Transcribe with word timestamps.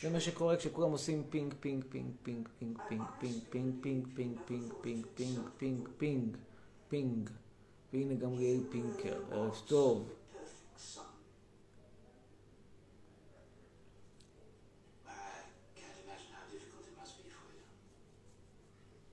זה 0.00 0.10
מה 0.10 0.20
שקורה 0.20 0.56
כשכולם 0.56 0.90
עושים 0.90 1.22
פינג, 1.30 1.54
פינג, 1.60 1.84
פינג, 1.90 2.12
פינג, 2.22 2.48
פינג, 2.58 2.78
פינג, 2.88 3.04
פינג, 3.18 3.42
פינג, 3.50 3.74
פינג, 3.82 4.04
פינג, 4.14 4.36
פינג, 4.44 4.72
פינג, 4.82 5.06
פינג, 5.16 5.48
פינג, 5.58 5.88
פינג, 5.98 6.36
פינג. 6.88 7.30
והנה 7.92 8.14
גם 8.14 8.38
ליאל 8.38 8.60
פינקר, 8.70 9.20
ערב 9.30 9.62
טוב. 9.66 10.08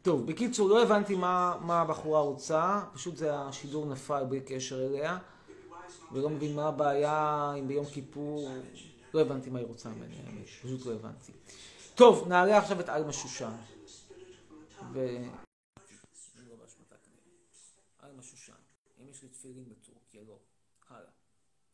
טוב, 0.02 0.28
בקיצור, 0.28 0.70
לא 0.70 0.84
הבנתי 0.84 1.16
מה, 1.16 1.58
מה 1.62 1.82
הבחורה 1.82 2.20
רוצה, 2.20 2.82
פשוט 2.94 3.18
זה 3.18 3.40
השידור 3.40 3.86
נפל 3.86 4.24
בלי 4.24 4.42
קשר 4.42 4.86
אליה, 4.86 5.18
ולא 6.12 6.30
מבין 6.30 6.56
מה 6.56 6.68
הבעיה 6.68 7.54
אם 7.60 7.68
ביום 7.68 7.86
כיפור, 7.86 8.50
לא 9.16 9.21
הבנתי 9.21 9.50
מה 9.50 9.59
היא 9.59 9.68
רוצה 9.68 9.89
ממני, 9.89 10.16
האמת, 10.16 10.47
פשוט 10.47 10.86
לא 10.86 10.93
הבנתי. 10.93 11.32
טוב, 11.96 12.28
נעלה 12.28 12.57
עכשיו 12.57 12.79
את 12.79 12.89
עלמה 12.89 13.14
שושן. 13.14 13.51
ו... 14.93 15.07
עלמה 18.00 18.23
שושן, 18.23 18.54
אם 19.01 19.09
יש 19.09 19.23
לי 19.23 19.29
תפילין 19.29 19.65
בטורקיה, 19.70 20.21
לא. 20.28 20.39
הלאה. 20.89 21.09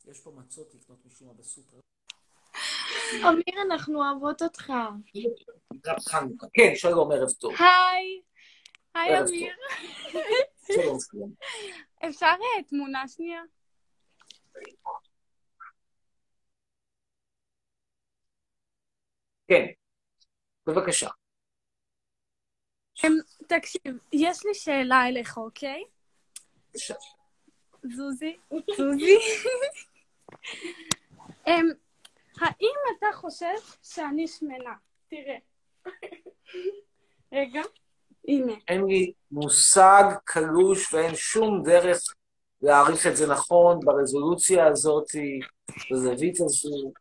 יש 0.06 0.20
פה 0.20 0.32
מצות 0.32 0.74
לקנות 0.76 1.06
משום 1.06 1.28
מה 1.28 1.34
בסופר. 1.34 1.78
אמיר, 3.30 3.62
אנחנו 3.72 4.04
אוהבות 4.04 4.42
אותך. 4.42 4.74
כן, 6.54 6.72
שלום, 6.76 7.12
ערב 7.12 7.32
טוב. 7.32 7.54
היי. 7.60 8.22
היי, 8.96 9.20
אמיר. 9.20 9.54
שלום, 10.68 10.98
שלום. 11.12 11.34
אפשר 12.10 12.26
אה, 12.26 12.64
תמונה 12.64 13.08
שנייה? 13.08 13.42
כן, 19.52 19.66
בבקשה. 20.66 21.10
אמ, 23.06 23.18
תקשיב, 23.48 23.98
יש 24.14 24.46
לי 24.46 24.54
שאלה 24.54 25.08
אליך, 25.08 25.38
אוקיי? 25.38 25.84
בבקשה. 26.70 26.94
זוזי, 27.96 28.38
זוזי. 28.78 29.18
אמ, 31.48 31.70
האם 32.42 32.76
אתה 32.98 33.08
חושב 33.14 33.54
שאני 33.84 34.28
שמנה? 34.28 34.74
תראה. 35.10 35.38
רגע, 37.34 37.62
הנה. 38.28 38.54
אין 38.68 38.86
לי 38.86 39.14
מושג 39.32 40.04
קלוש 40.24 40.94
ואין 40.94 41.16
שום 41.16 41.64
דרך 41.64 42.00
להעריך 42.62 43.08
את 43.08 43.18
זה 43.18 43.28
נכון 43.28 43.80
ברזולוציה 43.84 44.68
הזאת, 44.68 45.08
בזווית 45.92 46.42
הזו. 46.42 46.94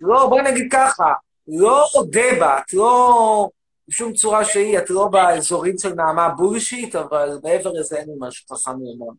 לא, 0.00 0.26
בואי 0.28 0.42
נגיד 0.42 0.72
ככה, 0.72 1.12
לא 1.58 1.84
אודה 1.94 2.28
בה, 2.40 2.58
את 2.58 2.72
לא 2.74 3.48
בשום 3.88 4.12
צורה 4.12 4.44
שהיא, 4.44 4.78
את 4.78 4.90
לא 4.90 5.08
באזורים 5.12 5.78
של 5.78 5.94
נעמה 5.94 6.28
בולשיט, 6.28 6.94
אבל 6.96 7.28
מעבר 7.42 7.72
לזה 7.72 7.96
אין 7.96 8.08
לי 8.08 8.14
משהו 8.18 8.56
חכם 8.56 8.70
לומר. 8.70 9.12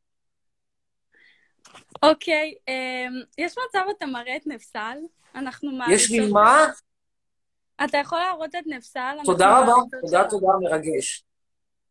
אוקיי, 2.03 2.55
אמ, 2.67 3.21
יש 3.37 3.55
מצב 3.69 3.81
אתה 3.97 4.05
מראה 4.05 4.35
את 4.35 4.47
נפסל? 4.47 4.97
אנחנו 5.35 5.71
יש 5.91 6.11
לי 6.11 6.19
מעריצות- 6.19 6.33
מה? 6.33 6.65
אתה 7.83 7.97
יכול 7.97 8.19
להראות 8.19 8.55
את 8.55 8.63
נפסל? 8.67 9.17
תודה 9.25 9.59
רבה, 9.59 9.65
מעריצות 9.65 9.99
תודה. 10.01 10.29
תודה, 10.29 10.47
מרגש. 10.61 11.23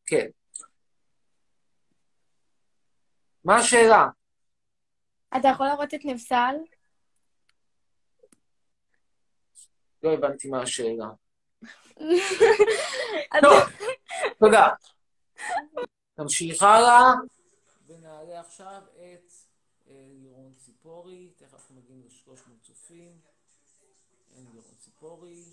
כן. 0.07 0.27
מה 3.45 3.57
השאלה? 3.57 4.07
אתה 5.37 5.49
יכול 5.49 5.67
להראות 5.67 5.95
את 5.95 6.01
נפסל? 6.05 6.55
לא 10.03 10.13
הבנתי 10.13 10.49
מה 10.49 10.63
השאלה. 10.63 11.07
אתה- 13.29 13.39
טוב, 13.43 13.59
תודה. 14.39 14.69
נמשיך 16.19 16.63
הלאה, 16.63 17.13
ונעלה 17.87 18.41
עכשיו 18.41 18.83
את 18.95 19.33
אה, 19.89 20.07
לירון 20.23 20.55
ציפורי, 20.57 21.31
תכף 21.37 21.55
אנחנו 21.55 21.75
מגיעים 21.75 22.03
ל-300 22.05 22.33
צופים. 22.67 23.21
אין 24.37 24.47
לירון 24.53 24.75
ציפורי, 24.79 25.45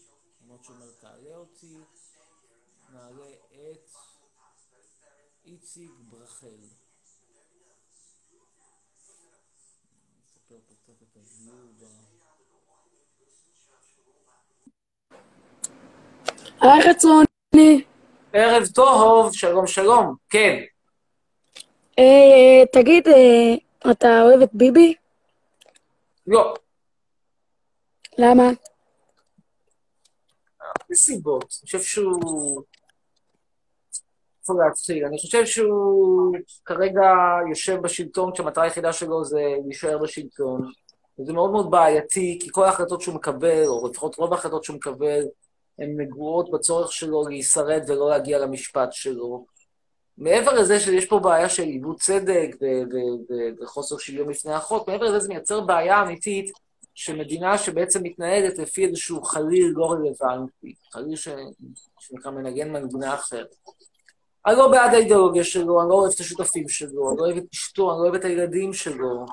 למרות 0.41 0.63
שאומר 0.63 0.91
תעלה 0.99 1.35
אותי. 1.35 1.77
נעלה 2.93 3.25
את 3.51 3.89
איציק 5.45 5.91
ברחל. 6.09 6.57
נספר 10.23 10.59
פה 10.67 10.75
קצת 10.83 11.01
את 11.03 11.17
הדיור 11.17 11.73
היי 16.67 16.93
חצרוני. 16.93 17.83
ערב 18.33 18.63
טוב, 18.75 19.33
שלום 19.33 19.67
שלום, 19.67 20.15
כן. 20.29 20.63
אה, 21.99 22.65
תגיד, 22.73 23.07
אה, 23.07 23.91
אתה 23.91 24.21
אוהב 24.21 24.41
את 24.41 24.49
ביבי? 24.53 24.93
לא, 26.27 26.53
למה? 28.17 28.43
מסיבות. 30.89 31.43
אני 31.43 31.65
חושב 31.65 31.81
שהוא... 31.81 32.63
איפה 34.41 34.53
להתחיל? 34.65 35.05
אני 35.05 35.17
חושב 35.17 35.45
שהוא 35.45 36.35
כרגע 36.65 37.13
יושב 37.49 37.77
בשלטון 37.81 38.33
כשהמטרה 38.33 38.63
היחידה 38.63 38.93
שלו 38.93 39.25
זה 39.25 39.41
להישאר 39.65 39.97
בשלטון. 39.97 40.71
וזה 41.19 41.33
מאוד 41.33 41.51
מאוד 41.51 41.71
בעייתי, 41.71 42.39
כי 42.41 42.49
כל 42.51 42.63
ההחלטות 42.63 43.01
שהוא 43.01 43.15
מקבל, 43.15 43.65
או 43.65 43.87
לפחות 43.91 44.15
רוב 44.15 44.33
ההחלטות 44.33 44.63
שהוא 44.63 44.75
מקבל, 44.75 45.23
הן 45.79 46.01
נגועות 46.01 46.51
בצורך 46.51 46.91
שלו 46.91 47.27
להישרד 47.27 47.83
ולא 47.87 48.09
להגיע 48.09 48.39
למשפט 48.39 48.93
שלו. 48.93 49.45
מעבר 50.17 50.53
לזה 50.53 50.79
שיש 50.79 51.05
פה 51.05 51.19
בעיה 51.19 51.49
של 51.49 51.63
עיוות 51.63 51.99
צדק 51.99 52.55
וחוסר 53.61 53.97
שוויון 53.97 54.27
בפני 54.27 54.53
החוק, 54.53 54.89
מעבר 54.89 55.05
לזה 55.05 55.19
זה 55.19 55.27
מייצר 55.27 55.61
בעיה 55.61 56.01
אמיתית 56.01 56.51
שמדינה 56.95 57.57
שבעצם 57.57 58.03
מתנהלת 58.03 58.59
לפי 58.59 58.85
איזשהו 58.85 59.21
חליל 59.21 59.71
לא 59.75 59.91
רלוונטי, 59.91 60.73
חליל 60.91 61.15
ש... 61.15 61.27
שנקרא 61.99 62.31
מנגן 62.31 62.71
מנגונה 62.71 63.13
אחרת. 63.15 63.55
אני 64.45 64.55
לא 64.55 64.71
בעד 64.71 64.93
האידיאולוגיה 64.93 65.43
שלו, 65.43 65.81
אני 65.81 65.89
לא 65.89 65.93
אוהב 65.93 66.11
את 66.13 66.19
השותפים 66.19 66.69
שלו, 66.69 67.09
אני 67.09 67.17
לא 67.17 67.23
אוהב 67.23 67.37
את 67.37 67.43
אשתו, 67.53 67.91
אני 67.91 67.97
לא 67.99 68.03
אוהב 68.03 68.15
את 68.15 68.25
הילדים 68.25 68.73
שלו, 68.73 69.25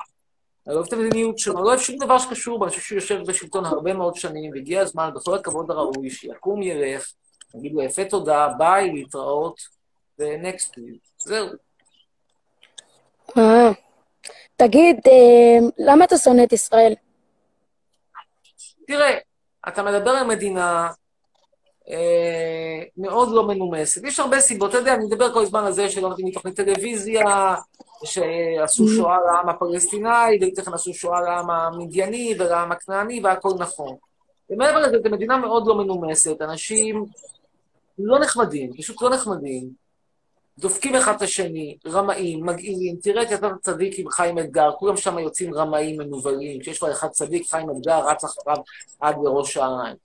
אני 0.67 0.75
לא 0.75 0.79
אוהב 0.81 0.87
את 0.87 0.93
המדיניות 0.93 1.39
שלו, 1.39 1.55
אני 1.55 1.63
לא 1.63 1.69
אוהב 1.69 1.81
שום 1.81 1.97
דבר 1.97 2.19
שקשור 2.19 2.59
בו, 2.59 2.65
אני 2.65 2.71
חושב 2.71 2.83
שהוא 2.83 2.97
יושב 2.97 3.23
בשלטון 3.27 3.65
הרבה 3.65 3.95
מאוד 3.95 4.15
שנים, 4.15 4.53
והגיע 4.53 4.81
הזמן, 4.81 5.11
בכל 5.15 5.35
הכבוד 5.35 5.71
הראוי, 5.71 6.11
שיקום, 6.11 6.63
ילך, 6.63 7.13
נגיד 7.55 7.73
לו 7.73 7.83
יפה 7.83 8.05
תודה, 8.05 8.49
ביי, 8.59 8.93
להתראות, 8.93 9.61
ונקסט, 10.19 10.75
זהו. 11.19 11.49
אה. 13.39 13.71
תגיד, 14.57 15.01
אה, 15.07 15.69
למה 15.79 16.05
אתה 16.05 16.19
שונא 16.19 16.43
את 16.43 16.53
ישראל? 16.53 16.95
תראה, 18.87 19.19
אתה 19.69 19.83
מדבר 19.83 20.11
על 20.11 20.27
מדינה 20.27 20.89
אה, 21.91 22.83
מאוד 22.97 23.29
לא 23.33 23.47
מנומסת. 23.47 24.05
יש 24.05 24.21
הרבה 24.21 24.41
סיבות, 24.41 24.71
אתה 24.71 24.79
יודע, 24.79 24.95
אני 24.95 25.05
מדבר 25.05 25.33
כל 25.35 25.43
הזמן 25.43 25.65
על 25.65 25.73
זה 25.73 25.89
שלא 25.89 26.09
נותנים 26.09 26.27
לי 26.27 26.33
תוכנית 26.33 26.57
טלוויזיה, 26.57 27.55
שעשו 28.05 28.89
שואה 28.89 29.19
לעם 29.27 29.49
הפלסטיני, 29.49 30.39
ולפני 30.41 30.65
כן 30.65 30.75
עשו 30.75 30.95
שואה 30.95 31.21
לעם 31.21 31.51
המדייני 31.51 32.35
ולעם 32.39 32.73
הכנעני, 32.73 33.21
והכל 33.25 33.51
נכון. 33.59 33.97
ומעבר 34.51 34.81
לזה, 34.81 34.97
זו 35.05 35.11
מדינה 35.11 35.37
מאוד 35.37 35.67
לא 35.67 35.75
מנומסת, 35.75 36.43
אנשים 36.43 37.07
לא 37.99 38.19
נחמדים, 38.19 38.73
פשוט 38.77 39.03
לא 39.03 39.11
נחמדים. 39.11 39.85
דופקים 40.59 40.95
אחד 40.95 41.15
את 41.17 41.23
השני, 41.23 41.77
רמאים, 41.87 42.47
מגעילים. 42.47 42.97
תראה 43.03 43.23
יתר 43.23 43.51
צדיק 43.63 43.99
עם 43.99 44.11
חיים 44.11 44.39
אתגר, 44.39 44.71
כולם 44.79 44.97
שם 44.97 45.19
יוצאים 45.19 45.55
רמאים, 45.55 46.01
מנוולים. 46.01 46.61
כשיש 46.61 46.79
כבר 46.79 46.93
אחד 46.93 47.09
צדיק, 47.09 47.51
חיים 47.51 47.71
אתגר 47.71 48.09
רץ 48.09 48.25
אחריו 48.25 48.57
עד 49.01 49.17
לראש 49.25 49.57
העין. 49.57 49.97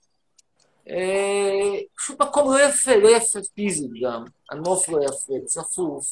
אה, 0.89 1.79
פשוט 1.95 2.21
מקום 2.21 2.53
לא 2.53 2.59
יפה, 2.59 2.95
לא 2.95 3.09
יפה 3.09 3.39
פיזית 3.53 3.91
גם. 4.03 4.23
הנוף 4.51 4.89
לא 4.89 4.99
יפה, 5.03 5.33
צפוף. 5.45 6.05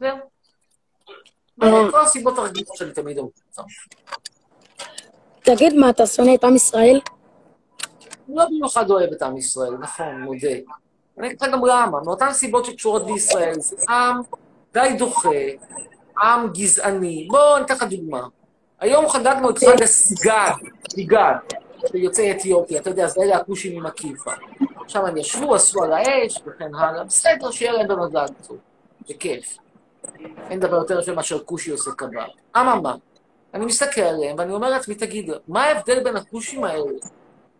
זהו. 0.00 0.16
כל 1.90 2.00
הסיבות 2.02 2.38
הרגילות 2.38 2.76
שאני 2.76 2.92
תמיד 2.92 3.18
אומר. 3.18 3.30
תגיד, 5.42 5.74
מה, 5.74 5.90
אתה 5.90 6.06
שונא 6.06 6.34
את 6.34 6.44
עם 6.44 6.56
ישראל? 6.56 7.00
לא 8.28 8.44
במיוחד 8.44 8.90
אוהב 8.90 9.12
את 9.12 9.22
עם 9.22 9.36
ישראל, 9.36 9.72
נכון, 9.80 10.20
מודה. 10.22 10.48
אני 11.18 11.26
אגיד 11.26 11.42
לך 11.42 11.48
גם 11.52 11.64
למה, 11.64 12.00
מאותן 12.04 12.32
סיבות 12.32 12.64
שקשורות 12.64 13.06
בישראל, 13.06 13.60
זה 13.60 13.76
עם 13.88 14.20
די 14.72 14.94
דוחה, 14.98 15.28
עם 16.22 16.48
גזעני. 16.52 17.28
בואו 17.30 17.56
אני 17.56 17.64
אתן 17.64 17.74
לך 17.74 17.82
דוגמה. 17.82 18.26
היום 18.80 19.08
חגגנו 19.08 19.50
את 19.50 19.58
חג 19.58 19.82
הסיגד, 19.82 20.52
סיגד, 20.90 21.34
של 21.86 21.96
יוצאי 21.96 22.30
אתיופיה, 22.30 22.80
אתה 22.80 22.90
יודע, 22.90 23.06
זה 23.06 23.20
אלה 23.22 23.36
הכושים 23.36 23.76
עם 23.76 23.86
הכיפה. 23.86 24.30
עכשיו 24.84 25.06
הם 25.06 25.16
ישבו, 25.16 25.54
עשו 25.54 25.84
על 25.84 25.92
האש 25.92 26.42
וכן 26.46 26.74
הלאה, 26.74 27.04
בסדר, 27.04 27.50
שיהיה 27.50 27.72
להם 27.72 27.88
במזל 27.88 28.26
טוב, 28.46 28.58
זה 29.08 29.14
כיף. 29.14 29.58
אין 30.50 30.60
דבר 30.60 30.76
יותר 30.76 31.00
יפה 31.00 31.12
מאשר 31.12 31.44
כושי 31.44 31.70
עושה 31.70 31.90
קבב. 31.90 32.20
אממה, 32.56 32.94
אני 33.54 33.64
מסתכל 33.64 34.00
עליהם 34.00 34.36
ואני 34.38 34.52
אומר 34.52 34.70
לעצמי, 34.70 34.94
תגיד, 34.94 35.30
מה 35.48 35.64
ההבדל 35.64 36.04
בין 36.04 36.16
הכושים 36.16 36.64
האלה 36.64 36.90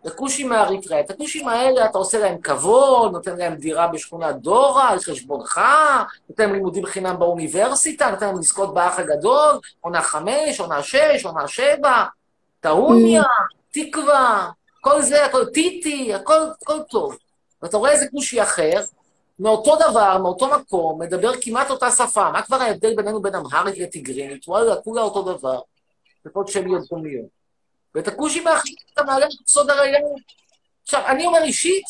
לכושים 0.03 0.49
מאריתריאה. 0.49 0.99
את 0.99 1.09
הכושים 1.09 1.47
האלה 1.47 1.85
אתה 1.85 1.97
עושה 1.97 2.19
להם 2.19 2.37
כבוד, 2.41 3.11
נותן 3.11 3.37
להם 3.37 3.55
דירה 3.55 3.87
בשכונת 3.87 4.35
דורה 4.35 4.89
על 4.89 4.99
חשבונך, 4.99 5.61
נותן 6.29 6.43
להם 6.43 6.53
לימודים 6.53 6.85
חינם 6.85 7.19
באוניברסיטה, 7.19 8.11
נותן 8.11 8.25
להם 8.25 8.39
לזכות 8.39 8.73
באח 8.73 8.99
הגדול, 8.99 9.59
עונה 9.81 10.01
חמש, 10.01 10.59
עונה 10.59 10.83
שש, 10.83 11.25
עונה 11.25 11.47
שבע, 11.47 12.03
טעוניה, 12.59 13.23
תקווה, 13.71 14.49
כל 14.81 15.01
זה, 15.01 15.25
הכל 15.25 15.45
טיטי, 15.45 16.13
הכל, 16.13 16.39
הכל 16.61 16.79
טוב. 16.89 17.17
ואתה 17.61 17.77
רואה 17.77 17.91
איזה 17.91 18.05
כושי 18.11 18.43
אחר, 18.43 18.81
מאותו 19.39 19.75
דבר, 19.89 20.17
מאותו 20.17 20.47
מקום, 20.47 21.01
מדבר 21.01 21.31
כמעט 21.41 21.69
אותה 21.69 21.91
שפה. 21.91 22.31
מה 22.31 22.41
כבר 22.41 22.61
ההבדל 22.61 22.95
בינינו 22.95 23.21
בין 23.21 23.35
אמהרית 23.35 23.77
לטיגרינית? 23.77 24.47
וואלה, 24.47 24.75
כולה 24.75 25.01
אותו 25.01 25.21
דבר. 25.21 25.61
לפחות 26.25 26.47
שמיות 26.47 26.89
דומיות. 26.89 27.39
ואת 27.95 28.07
הכושי 28.07 28.39
מאחרים 28.39 28.75
אתה 28.93 29.03
מעלה 29.03 29.25
את 29.25 29.49
סוד 29.49 29.69
הראייה. 29.69 29.99
עכשיו, 30.83 31.03
אני 31.07 31.25
אומר 31.25 31.43
אישית, 31.43 31.85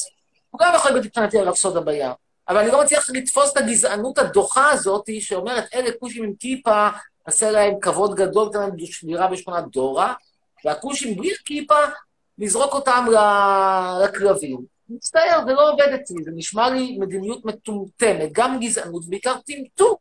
הוא 0.50 0.60
גם 0.60 0.74
יכול 0.75 0.92
להיות 0.92 1.06
מבחינתי 1.06 1.40
הרב 1.40 1.56
סודה 1.56 1.81
בים. 1.81 2.12
אבל 2.50 2.57
אני 2.57 2.72
לא 2.72 2.81
מצליח 2.84 3.10
לתפוס 3.10 3.51
את 3.51 3.57
הגזענות 3.57 4.18
הדוחה 4.18 4.72
הזאת, 4.72 5.10
שאומרת, 5.19 5.63
אלה 5.74 5.90
כושים 6.00 6.24
עם 6.24 6.34
כיפה, 6.40 6.88
עשה 7.25 7.51
להם 7.51 7.80
כבוד 7.81 8.16
גדול, 8.16 8.50
תן 8.54 8.60
להם 8.60 8.72
שמירה 8.86 9.28
בשכונת 9.28 9.63
דורה, 9.72 10.13
והכושים 10.66 11.18
בלי 11.18 11.30
כיפה, 11.46 11.75
לזרוק 12.38 12.74
אותם 12.74 13.06
לכלבים. 14.04 14.79
מצטער, 14.89 15.41
זה 15.45 15.53
לא 15.53 15.71
עובד 15.71 15.88
אצלי, 16.01 16.24
זה 16.24 16.31
נשמע 16.36 16.69
לי 16.69 16.97
מדיניות 17.00 17.45
מטומטמת, 17.45 18.30
גם 18.31 18.59
גזענות, 18.59 19.06
בעיקר 19.06 19.36
טמטום. 19.45 19.95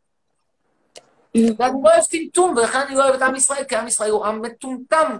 ואני 1.34 1.52
לא 1.84 1.90
אוהב 1.90 2.04
טמטום, 2.10 2.54
ולכן 2.56 2.78
אני 2.78 2.94
לא 2.96 3.02
אוהב 3.04 3.14
את 3.14 3.22
עם 3.22 3.34
ישראל, 3.34 3.64
כי 3.64 3.76
עם 3.76 3.86
ישראל 3.86 4.10
הוא 4.10 4.24
עם 4.26 4.42
מטומטם. 4.42 5.18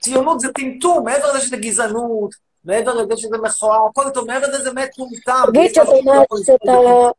ציונות 0.00 0.40
זה 0.40 0.48
טמטום, 0.52 1.04
מעבר 1.04 1.28
לזה 1.32 1.40
שזה 1.40 1.56
גזענות, 1.56 2.30
מעבר 2.64 2.94
לזה 2.94 3.16
שזה 3.16 3.36
מכוער, 3.42 3.86
הכל 3.90 4.10
טוב, 4.14 4.26
מעבר 4.26 4.46
לזה 4.46 4.72
מטומטם. 4.72 5.42
תגיד 5.52 5.74
שאתה 5.74 5.82
לא 6.04 6.22
לסבול 6.22 6.44
שאתה- 6.44 6.72
לא 6.72 7.12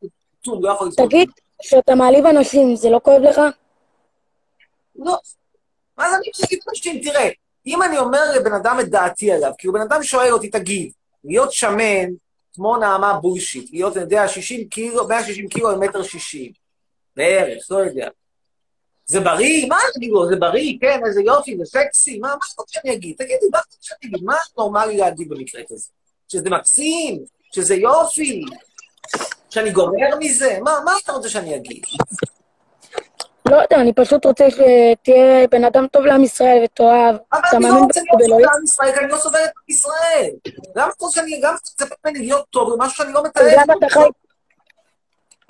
תגיד, 1.07 1.29
כשאתה 1.61 1.95
מעליב 1.95 2.25
אנשים, 2.25 2.75
זה 2.75 2.89
לא 2.89 2.99
כואב 3.03 3.21
לך? 3.21 3.41
לא. 4.95 5.17
אז 5.97 6.13
אני 6.13 6.27
אגיד 6.45 6.59
פשוט, 6.71 6.93
תראה, 7.03 7.29
אם 7.65 7.83
אני 7.83 7.97
אומר 7.97 8.31
לבן 8.35 8.53
אדם 8.53 8.77
את 8.79 8.89
דעתי 8.89 9.31
עליו, 9.31 9.51
כאילו 9.57 9.73
בן 9.73 9.81
אדם 9.81 10.03
שואל 10.03 10.33
אותי, 10.33 10.49
תגיד, 10.49 10.91
להיות 11.23 11.51
שמן, 11.51 12.09
כמו 12.53 12.77
נעמה 12.77 13.13
בולשיט, 13.13 13.69
להיות, 13.71 13.97
אני 13.97 14.03
יודע, 14.03 14.27
60 14.27 14.67
קילו, 14.67 15.07
160 15.07 15.47
קילו 15.47 15.71
למטר 15.71 16.03
60, 16.03 16.51
בערך, 17.15 17.67
לא 17.71 17.77
יודע. 17.77 18.07
זה 19.05 19.19
בריא? 19.19 19.67
מה 19.67 19.75
אני 19.75 19.91
אגיד 19.97 20.09
לו? 20.09 20.29
זה 20.29 20.35
בריא, 20.35 20.77
כן, 20.81 20.99
איזה 21.05 21.21
יופי, 21.21 21.57
זה 21.57 21.65
סקסי, 21.65 22.19
מה, 22.19 22.27
מה 22.27 22.33
אתה 22.33 22.61
רוצה 22.61 22.73
שאני 22.73 22.93
אגיד? 22.93 23.15
תגידי, 23.17 23.45
מה 23.51 23.59
אתה 23.59 23.67
רוצה 23.75 23.87
שאני 23.87 24.11
אגיד? 24.11 24.23
מה 24.23 24.35
נורמלי 24.57 24.97
להגיד 24.97 25.29
במקרה 25.29 25.61
כזה? 25.69 25.89
שזה 26.27 26.49
מקסים? 26.49 27.23
שזה 27.55 27.75
יופי? 27.75 28.41
שאני 29.49 29.71
גומר 29.71 30.15
מזה? 30.19 30.59
מה, 30.63 30.79
מה 30.85 30.93
אתה 31.03 31.11
רוצה 31.11 31.29
שאני 31.29 31.55
אגיד? 31.55 31.83
לא 33.49 33.55
יודע, 33.55 33.75
אני 33.75 33.93
פשוט 33.93 34.25
רוצה 34.25 34.45
שתהיה 34.49 35.47
בן 35.47 35.63
אדם 35.63 35.87
טוב 35.87 36.05
לעם 36.05 36.23
ישראל 36.23 36.61
ותאהב. 36.63 37.15
אבל 37.31 37.41
אני 37.53 37.63
לא 37.63 37.79
רוצה 37.83 38.01
להיות? 38.17 38.29
טוב 38.29 38.39
לעם 38.39 38.63
ישראל, 38.63 38.91
כי 38.91 38.99
אני 38.99 39.11
לא 39.11 39.17
סובל 39.17 39.39
את 39.45 39.51
ישראל. 39.69 40.29
למה 40.75 40.87
אתה 40.87 41.05
רוצה 41.05 41.21
שאני, 41.21 41.41
גם 41.43 41.53
מצפה 41.53 41.95
ממני 42.05 42.19
להיות 42.19 42.45
טוב 42.49 42.73
במשהו 42.73 42.97
שאני 42.97 43.13
לא 43.13 43.19
אז 43.19 43.25
מתאר? 43.25 43.43
למה 43.63 43.73
אתה 43.77 43.89
חי? 43.89 43.99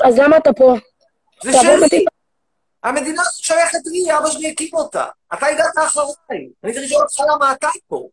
אז 0.04 0.20
למה 0.20 0.38
אתה 0.38 0.54
פה? 0.54 0.74
זה 1.44 1.54
שלי. 1.54 2.06
המדינה 2.84 3.22
שייכת 3.36 3.80
לי, 3.86 4.18
אבא 4.18 4.30
שלי 4.30 4.52
הקים 4.52 4.70
אותה. 4.74 5.06
אתה 5.34 5.46
הגעת 5.46 5.78
אחריי. 5.78 6.50
אני 6.64 6.74
צריך 6.74 6.86
לשאול 6.86 7.02
אותך 7.02 7.20
למה 7.36 7.52
אתה 7.52 7.68
פה. 7.88 8.08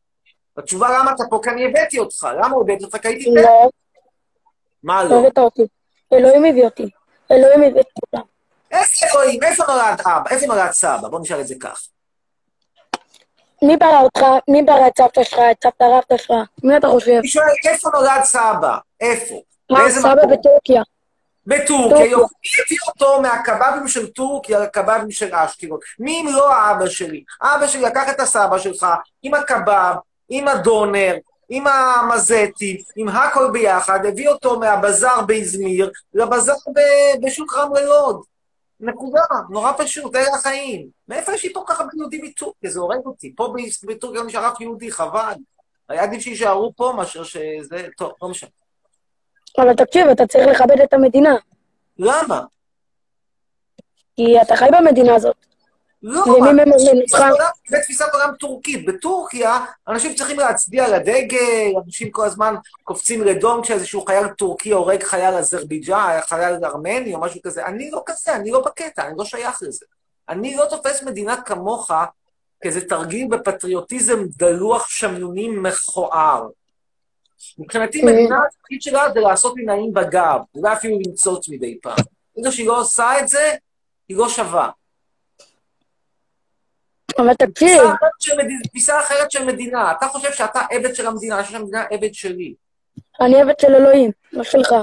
התשובה 0.56 0.88
למה 0.98 1.12
אתה 1.12 1.24
פה, 1.30 1.40
כי 1.42 1.50
אני 1.50 1.66
הבאתי 1.66 1.98
אותך. 1.98 2.28
למה 2.36 2.56
הבאתי 2.60 2.84
אותך? 2.84 2.96
כי 2.96 3.08
הייתי 3.08 3.24
פה. 3.24 3.40
לא, 3.40 3.70
מה 4.82 5.04
לא 5.04 5.10
לא? 5.10 5.18
הבאת 5.18 5.38
אותי. 5.38 5.62
אלוהים 6.12 6.44
הביא 6.44 6.64
אותי. 6.64 6.88
אלוהים 7.30 7.62
הביא 7.62 7.80
אותי. 7.80 8.35
איפה 8.76 9.06
אלוהים? 9.12 9.42
איפה 9.42 9.64
נולד 9.68 10.00
אבא? 10.00 10.30
איפה 10.30 10.46
נולד 10.46 10.70
סבא? 10.70 11.08
בוא 11.08 11.20
נשאל 11.20 11.40
את 11.40 11.46
זה 11.46 11.54
כך. 11.60 11.82
מי 13.62 13.76
ברא 13.76 14.00
אותך? 14.00 14.20
מי 14.48 14.62
ברא 14.62 14.86
את 14.86 14.98
סבתא 14.98 15.24
שלך? 15.24 15.38
את 15.50 15.56
סבתא 15.62 15.84
רבתא 15.84 16.16
שלך? 16.16 16.32
מי 16.64 16.76
אתה 16.76 16.88
חושב? 16.88 17.12
אני 17.12 17.28
שואל, 17.28 17.46
איפה 17.64 17.90
נולד 17.94 18.22
סבא? 18.24 18.76
איפה? 19.00 19.40
באיזה 19.72 20.00
סבא? 20.00 20.14
בטורקיה. 20.14 20.82
בטורקיה, 21.46 21.88
טורקיה. 21.88 22.06
יופי. 22.06 22.34
הביא 22.66 22.78
אותו 22.88 23.20
מהקבבים 23.22 23.88
של 23.88 24.06
טורקיה 24.06 24.58
לקבבים 24.58 25.10
של 25.10 25.34
אשקלון? 25.34 25.78
מי 25.98 26.20
אם 26.20 26.26
לא 26.34 26.54
האבא 26.54 26.88
שלי? 26.88 27.24
אבא 27.42 27.66
שלי 27.66 27.82
לקח 27.82 28.10
את 28.10 28.20
הסבא 28.20 28.58
שלך 28.58 28.86
עם 29.22 29.34
הקבב, 29.34 29.94
עם 30.28 30.48
הדונר, 30.48 31.16
עם 31.48 31.66
המזטי, 31.66 32.82
עם 32.96 33.08
הכל 33.08 33.50
ביחד, 33.52 34.06
הביא 34.06 34.28
אותו 34.28 34.58
מהבזאר 34.58 35.22
באזמיר 35.22 35.90
לבזאר 36.14 36.54
בשוק 37.22 37.54
רמלה 37.56 37.80
לוד. 37.80 38.22
נקודה, 38.80 39.20
נורא 39.50 39.72
פשוט, 39.78 40.16
אלה 40.16 40.34
החיים. 40.34 40.88
מאיפה 41.08 41.32
יש 41.32 41.44
לי 41.44 41.52
פה 41.52 41.64
ככה 41.66 41.84
יהודי 41.98 42.22
מטורקיה? 42.22 42.70
זה 42.70 42.80
הורג 42.80 43.06
אותי. 43.06 43.32
פה 43.36 43.54
בטורקיה 43.86 44.20
לא 44.20 44.26
נשאר 44.26 44.48
אף 44.48 44.60
יהודי, 44.60 44.90
חבל. 44.90 45.34
היה 45.88 46.02
עדיף 46.02 46.22
שיישארו 46.22 46.72
פה 46.76 46.92
מאשר 46.96 47.24
שזה... 47.24 47.88
טוב, 47.96 48.12
לא 48.22 48.28
משנה. 48.28 48.50
אבל 49.58 49.74
תקשיב, 49.74 50.08
אתה 50.08 50.26
צריך 50.26 50.46
לכבד 50.46 50.80
את 50.80 50.92
המדינה. 50.92 51.34
למה? 51.98 52.40
כי 54.16 54.42
אתה 54.42 54.56
חי 54.56 54.68
במדינה 54.72 55.14
הזאת. 55.14 55.36
לא, 56.08 56.24
זה 57.68 57.78
תפיסת 57.82 58.06
עולם 58.12 58.34
טורקית. 58.34 58.86
בטורקיה, 58.86 59.64
אנשים 59.88 60.14
צריכים 60.14 60.38
להצדיע 60.38 60.88
לדגל, 60.88 61.72
אנשים 61.86 62.10
כל 62.10 62.24
הזמן 62.24 62.54
קופצים 62.84 63.22
לדום 63.22 63.62
כשאיזשהו 63.62 64.04
חייל 64.04 64.28
טורקי 64.28 64.70
הורג 64.70 65.02
חייל 65.02 65.34
אזרבייג'ה, 65.34 66.20
חייל 66.28 66.64
ארמני 66.64 67.14
או 67.14 67.20
משהו 67.20 67.42
כזה. 67.42 67.66
אני 67.66 67.90
לא 67.90 68.02
כזה, 68.06 68.36
אני 68.36 68.50
לא 68.50 68.60
בקטע, 68.60 69.06
אני 69.06 69.14
לא 69.18 69.24
שייך 69.24 69.62
לזה. 69.62 69.86
אני 70.28 70.56
לא 70.56 70.64
תופס 70.70 71.02
מדינה 71.02 71.42
כמוך 71.42 71.90
כאיזה 72.60 72.88
תרגיל 72.88 73.28
בפטריוטיזם 73.30 74.24
דלוח 74.36 74.88
שמנוני 74.88 75.48
מכוער. 75.48 76.48
מבחינתי, 77.58 78.02
מדינה, 78.02 78.38
התפקיד 78.46 78.82
שלה 78.82 79.12
זה 79.14 79.20
לעשות 79.20 79.54
לי 79.56 79.64
נעים 79.64 79.92
בגב, 79.92 80.40
אולי 80.54 80.72
אפילו 80.72 80.98
למצוץ 81.06 81.48
מדי 81.48 81.78
פעם. 81.82 81.96
ברגע 82.36 82.52
שהיא 82.52 82.66
לא 82.66 82.80
עושה 82.80 83.18
את 83.18 83.28
זה, 83.28 83.54
היא 84.08 84.16
לא 84.16 84.28
שווה. 84.28 84.70
אבל 87.18 87.34
תקשיב, 87.34 87.82
תפיסה 88.68 89.00
אחרת 89.00 89.30
של 89.30 89.44
מדינה. 89.44 89.92
אתה 89.92 90.06
חושב 90.08 90.32
שאתה 90.32 90.60
עבד 90.70 90.94
של 90.94 91.06
המדינה, 91.06 91.34
אני 91.34 91.44
חושב 91.44 91.56
שהמדינה 91.58 91.84
עבד 91.90 92.14
שלי. 92.14 92.54
אני 93.20 93.42
עבד 93.42 93.60
של 93.60 93.74
אלוהים, 93.74 94.10
לא 94.32 94.44
שלך. 94.44 94.74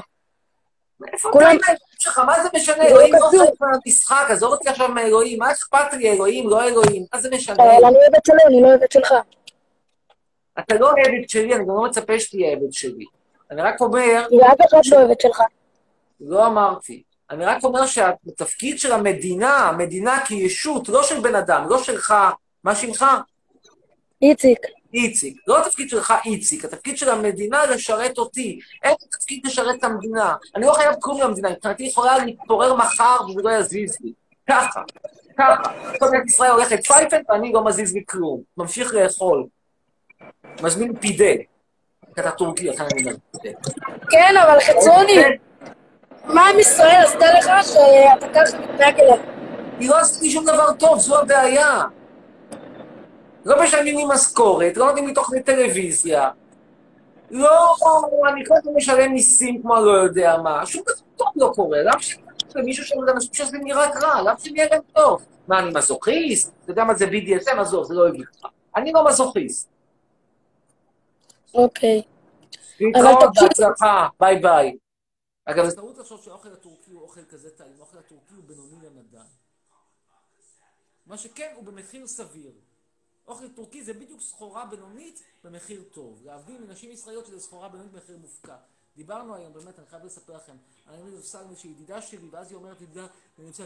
מאיפה 1.00 1.30
אתה 1.30 1.38
עם 1.40 1.46
האלוהים 1.46 1.78
שלך? 2.00 2.20
מה 2.20 2.44
זה 2.44 2.50
משנה? 2.56 2.78
לא 2.78 2.90
אלוהים 2.90 3.13
לא. 3.13 3.30
חלק 3.30 3.62
מהמשחק, 3.62 4.25
עזוב 4.30 4.52
אותי 4.52 4.70
עכשיו 4.70 4.88
מאלוהים. 4.90 5.40
מה 5.40 5.52
אכפת 5.52 5.94
לי, 5.94 6.12
אלוהים, 6.12 6.50
לא 6.50 6.63
אלוהים? 6.63 7.06
מה 7.13 7.22
זה 7.22 7.30
משנה? 7.30 7.56
אבל 7.56 7.86
אני 7.86 7.98
עבד 8.08 8.20
שלו, 8.28 8.38
אני 8.48 8.62
לא 8.62 8.74
עבד 8.74 8.92
שלך. 8.92 9.13
אתה 10.60 10.75
לא 10.75 10.92
עבד 10.92 11.30
שלי, 11.30 11.54
אני 11.56 11.63
גם 11.63 11.75
לא 11.75 11.84
מצפה 11.84 12.20
שתהיה 12.20 12.52
עבד 12.52 12.74
שלי. 12.74 13.06
אני 13.52 13.62
רק 13.62 13.82
אומר, 13.82 14.25
ואף 14.40 14.58
אחד 14.70 14.82
לא 14.92 15.02
עבד 15.02 15.20
שלך. 15.22 15.42
לא 16.22 16.48
אמרתי. 16.48 17.04
אני 17.32 17.46
רק 17.46 17.63
אומר 17.63 17.86
שהתפקיד 17.86 18.80
של 18.80 18.92
המדינה, 18.92 19.56
המדינה 19.56 20.25
כישות, 20.25 20.89
לא 20.89 21.03
של 21.03 21.20
בן 21.20 21.36
אדם, 21.36 21.70
לא 21.70 21.84
שלך, 21.84 22.13
מה 22.63 22.75
שמך? 22.75 23.06
איציק, 24.22 24.60
איציק. 24.94 25.38
לא 25.48 25.62
התפקיד 25.62 25.89
שלך 25.89 26.13
איציק, 26.25 26.65
התפקיד 26.65 26.98
של 26.98 27.10
המדינה 27.10 27.65
לשרת 27.65 28.18
אותי. 28.18 28.60
אין 28.84 28.96
תפקיד 29.12 29.46
לשרת 29.46 29.75
את 29.80 29.84
המדינה. 29.84 30.36
אני 30.56 30.65
לא 30.65 30.74
חייב 30.74 30.94
כלום 31.00 31.22
למדינה, 31.22 31.50
מבחינתי 31.50 31.84
יכולה 31.84 32.18
להתפורר 32.18 32.75
מחר 32.75 33.18
וזה 33.30 33.42
לא 33.44 33.50
יזיז 33.50 33.98
לי. 34.01 34.13
ככה, 34.50 34.82
ככה. 35.38 35.63
כל 36.00 36.08
מדינת 36.08 36.25
ישראל 36.25 36.51
הולכת 36.51 36.88
פייפן 36.88 37.22
ואני 37.30 37.51
לא 37.51 37.65
מזיז 37.65 37.94
לי 37.94 38.03
כלום. 38.08 38.42
ממשיך 38.58 38.94
לאכול. 38.94 39.46
מזמין 40.62 41.00
פידה. 41.00 41.34
אתה 42.20 42.32
טורקי, 42.32 42.68
לכן 42.68 42.84
אני 42.94 43.03
אומר 43.03 43.15
פידה. 43.42 43.60
כן, 44.10 44.34
אבל 44.44 44.60
חצרוני, 44.60 45.15
מה 46.24 46.50
עם 46.50 46.60
ישראל 46.60 47.03
עשתה 47.06 47.25
לך 47.34 47.68
שאתה 47.68 48.27
ככה 48.34 48.58
מתנהג 48.60 49.00
אליה? 49.00 49.15
היא 49.80 49.89
לא 49.89 50.00
עשתה 50.00 50.24
לי 50.24 50.32
שום 50.32 50.46
דבר 50.46 50.74
טוב, 50.74 51.00
זו 51.00 51.20
הבעיה. 51.20 51.82
לא 53.46 53.63
משלמים 53.63 53.98
לי 53.98 54.03
משכורת, 54.08 54.77
לא 54.77 54.86
נותנים 54.86 55.08
לי 55.08 55.13
תוכנית 55.13 55.46
טלוויזיה. 55.46 56.30
לא, 57.32 57.75
אני 58.30 58.46
כל 58.46 58.53
הזמן 58.58 58.74
משלם 58.75 59.12
מיסים 59.12 59.62
כמו 59.62 59.75
לא 59.75 59.92
יודע 59.92 60.38
מה. 60.44 60.65
שום 60.65 60.82
דבר 60.82 60.94
טוב 61.18 61.27
לא 61.36 61.51
קורה. 61.56 61.77
למה 61.82 62.01
שמישהו 62.53 62.86
שם 62.86 63.01
לאנשים 63.01 63.34
שזה 63.34 63.58
נראה 63.58 63.86
רע? 64.01 64.22
למה 64.22 64.39
שנראה 64.39 64.68
להם 64.72 64.82
טוב? 64.94 65.25
מה, 65.48 65.60
אני 65.60 65.72
מזוכיסט? 65.74 66.51
אתה 66.63 66.72
יודע 66.72 66.84
מה 66.84 66.94
זה 66.94 67.06
BDSM? 67.06 67.60
עזוב, 67.60 67.84
זה 67.84 67.94
לא 67.94 68.10
לך. 68.10 68.30
אני 68.75 68.92
לא 68.92 69.06
מזוכיסט. 69.06 69.70
אוקיי. 71.53 72.01
להתראות, 72.80 73.24
בהצלחה, 73.42 74.08
ביי 74.20 74.36
ביי. 74.36 74.83
אגב, 75.46 75.70
זה 75.70 75.76
טעות 75.76 75.98
לחשוב 75.98 76.22
שהאוכל 76.22 76.54
הטורקי 76.54 76.92
הוא 76.92 77.02
אוכל 77.02 77.26
כזה 77.26 77.58
טעים. 77.58 77.76
האוכל 77.78 77.98
הטורקי 77.98 78.34
הוא 78.34 78.44
בינוני 78.44 78.86
למדי. 78.86 79.18
מה 81.06 81.18
שכן, 81.18 81.54
הוא 81.56 81.64
במחיר 81.64 82.08
סביר. 82.08 82.54
אוכל 83.28 83.54
טורקי 83.54 83.84
זה 83.84 83.94
בדיוק 83.94 84.22
סחורה 84.22 84.66
בינונית 84.66 85.24
במחיר 85.44 85.84
טוב. 85.92 86.22
להבדיל 86.26 86.66
מנשים 86.66 86.92
ישראליות 86.92 87.26
שזה 87.26 87.40
סחורה 87.40 87.70
בינונית 87.70 87.92
במחיר 87.92 88.18
מופקע. 88.18 88.58
דיברנו 88.96 89.36
היום, 89.36 89.54
באמת, 89.54 89.80
אני 89.80 89.88
חייב 89.88 90.06
לספר 90.06 90.36
לכם, 90.36 90.56
אני 90.88 91.02
אומר 91.02 91.16
לסגנית 91.16 91.58
שהיא 91.58 91.72
ידידה 91.72 92.02
שלי, 92.02 92.30
ואז 92.32 92.52
היא 92.52 92.56
אומרת, 92.56 92.82
ידידה, 92.82 93.08
אני 93.40 93.48
רוצה, 93.48 93.66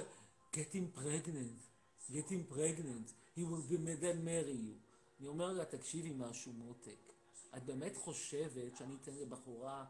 get 0.54 0.74
him 0.74 1.00
pregnant, 1.00 2.12
get 2.12 2.30
him 2.30 2.54
pregnant, 2.54 3.38
he 3.38 3.42
will 3.42 3.72
be 3.72 4.02
then 4.02 4.26
marry 4.26 4.58
you. 4.66 4.88
אני 5.20 5.28
אומר 5.28 5.54
לה, 5.54 5.66
תקשיבי 5.66 6.14
משהו, 6.18 6.54
מותק. 6.54 7.14
את 7.58 7.64
באמת 7.64 7.98
חושבת 7.98 8.78
שאני 8.78 8.96
אתן 9.04 9.14
לבחורה 9.14 9.86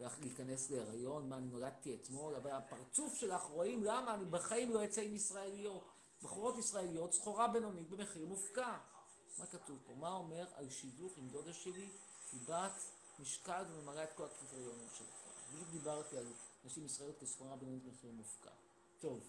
להיכנס 0.00 0.70
להיריון? 0.70 1.28
מה, 1.28 1.36
אני 1.36 1.46
נולדתי 1.46 1.94
אתמול? 1.94 2.34
אבל 2.34 2.50
הפרצוף 2.50 3.14
שלך, 3.14 3.42
רואים 3.42 3.84
למה 3.84 4.14
אני 4.14 4.24
בחיים 4.24 4.70
לא 4.70 4.84
אצא 4.84 5.00
עם 5.00 5.14
ישראליות. 5.14 5.84
בחורות 6.22 6.58
ישראליות, 6.58 7.12
סחורה 7.12 7.48
בינונית 7.48 7.90
במחיר 7.90 8.26
מופקע. 8.26 8.78
מה 9.38 9.46
כתוב 9.46 9.78
פה? 9.86 9.94
מה 9.94 10.12
אומר 10.12 10.46
על 10.54 10.70
שידוך 10.70 11.18
עם 11.18 11.28
דודה 11.28 11.52
שלי? 11.52 11.90
היא 12.32 12.40
בת 12.48 12.72
משקל 13.18 13.64
וממלאה 13.68 14.04
את 14.04 14.12
כל 14.12 14.24
הקריטריונים 14.24 14.88
שלך. 14.98 15.24
בדיוק 15.52 15.68
דיברתי 15.70 16.18
על 16.18 16.26
נשים 16.64 16.84
ישראליות 16.84 17.18
כסחורה 17.18 17.56
בינונית 17.56 17.84
במחיר 17.84 18.10
מופקע. 18.12 18.50
טוב. 19.00 19.20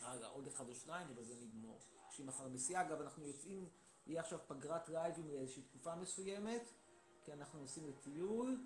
הלאה, 0.00 0.28
עוד 0.28 0.46
אחד 0.46 0.68
או 0.68 0.74
שניים 0.74 1.06
ובזה 1.10 1.34
נגמור. 1.34 1.78
שהיא 2.10 2.26
מחר 2.26 2.48
נסיעה. 2.48 2.82
אגב, 2.82 3.00
אנחנו 3.00 3.26
יוצאים, 3.26 3.68
יהיה 4.06 4.20
עכשיו 4.20 4.38
פגרת 4.46 4.88
לייבים 4.88 5.28
לאיזושהי 5.28 5.62
תקופה 5.62 5.94
מסוימת, 5.94 6.62
כי 7.24 7.32
אנחנו 7.32 7.60
נוסעים 7.60 7.88
לטיול, 7.88 8.64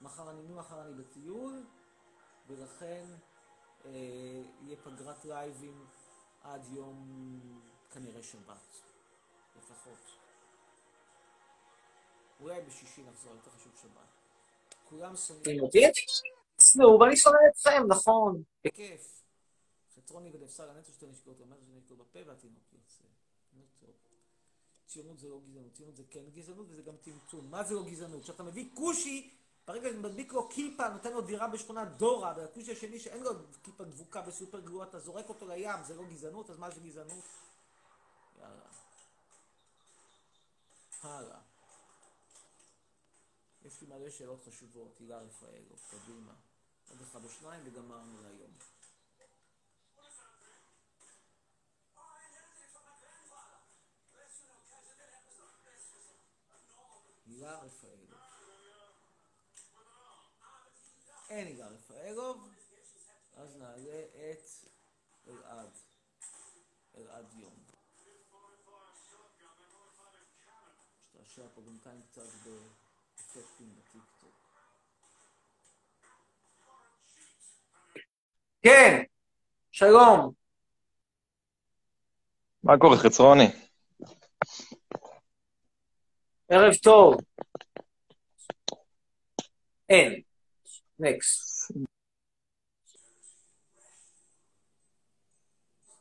ומחר 0.00 0.30
אני, 0.30 0.42
ממחר 0.42 0.82
אני 0.82 0.94
בטיול, 0.94 1.66
ולכן 2.46 3.04
אה, 3.84 3.90
יהיה 4.60 4.76
פגרת 4.84 5.24
לייבים 5.24 5.86
עד 6.42 6.62
יום 6.72 7.40
כנראה 7.90 8.22
שבת, 8.22 8.82
לפחות. 9.56 10.16
אולי 12.40 12.60
בשישי 12.62 13.02
נחזור, 13.02 13.34
יותר 13.34 13.50
חשוב 13.50 13.72
שבת. 13.82 14.08
כולם 14.88 15.16
שונאים? 15.16 15.60
תשנאו, 16.56 17.00
ואני 17.00 17.16
שונא 17.16 17.38
אתכם, 17.50 17.82
נכון. 17.88 18.42
בכיף. 18.64 19.22
חצרוני 19.96 20.30
ונפסל 20.34 20.70
הנצח 20.70 20.92
שתי 20.92 21.06
נשקות, 21.06 21.40
אומר 21.40 21.56
שזה 21.60 21.72
נשקות 21.76 21.98
בפה 21.98 22.18
והתינוק 22.26 22.64
יוצא. 22.72 23.04
נו 23.52 23.62
טוב. 23.80 24.01
ציונות 24.92 25.18
זה 25.18 25.28
לא 25.28 25.40
גזענות, 25.48 25.72
ציונות 25.72 25.96
זה 25.96 26.02
כן 26.10 26.24
גזענות 26.34 26.66
וזה 26.70 26.82
גם 26.82 26.96
טמטום. 26.96 27.50
מה 27.50 27.64
זה 27.64 27.74
לא 27.74 27.84
גזענות? 27.84 28.22
כשאתה 28.22 28.42
מביא 28.42 28.70
כושי 28.74 29.34
ברגע 29.66 29.88
שאתה 29.88 30.00
מדביק 30.00 30.32
לו 30.32 30.48
כיפה, 30.48 30.88
נותן 30.88 31.12
לו 31.12 31.20
דירה 31.20 31.48
בשכונת 31.48 31.88
דורה, 31.96 32.34
והכושי 32.36 32.72
השני 32.72 33.00
שאין 33.00 33.22
לו 33.22 33.30
כיפה 33.62 33.84
דבוקה 33.84 34.22
בסופר 34.22 34.60
גרוע, 34.60 34.84
אתה 34.84 34.98
זורק 34.98 35.28
אותו 35.28 35.48
לים, 35.48 35.84
זה 35.84 35.94
לא 35.96 36.04
גזענות, 36.04 36.50
אז 36.50 36.58
מה 36.58 36.70
זה 36.70 36.80
גזענות? 36.80 37.24
יאללה. 38.38 38.64
הלאה. 41.02 41.40
יש 43.64 43.80
לי 43.80 43.86
מלא 43.86 44.10
שאלות 44.10 44.44
חשובות, 44.48 44.96
הילה 45.00 45.18
רפאלוב, 45.18 45.80
קדימה. 45.90 46.32
עוד 46.90 47.00
אחד 47.00 47.24
או 47.24 47.28
שניים 47.28 47.62
וגמרנו 47.64 48.22
להיום. 48.22 48.50
הילה 57.42 57.58
רפאלוב. 57.58 58.10
אין 61.30 61.46
הילה 61.46 61.66
רפאלוב, 61.66 62.48
אז 63.36 63.56
נעלה 63.56 64.00
את 64.00 64.48
אלעד. 65.28 65.70
אלעד 66.96 67.26
יום. 67.34 67.52
השתעשע 71.00 71.42
פה 71.54 71.60
בינתיים 71.60 72.00
קצת 72.10 72.22
באפקטים 72.22 73.74
בטיקטוק. 73.76 74.34
כן, 78.62 79.02
שלום. 79.70 80.32
מה 82.62 82.78
קורה, 82.78 82.96
חצרוני? 82.96 83.71
ערב 86.54 86.74
טוב. 86.74 87.16
אין. 89.88 90.22
נקסט. 90.98 91.72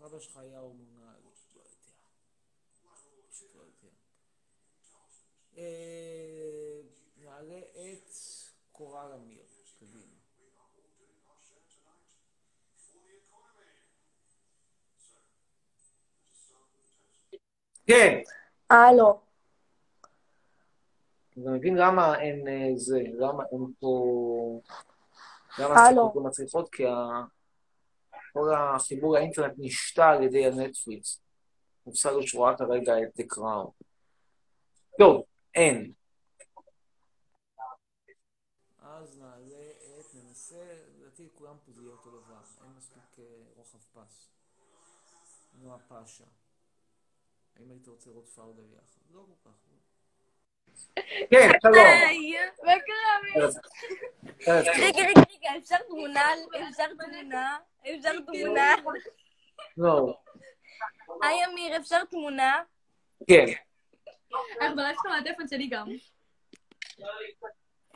אבא 0.06 0.20
שלך 0.20 0.38
היה 0.38 0.60
הורמונלי, 0.60 1.22
לא 3.56 3.62
יודע. 3.62 3.72
לא. 3.84 3.90
אה, 5.58 6.82
נעלה 7.18 7.60
את 7.60 8.14
קורל 8.72 9.12
אמיר, 9.14 9.46
קדימה. 9.80 10.16
כן. 17.88 18.22
הלו. 18.70 19.31
אתה 21.42 21.50
מבין 21.50 21.76
למה 21.78 22.22
אין 22.22 22.48
אה, 22.48 22.72
זה, 22.76 23.00
למה 23.14 23.44
אין 23.52 23.74
פה... 23.80 24.62
למה. 25.60 25.74
השיחות 25.88 26.16
לא 26.16 26.22
מצליחות? 26.24 26.70
כי 26.76 26.88
ה- 26.88 27.24
כל 28.34 28.54
החיבור 28.56 29.14
לאינטרנט 29.14 29.54
נשתה 29.58 30.10
על 30.10 30.24
ידי 30.24 30.46
הנטפליקס. 30.46 31.22
לו 32.12 32.28
שהוא 32.28 32.46
ראה 32.46 32.58
כרגע 32.58 32.94
את 33.04 33.20
The 33.20 33.36
Crown. 33.36 33.72
טוב, 35.00 35.24
אין. 35.56 35.92
אז 38.80 39.20
נעלה 39.20 39.72
את, 40.00 40.06
ננסה, 40.16 40.78
לדעתי 40.98 41.28
כולם 41.36 41.56
פה 41.66 41.72
זה 41.72 41.82
יהיה 41.82 41.92
אותו 41.92 42.10
דבר, 42.10 42.42
אין 42.64 42.72
מספיק 42.78 43.20
אה, 43.20 43.24
רוחב 43.56 43.78
פס. 43.94 44.30
נועה 45.54 45.80
פאשה. 45.80 46.24
האם 47.56 47.72
היית 47.72 47.88
רוצה 47.88 48.10
לראות 48.10 48.28
פאודה 48.28 48.62
ביחד? 48.62 49.02
לא 49.14 49.26
כל 49.44 49.50
כך. 49.50 49.71
כן, 51.30 51.50
שלום. 51.64 51.76
מה 52.64 52.74
קרה, 52.86 53.42
ערב 53.42 53.52
טוב. 53.54 53.62
רגע, 54.48 54.72
רגע, 54.72 55.02
רגע, 55.02 55.50
אפשר 55.58 55.76
תמונה? 55.88 56.26
אפשר 56.70 56.86
תמונה? 57.00 57.58
אפשר 57.82 58.12
תמונה? 58.26 58.76
לא, 59.78 60.18
היי, 61.24 61.46
אמיר, 61.46 61.78
אפשר 61.78 62.06
תמונה? 62.06 62.62
כן. 63.30 63.46
איך 64.62 64.72
בלייב 64.76 64.96
שלך 64.96 65.06
מהטלפון 65.06 65.48
שלי 65.48 65.68
גם. 65.68 65.88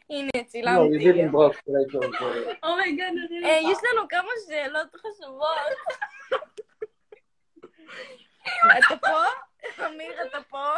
הנה, 0.10 0.30
לא, 0.36 0.44
צילמתי. 0.44 1.18
Oh 2.64 2.76
my 2.76 2.89
God, 2.89 3.14
אה, 3.46 3.60
יש 3.72 3.78
לנו 3.92 4.08
כמה 4.10 4.30
שאלות 4.48 4.96
חשובות. 4.96 5.76
אתה 8.78 8.98
פה? 8.98 9.24
אמיר, 9.86 10.24
אתה 10.28 10.40
פה? 10.50 10.74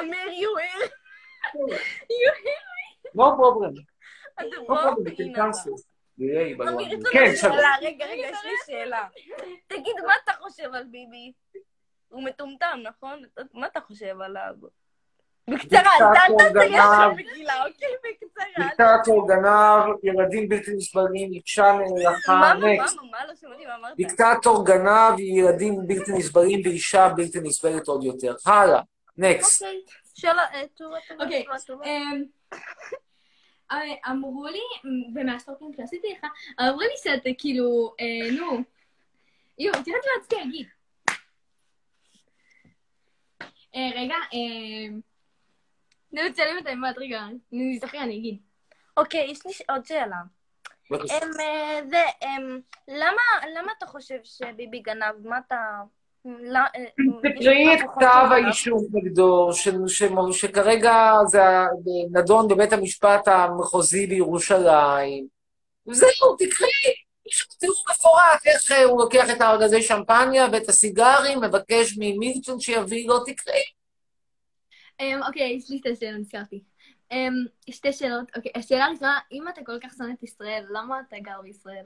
אמיר, 0.00 0.28
you 0.28 0.58
here? 0.58 0.90
No 3.16 3.26
problem. 3.38 3.82
אתה 4.34 4.44
No 4.56 4.66
פה? 4.66 4.74
problem, 4.74 5.06
we 5.06 5.16
can 5.16 5.22
הנה 5.22 5.32
אתה. 5.32 5.42
cancel. 5.42 5.82
יהיה, 6.18 6.56
אמיר, 6.68 6.88
יש 6.92 7.04
כן, 7.12 7.24
לנו 7.24 7.36
שלום. 7.36 7.52
שאלה. 7.52 7.68
רגע, 7.82 8.06
רגע, 8.06 8.26
יש 8.28 8.38
לי 8.44 8.50
שאלה. 8.66 9.08
תגיד, 9.66 9.96
מה 10.06 10.12
אתה 10.24 10.32
חושב 10.40 10.74
על 10.74 10.84
ביבי? 10.84 11.32
הוא 12.08 12.22
מטומטם, 12.24 12.78
נכון? 12.82 13.22
מה 13.54 13.66
אתה 13.66 13.80
חושב 13.80 14.20
עליו? 14.20 14.54
בקצרה, 15.50 15.80
אל 15.80 16.12
דיקטטור, 16.12 16.38
תעשה 16.38 16.68
לי 16.68 16.78
עכשיו. 16.78 17.10
מגילה, 17.16 17.66
אוקיי? 17.66 17.88
בקצרה. 18.04 18.68
דיקטטור, 18.68 19.28
גנב, 19.28 20.04
ילדים 20.04 20.48
בלתי 20.48 20.70
נסבלים, 20.74 21.32
אישה 21.32 21.72
נאלחה, 21.72 22.32
מה, 22.34 22.54
מה, 22.54 22.72
נקסט. 22.72 22.96
מה, 22.96 23.02
מה, 23.10 23.26
לא 23.26 23.34
שמעתי 23.34 23.66
מה 23.66 23.76
אמרת? 23.76 23.96
דיקטטור, 23.96 24.66
גנב, 24.66 25.18
ילדים 25.18 25.86
בלתי 25.86 26.12
נסבלים 26.12 26.60
ואישה 26.64 27.08
בלתי 27.16 27.38
נסבלת 27.42 27.88
עוד 27.88 28.04
יותר. 28.04 28.34
הלאה, 28.46 28.80
נקסט. 29.16 29.62
אוקיי, 29.62 29.80
שאלה, 30.14 30.42
אה, 30.54 30.62
טובה, 30.76 30.96
טובה, 31.08 31.24
אוקיי. 31.24 31.44
אמ, 31.84 32.24
אה, 33.70 34.10
אמרו 34.10 34.46
לי, 34.46 34.90
ומהסטוקים 35.14 35.72
שעשיתי 35.76 36.06
לך, 36.12 36.30
אמרו 36.60 36.80
לי 36.80 36.94
שאתה 37.02 37.30
כאילו, 37.38 37.94
אה, 38.00 38.30
נו, 38.30 38.58
יואו, 39.58 39.82
תראה 39.84 39.96
מה 39.96 40.20
רציתי 40.20 40.36
להגיד. 40.36 40.66
אה, 43.74 43.90
רגע, 43.94 44.14
אה, 44.14 44.96
נו, 46.14 46.20
תשאלי 46.32 46.60
מתי 46.60 46.74
מה, 46.74 46.90
רגע, 46.96 47.20
אני 47.52 47.78
זוכר, 47.80 47.98
אני 47.98 48.16
אגיד. 48.16 48.38
אוקיי, 48.96 49.30
יש 49.30 49.46
לי 49.46 49.52
עוד 49.68 49.86
שאלה. 49.86 50.16
אה, 50.92 51.80
זה, 51.90 52.02
למה 52.88 53.22
למה 53.56 53.72
אתה 53.78 53.86
חושב 53.86 54.18
שביבי 54.24 54.78
גנב? 54.78 55.14
מה 55.24 55.38
אתה... 55.46 55.56
אה, 56.26 56.84
תקראי 57.22 57.74
את 57.74 57.80
כתב? 57.94 58.28
האישום 58.30 58.86
נגדו, 58.92 59.50
שכרגע 60.32 61.12
זה 61.26 61.42
נדון 62.12 62.48
בבית 62.48 62.72
המשפט 62.72 63.28
המחוזי 63.28 64.06
בירושלים, 64.06 65.26
זהו, 65.86 66.36
תקראי. 66.38 66.94
יש 67.26 67.46
תיאור 67.58 67.84
מפורט, 67.90 68.46
איך 68.46 68.72
אה, 68.72 68.84
הוא 68.84 69.00
לוקח 69.00 69.30
את 69.30 69.40
הארגזי 69.40 69.82
שמפניה 69.82 70.46
ואת 70.52 70.68
הסיגרים, 70.68 71.40
מבקש 71.40 71.98
ממילטון 71.98 72.60
שיביא 72.60 73.08
לו, 73.08 73.24
תקראי. 73.24 73.62
אמ, 75.00 75.20
אוקיי, 75.26 75.56
יש 75.56 75.70
לי 75.70 75.78
שתי 75.78 75.96
שאלות, 75.96 76.20
נזכרתי. 76.20 76.62
אמ, 77.12 77.32
שתי 77.70 77.92
שאלות. 77.92 78.24
אוקיי, 78.36 78.52
השאלה 78.54 78.84
הראשונה, 78.84 79.18
אם 79.32 79.48
אתה 79.48 79.60
כל 79.66 79.78
כך 79.82 79.92
שונא 79.98 80.12
את 80.18 80.22
ישראל, 80.22 80.64
למה 80.70 81.00
אתה 81.08 81.16
גר 81.18 81.40
בישראל? 81.42 81.84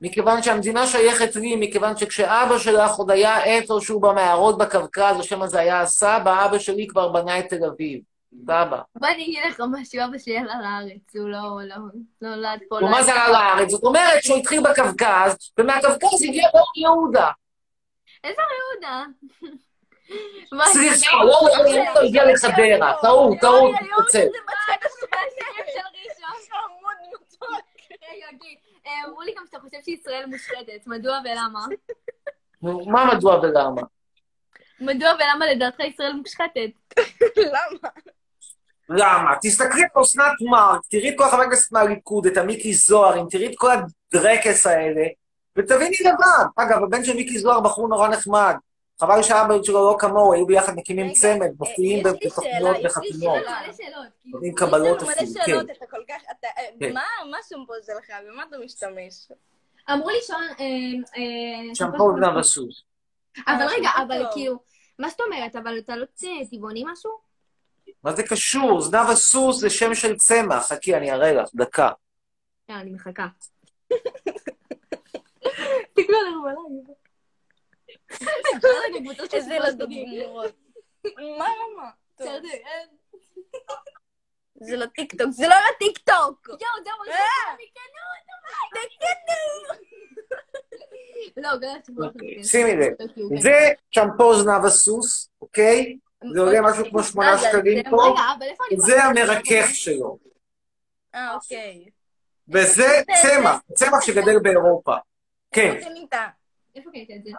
מכיוון 0.00 0.42
שהמדינה 0.42 0.86
שייכת 0.86 1.36
לי, 1.36 1.56
מכיוון 1.56 1.96
שכשאבא 1.96 2.58
שלך 2.58 2.94
עוד 2.96 3.10
היה 3.10 3.44
איפשהו 3.44 4.00
במערות 4.00 4.58
בקווקז, 4.58 5.16
או 5.16 5.22
שמא 5.22 5.46
זה 5.46 5.60
היה 5.60 5.80
הסבא, 5.80 6.44
אבא 6.46 6.58
שלי 6.58 6.86
כבר 6.86 7.08
בנה 7.08 7.38
את 7.38 7.48
תל 7.48 7.64
אביב. 7.64 8.00
סבא. 8.42 8.80
בוא 8.96 9.08
אני 9.08 9.22
אגיד 9.24 9.38
לך 9.48 9.62
משהו, 9.70 10.00
אבא 10.04 10.18
שלי 10.18 10.38
עלה 10.38 10.54
לארץ, 10.62 11.16
הוא 11.16 11.28
לא 11.28 11.38
לא- 11.64 11.76
לא 12.22 12.36
נולד 12.36 12.60
פה. 12.68 12.76
ומה 12.76 13.02
זה 13.02 13.12
עלה 13.12 13.28
לארץ? 13.32 13.70
זאת 13.70 13.84
אומרת 13.84 14.22
שהוא 14.22 14.36
התחיל 14.38 14.60
בקווקז, 14.62 15.36
ומהקווקז 15.58 16.22
הגיע 16.28 16.48
לאור 16.54 16.66
יהודה. 16.76 17.28
איזה 18.24 18.42
יהודה? 18.72 19.04
מה, 20.52 20.64
סליחה, 20.66 21.24
לא 21.24 21.38
אור 21.38 21.66
יהודה 21.66 22.00
הגיע 22.00 22.24
לחדרה. 22.32 22.94
טעות, 23.02 23.38
טעות, 23.40 23.74
מתנצל. 23.74 24.26
אוקיי. 28.32 28.56
אה, 28.86 29.08
אמרו 29.08 29.22
לי 29.22 29.34
גם 29.36 29.42
שאתה 29.46 29.58
חושב 29.60 29.78
שישראל 29.84 30.26
מושחתת, 30.26 30.86
מדוע 30.86 31.18
ולמה? 31.24 31.66
מה 32.86 33.14
מדוע 33.14 33.40
ולמה? 33.40 33.82
מדוע 34.80 35.10
ולמה 35.14 35.46
לדעתך 35.46 35.80
ישראל 35.80 36.12
מושחתת? 36.12 36.70
למה? 37.36 37.88
למה? 38.88 39.34
תסתכלי 39.42 39.82
על 39.94 40.02
אסנת 40.02 40.32
מארק, 40.50 40.80
תראי 40.90 41.08
את 41.08 41.14
כל 41.18 41.28
חברי 41.30 41.46
הכנסת 41.46 41.72
מהליכוד, 41.72 42.26
את 42.26 42.36
המיקי 42.36 42.74
זוהר, 42.74 43.20
אם 43.20 43.26
תראי 43.30 43.46
את 43.46 43.54
כל 43.56 43.70
הדרקס 43.70 44.66
האלה, 44.66 45.02
ותביני 45.56 45.96
לבד. 46.00 46.46
אגב, 46.56 46.82
הבן 46.82 47.04
של 47.04 47.16
מיקי 47.16 47.38
זוהר 47.38 47.60
בחור 47.60 47.88
נורא 47.88 48.08
נחמד. 48.08 48.54
חבל 49.00 49.22
שהאבא 49.22 49.54
שלו 49.62 49.90
לא 49.90 49.96
כמוהו, 49.98 50.32
היו 50.32 50.46
ביחד 50.46 50.74
מקימים 50.76 51.12
צמד, 51.12 51.42
אה, 51.42 51.48
מופיעים 51.58 51.98
יש 51.98 52.04
לי 52.04 52.12
בתוכניות 52.12 52.76
שאלה, 52.76 52.78
יש 52.78 52.84
לי 52.84 52.86
וחתונות. 52.86 53.42
נותנים 54.24 54.52
יש 54.52 54.58
קבלות 54.58 55.02
לנו 55.02 55.10
אפילו, 55.10 55.30
מלא 55.30 55.36
כן. 55.36 55.46
שאלות, 55.46 55.70
אתה 55.70 55.86
כל 55.90 56.02
כך... 56.08 56.22
אה, 56.44 56.64
כן. 56.80 56.92
מה 56.94 57.02
מה 57.30 57.38
השמפו 57.38 57.72
שלך? 57.86 58.16
במה 58.28 58.42
אתה 58.48 58.56
משתמש? 58.64 59.28
אמרו 59.92 60.10
לי 60.10 60.18
שון... 60.26 60.42
אה, 60.60 60.64
אה, 61.16 61.74
שמפו 61.74 62.12
זנב 62.12 62.36
הסוס. 62.38 62.82
אבל 63.46 63.66
רגע, 63.68 63.88
שמפו 63.88 64.02
אבל. 64.02 64.26
כאילו, 64.32 64.58
מה 64.98 65.08
זאת 65.08 65.20
אומרת? 65.20 65.56
אבל 65.56 65.78
אתה 65.78 65.96
לא 65.96 66.06
טבעוני 66.50 66.84
משהו? 66.92 67.10
מה 68.04 68.12
זה 68.12 68.22
קשור? 68.22 68.80
זנב 68.80 69.10
הסוס 69.10 69.60
זה 69.60 69.70
שם 69.70 69.94
של 69.94 70.16
צמח. 70.16 70.72
חכי, 70.72 70.96
אני 70.96 71.12
אראה 71.12 71.32
לך, 71.32 71.48
דקה. 71.54 71.90
אה, 72.70 72.80
אני 72.80 72.90
מחכה. 72.90 73.26
תקנו 75.94 76.16
עלינו 76.20 76.42
בלייב. 76.42 77.07
איזה 79.32 79.54
ילדות 79.54 79.88
גמורות. 79.88 80.54
מה, 81.38 81.46
למה? 81.48 81.90
זה 84.60 84.76
לא 84.76 84.86
טיקטוק, 84.86 85.30
זה 85.30 85.48
לא 85.48 85.56
לטיקטוק! 85.74 86.48
יואו, 86.48 86.84
זהו, 86.84 87.04
זה 87.06 87.12
אה! 87.12 87.56
לא, 91.36 91.56
גלת 91.56 91.88
אוקיי, 92.04 92.44
שימי 92.44 92.76
לב. 92.76 92.92
זה 93.40 93.58
שמפו 93.90 94.34
זנב 94.42 94.64
הסוס, 94.64 95.30
אוקיי? 95.40 95.98
זה 96.34 96.40
עולה 96.40 96.60
משהו 96.62 96.84
כמו 96.90 97.02
שמונה 97.02 97.38
שקלים 97.38 97.82
זה- 97.84 97.90
פה. 97.90 98.14
זה 98.76 99.04
המרכך 99.04 99.66
שלו. 99.72 100.18
אה, 101.14 101.34
אוקיי. 101.34 101.84
וזה 102.48 102.86
צמח, 103.22 103.60
צמח 103.74 104.00
שגדל 104.00 104.38
באירופה. 104.42 104.96
כן? 105.54 105.74
איפה 106.76 106.90
קנית 106.90 107.10
את 107.10 107.24
זה? 107.24 107.30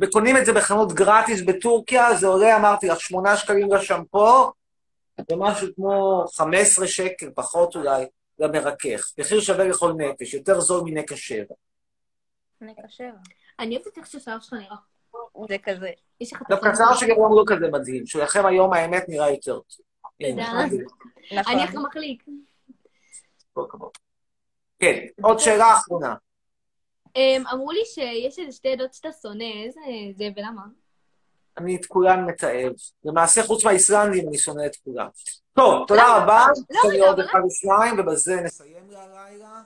וקונים 0.00 0.36
את 0.36 0.46
זה 0.46 0.52
בחנות 0.52 0.92
גרטיס 0.92 1.42
בטורקיה, 1.42 2.14
זה 2.14 2.26
עולה, 2.26 2.56
אמרתי 2.56 2.86
לך, 2.88 3.00
שמונה 3.00 3.36
שקלים 3.36 3.72
לשמפו, 3.72 4.52
ומשהו 5.30 5.68
כמו 5.76 6.24
15 6.36 6.86
שקל, 6.86 7.30
פחות 7.34 7.76
אולי, 7.76 8.06
למרכך. 8.38 9.12
מחיר 9.18 9.40
שווה 9.40 9.64
לכל 9.64 9.92
נפש, 9.92 10.34
יותר 10.34 10.60
זול 10.60 10.82
מנקע 10.84 11.16
שבע. 11.16 11.54
נקשר. 12.60 13.10
אני 13.58 13.76
אוהבת 13.76 13.98
איך 13.98 14.06
שהשיער 14.06 14.40
שלך 14.40 14.52
נראה. 14.52 14.76
זה 15.48 15.56
כזה. 15.58 15.90
דווקא 16.48 16.68
השיער 16.68 16.94
שלי 16.94 17.14
גם 17.14 17.20
לא 17.36 17.44
כזה 17.46 17.68
מדהים, 17.72 18.06
שלכם 18.06 18.46
היום 18.46 18.72
האמת 18.72 19.04
נראה 19.08 19.30
יותר 19.30 19.52
טוב. 19.52 19.64
תודה. 20.20 20.66
נכון. 21.32 21.54
אני 21.54 21.64
אחרי 21.64 21.82
מחליק. 21.82 22.24
כן, 24.78 25.06
עוד 25.22 25.38
שאלה 25.38 25.72
אחרונה. 25.72 26.14
אמ, 27.16 27.42
אמרו 27.52 27.72
לי 27.72 27.84
שיש 27.84 28.38
איזה 28.38 28.52
שתי 28.52 28.72
עדות 28.72 28.94
שאתה 28.94 29.08
שונא, 29.22 29.44
איזה 29.64 29.80
זה 30.16 30.24
ולמה? 30.36 30.62
אני 31.58 31.76
את 31.76 31.86
כולן 31.86 32.24
מתעב. 32.24 32.72
למעשה, 33.04 33.42
חוץ 33.42 33.64
מהאיסלנדים, 33.64 34.28
אני 34.28 34.38
שונא 34.38 34.66
את 34.66 34.76
כולם. 34.76 35.08
טוב, 35.52 35.86
תודה 35.88 36.16
רבה. 36.16 36.44
לא, 36.70 36.78
יש 36.78 36.92
לי 36.92 37.00
עוד 37.00 37.20
אחד 37.20 37.38
ושניים, 37.46 37.98
ובזה 37.98 38.40
נסיים 38.40 38.90
להלילה. 38.90 39.62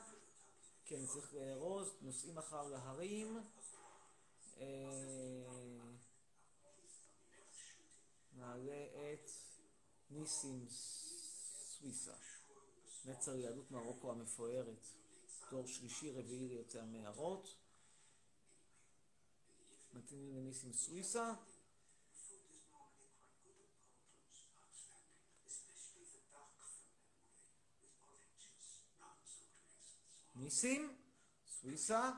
כן, 0.85 1.07
צריך 1.07 1.35
לארוז, 1.35 1.93
נוסעים 2.03 2.35
מחר 2.35 2.63
להרים. 2.69 3.39
אה, 4.61 4.67
נעלה 8.39 8.83
את 9.13 9.31
ניסים 10.11 10.65
סוויסה, 10.69 12.13
נצר 13.07 13.37
יהדות 13.37 13.71
מרוקו 13.71 14.11
המפוארת, 14.13 14.87
דור 15.51 15.67
שלישי, 15.67 16.11
רביעי 16.11 16.49
ליוצאי 16.49 16.81
המערות. 16.81 17.57
מתאימים 19.93 20.37
לניסים 20.37 20.73
סוויסה. 20.73 21.35
ניסים, 30.37 30.97
סוויסה, 31.47 32.11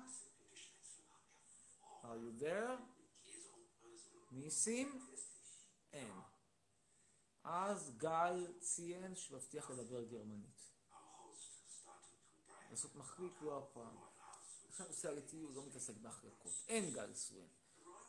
are 2.02 2.06
you 2.06 2.42
there? 2.42 2.80
ניסים, 4.32 5.06
אין. 5.92 6.14
אז 7.44 7.96
גל 7.96 8.52
ציין 8.60 9.14
שמבטיח 9.14 9.70
לדבר 9.70 10.04
גרמנית. 10.04 10.77
לעשות 12.70 12.96
מחליק 12.96 13.32
לא 13.42 13.58
הפעם. 13.58 13.96
עכשיו 14.68 14.86
נוסע 14.86 15.12
לטיול, 15.12 15.52
לא 15.52 15.66
מתעסק 15.66 15.94
בהחלקות. 16.02 16.52
אין 16.68 16.90
גל 16.92 17.14
סואן. 17.14 17.46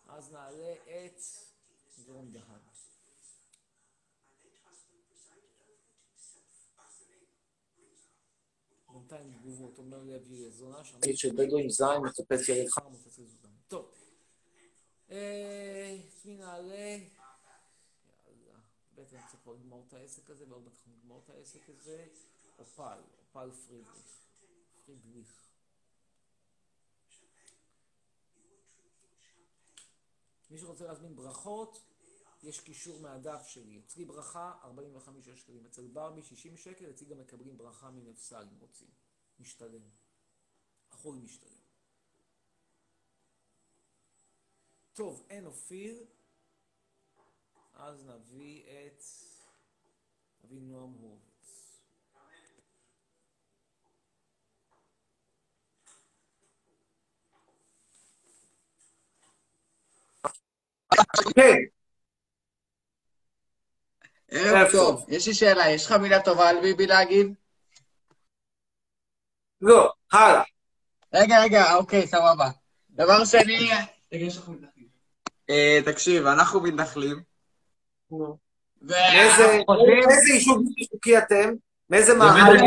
אז 0.07 0.31
נעלה 0.31 0.73
את 0.73 1.21
דורון 2.05 2.31
דהן. 2.31 2.59
בינתיים 8.93 9.33
תגובות, 9.33 9.77
אומר 9.77 10.03
לי 10.03 10.15
אביר 10.15 10.49
זונה, 10.49 10.83
שמעתי 10.83 11.17
שבדואים 11.17 11.69
זין 11.69 12.01
מטפס 12.05 12.49
ילד 12.49 12.69
חם, 12.69 12.93
מטפס 12.93 13.15
זודם. 13.15 13.49
טוב. 13.67 13.91
אה, 15.11 15.97
את 15.99 16.25
מי 16.25 16.35
נעלה? 16.35 16.75
יאללה. 16.75 18.59
בטח 18.95 19.31
צריך 19.31 19.43
כבר 19.43 19.53
לגמור 19.53 19.83
את 19.87 19.93
העסק 19.93 20.29
הזה, 20.29 20.45
ועוד 20.49 20.63
מעט 20.63 20.73
אנחנו 20.73 20.91
נגמור 20.97 21.21
את 21.25 21.29
העסק 21.29 21.69
הזה. 21.69 22.07
אופל, 22.59 22.99
אופל 23.19 23.51
פרידריך. 23.51 24.19
פרידריך. 24.89 25.49
מי 30.49 30.57
שרוצה 30.57 30.85
להזמין 30.85 31.15
ברכות, 31.15 31.81
יש 32.43 32.59
קישור 32.59 32.99
מהדף 32.99 33.47
שלי. 33.47 33.79
אצלי 33.79 34.05
ברכה, 34.05 34.53
45 34.63 35.29
שקלים. 35.29 35.65
אצל 35.65 35.87
ברבי, 35.87 36.21
60 36.21 36.57
שקל. 36.57 36.89
אצלי 36.89 37.07
גם 37.07 37.19
מקבלים 37.19 37.57
ברכה 37.57 37.91
ממפסל, 37.91 38.47
אם 38.51 38.59
רוצים. 38.59 38.87
משתלם. 39.39 39.89
אחוי 40.89 41.19
משתלם. 41.19 41.49
טוב, 44.93 45.25
אין 45.29 45.45
אופיר. 45.45 46.05
אז 47.73 48.05
נביא 48.05 48.63
את... 48.63 49.03
נביא 50.43 50.61
נועם 50.61 50.91
הורוביץ. 50.91 51.29
כן, 60.88 60.88
ערב 64.31 64.71
טוב. 64.71 65.05
יש 65.07 65.27
לי 65.27 65.33
שאלה, 65.33 65.69
יש 65.69 65.85
לך 65.85 65.91
מילה 65.91 66.21
טובה 66.21 66.49
על 66.49 66.61
ביבי 66.61 66.87
להגיד? 66.87 67.33
לא, 69.61 69.91
הלאה. 70.11 70.43
רגע, 71.13 71.41
רגע, 71.43 71.75
אוקיי, 71.75 72.07
סבבה. 72.07 72.49
דבר 72.89 73.25
שני... 73.25 73.69
אה, 75.49 75.79
תקשיב, 75.85 76.25
אנחנו 76.25 76.61
מתנחלים. 76.61 77.23
מאיזה 78.81 80.33
יישוב 80.33 80.63
חוקי 80.91 81.17
אתם? 81.17 81.53
מאיזה 81.89 82.13
מעמד? 82.13 82.59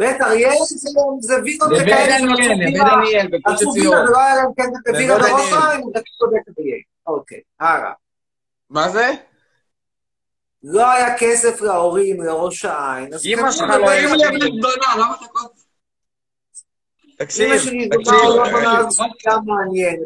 בית 0.00 0.20
אריאל 0.20 0.52
זה- 0.68 0.88
זה 1.20 1.34
וילות 1.42 1.68
וילה- 1.70 2.18
דניאל, 2.96 3.26
בגוש 3.32 3.54
עשו. 3.54 3.70
וילה 3.72 4.00
ולא 4.00 4.18
היה 4.20 4.34
להם 4.34 4.46
נווה 4.56 5.18
בראש 5.18 5.50
דניאל. 5.50 5.62
העין, 5.62 5.80
רצו 5.94 6.30
בית 6.32 6.58
אריאל. 6.58 6.78
אוקיי, 7.06 7.40
הלאה. 7.60 7.92
מה 8.70 8.88
זה? 8.88 9.10
לא 10.62 10.90
היה 10.90 11.18
כסף 11.18 11.60
להורים 11.60 12.22
לראש 12.22 12.64
העין, 12.64 13.14
אז 13.14 13.26
אמא 13.26 13.50
שלך 13.52 13.70
לא 13.70 13.90
היה. 13.90 14.08
בן 14.08 14.16
זונה, 14.62 14.96
למה 14.96 15.14
אתה 15.18 15.24
כל... 15.32 15.46
תקשיב, 17.20 17.56
תקשיב. 17.56 17.92
לא. 18.12 18.44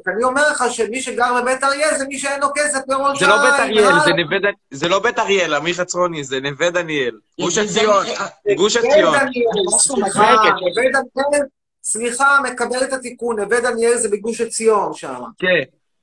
אני 0.07 0.25
אומר 0.25 0.51
לך 0.51 0.65
שמי 0.71 1.03
שגר 1.03 1.43
בבית 1.43 1.65
אריאל 1.65 1.99
זה 1.99 2.05
מי 2.09 2.19
שאין 2.19 2.41
לו 2.41 2.49
כסף 2.55 2.81
לראש 2.89 3.21
זה 3.21 3.27
לא 3.27 3.37
בית. 3.37 3.61
אריאל, 3.61 3.85
אה? 4.45 4.51
זה 4.71 4.89
לא 4.89 4.99
בית 4.99 5.19
אריאל, 5.19 5.55
אמיר 5.55 5.75
חצרוני, 5.75 6.25
זה 6.25 6.41
נווה 6.41 6.71
דניאל. 6.71 7.19
גוש 7.41 7.59
עציון, 7.59 8.07
גוש 8.57 8.77
עציון. 8.77 9.15
סליחה, 11.83 12.39
מקבל 12.43 12.85
את 12.85 12.93
התיקון, 12.93 13.41
נווה 13.41 13.61
דניאל 13.61 13.97
זה 13.97 14.09
בגוש 14.09 14.41
עציון 14.41 14.95
שם. 14.95 15.23
כן, 15.39 15.63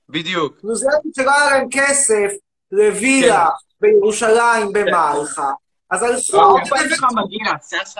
בדיוק. 0.09 0.57
נו, 0.63 0.75
זה 0.75 0.87
שלא 1.15 1.31
היה 1.31 1.51
להם 1.51 1.67
כסף 1.71 2.31
לווילה 2.71 3.47
בירושלים 3.81 4.73
במלחה. 4.73 5.51
אז 5.91 6.03
מגיע? 7.25 7.53
השיער 7.65 7.85
שלך 7.85 7.99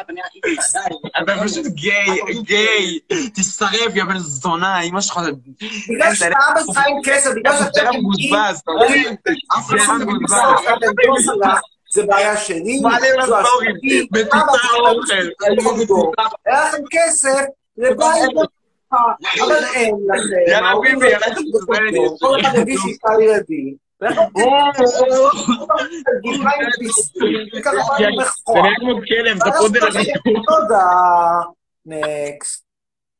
אתה 1.23 1.33
פשוט 1.43 1.65
גיי, 1.65 2.07
גיי. 2.43 2.99
תשרף, 3.35 3.95
יא 3.95 4.03
בן 4.03 4.17
זונה, 4.17 4.81
אמא 4.81 5.01
שלך... 5.01 5.19
בגלל 5.89 6.15
שלאבא 6.15 6.61
שלך 6.65 6.77
אין 6.85 6.97
כסף, 7.05 7.29
בגלל 7.35 7.57
שאתם 7.57 7.71
זה 7.73 7.97
מבוזבז, 7.97 8.61
אתה 8.63 8.71
יודע? 8.71 9.11
אף 9.57 9.69
אחד 9.77 9.93
לא 10.01 10.93
מבוזבז. 11.07 11.59
זה 11.93 12.05
בעיה 12.05 12.37
שלי, 12.37 12.79
מעלה 12.81 13.25
זו 13.25 13.35
בטיפה 14.11 14.37
אבא 14.37 14.57
שלך 14.57 14.73
אוכל. 14.73 15.47
היה 16.45 16.65
לכם 16.67 16.77
כסף 16.91 17.45
לבית 17.77 17.99
אבל 19.41 19.63
אין 19.73 19.95
לכם. 20.07 20.51
יאללה, 20.51 20.73
ביבי, 20.81 21.05
לא 21.05 21.09
יאללה. 21.09 22.09
כל 22.19 22.41
אחד 22.41 22.55
הביא 22.55 22.77
שישה 22.77 23.07
ילדים. 23.23 23.90
זה. 29.91 30.01
תודה. 30.45 31.41
נקסט. 31.85 32.65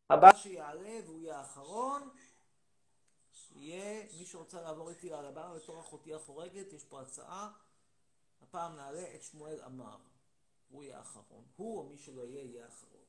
הבא 0.10 0.34
שיעלה 0.36 0.90
והוא 1.06 1.20
יהיה 1.20 1.38
האחרון, 1.38 2.10
יהיה 3.56 4.04
מי 4.20 4.26
שרוצה 4.26 4.62
לעבור 4.62 4.90
איתי 4.90 5.14
על 5.14 5.26
הבא 5.26 5.54
בתור 5.56 5.80
אחותי 5.80 6.14
החורגת, 6.14 6.74
יש 6.74 6.84
פה 6.84 7.02
הצעה. 7.02 7.50
הפעם 8.42 8.76
נעלה 8.76 9.04
את 9.16 9.24
שמואל 9.24 9.58
עמר. 9.66 9.98
הוא 10.70 10.84
יהיה 10.84 10.98
האחרון. 10.98 11.44
הוא 11.56 11.78
או 11.78 11.84
מי 11.84 11.98
שלא 11.98 12.22
יהיה, 12.22 12.44
יהיה 12.44 12.66
האחרון. 12.66 13.02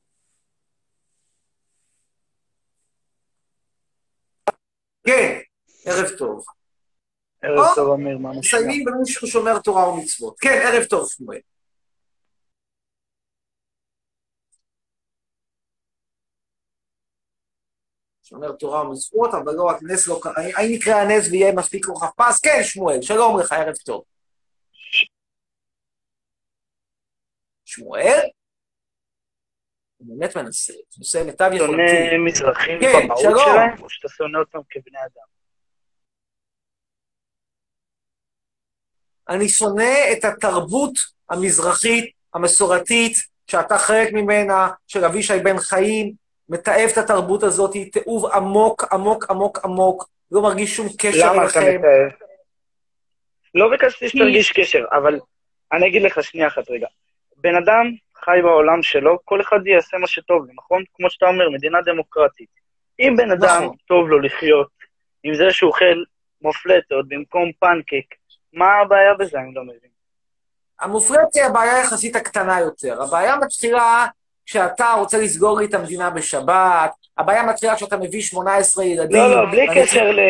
כן, 5.06 5.40
ערב 5.84 6.08
טוב. 6.18 6.44
ערב 7.42 7.74
טוב, 7.74 7.92
אמיר, 7.92 8.18
מה 8.18 8.30
נשמע? 8.30 8.58
מסיימים 8.60 8.84
במישהו 8.84 9.28
שומר 9.28 9.58
תורה 9.58 9.88
ומצוות. 9.88 10.40
כן, 10.40 10.60
ערב 10.64 10.84
טוב, 10.84 11.10
שמואל. 11.10 11.38
שומר 18.22 18.52
תורה 18.52 18.88
ומצוות, 18.88 19.30
אבל 19.34 19.54
לא 19.54 19.64
רק 19.64 19.76
נס 19.82 20.08
לא 20.08 20.20
קרה. 20.22 20.32
האם 20.56 20.70
יקרה 20.70 21.02
הנס 21.02 21.28
ויהיה 21.30 21.52
מספיק 21.52 21.86
רוחב 21.86 22.10
פס? 22.16 22.40
כן, 22.40 22.60
שמואל, 22.62 23.02
שלום 23.02 23.40
לך, 23.40 23.52
ערב 23.52 23.74
טוב. 23.76 24.04
שמואל? 27.64 28.20
הוא 29.96 30.18
באמת 30.18 30.36
מנסה, 30.36 30.72
הוא 30.72 30.80
עושה 31.00 31.24
מיטב 31.24 31.50
יכולתי. 31.54 31.72
שונא 31.72 32.24
מזרחים 32.26 32.80
כן, 32.80 33.00
במהות 33.04 33.20
שלום. 33.20 33.38
שלהם, 33.38 33.82
או 33.82 33.90
שאתה 33.90 34.08
שונא 34.08 34.38
אותם 34.38 34.58
כבני 34.70 34.98
אדם? 34.98 35.41
אני 39.28 39.48
שונא 39.48 39.94
את 40.12 40.24
התרבות 40.24 40.92
המזרחית, 41.30 42.10
המסורתית, 42.34 43.16
שאתה 43.46 43.78
חלק 43.78 44.12
ממנה, 44.12 44.68
של 44.86 45.04
אבישי 45.04 45.38
בן 45.38 45.58
חיים, 45.58 46.12
מתעב 46.48 46.90
את 46.92 46.98
התרבות 46.98 47.42
הזאת, 47.42 47.76
תיעוב 47.92 48.26
עמוק, 48.26 48.84
עמוק, 48.92 49.30
עמוק, 49.30 49.58
עמוק, 49.64 50.08
לא 50.32 50.42
מרגיש 50.42 50.76
שום 50.76 50.86
קשר 50.98 51.32
למה 51.32 51.46
אתה 51.46 51.60
אליכם. 51.60 51.78
מתאהב? 51.78 52.10
לא 53.54 53.70
ביקשתי 53.70 54.08
שתרגיש 54.08 54.52
קשר, 54.52 54.84
אבל 54.92 55.20
אני 55.72 55.86
אגיד 55.86 56.02
לך 56.02 56.24
שנייה 56.24 56.46
אחת 56.46 56.70
רגע. 56.70 56.86
בן 57.36 57.54
אדם 57.54 57.90
חי 58.24 58.38
בעולם 58.42 58.82
שלו, 58.82 59.18
כל 59.24 59.40
אחד 59.40 59.66
יעשה 59.66 59.96
מה 59.98 60.06
שטוב 60.06 60.46
לו, 60.46 60.52
נכון? 60.54 60.82
כמו 60.94 61.10
שאתה 61.10 61.26
אומר, 61.26 61.50
מדינה 61.50 61.78
דמוקרטית. 61.82 62.48
אם 63.00 63.14
בן 63.16 63.30
אדם 63.30 63.62
נכון. 63.64 63.76
טוב 63.86 64.08
לו 64.08 64.20
לחיות 64.20 64.68
עם 65.24 65.34
זה 65.34 65.52
שהוא 65.52 65.68
אוכל 65.68 66.02
מופלטות 66.42 67.08
במקום 67.08 67.50
פנקק, 67.58 68.14
מה 68.52 68.74
הבעיה 68.82 69.14
בזה? 69.14 69.38
אני 69.38 69.54
לא 69.54 69.62
מבין. 69.62 69.92
המופרט 70.80 71.34
היא 71.34 71.44
הבעיה 71.44 71.76
היחסית 71.76 72.16
הקטנה 72.16 72.60
יותר. 72.60 73.02
הבעיה 73.02 73.36
מתחילה 73.36 74.06
כשאתה 74.46 74.92
רוצה 74.92 75.18
לסגור 75.18 75.58
לי 75.58 75.66
את 75.66 75.74
המדינה 75.74 76.10
בשבת, 76.10 76.90
הבעיה 77.18 77.42
מתחילה 77.42 77.76
כשאתה 77.76 77.96
מביא 77.96 78.22
18 78.22 78.84
ילדים. 78.84 79.16
לא, 79.16 79.42
לא, 79.44 79.50
בלי 79.50 79.66
קשר 79.74 80.10
ל... 80.10 80.20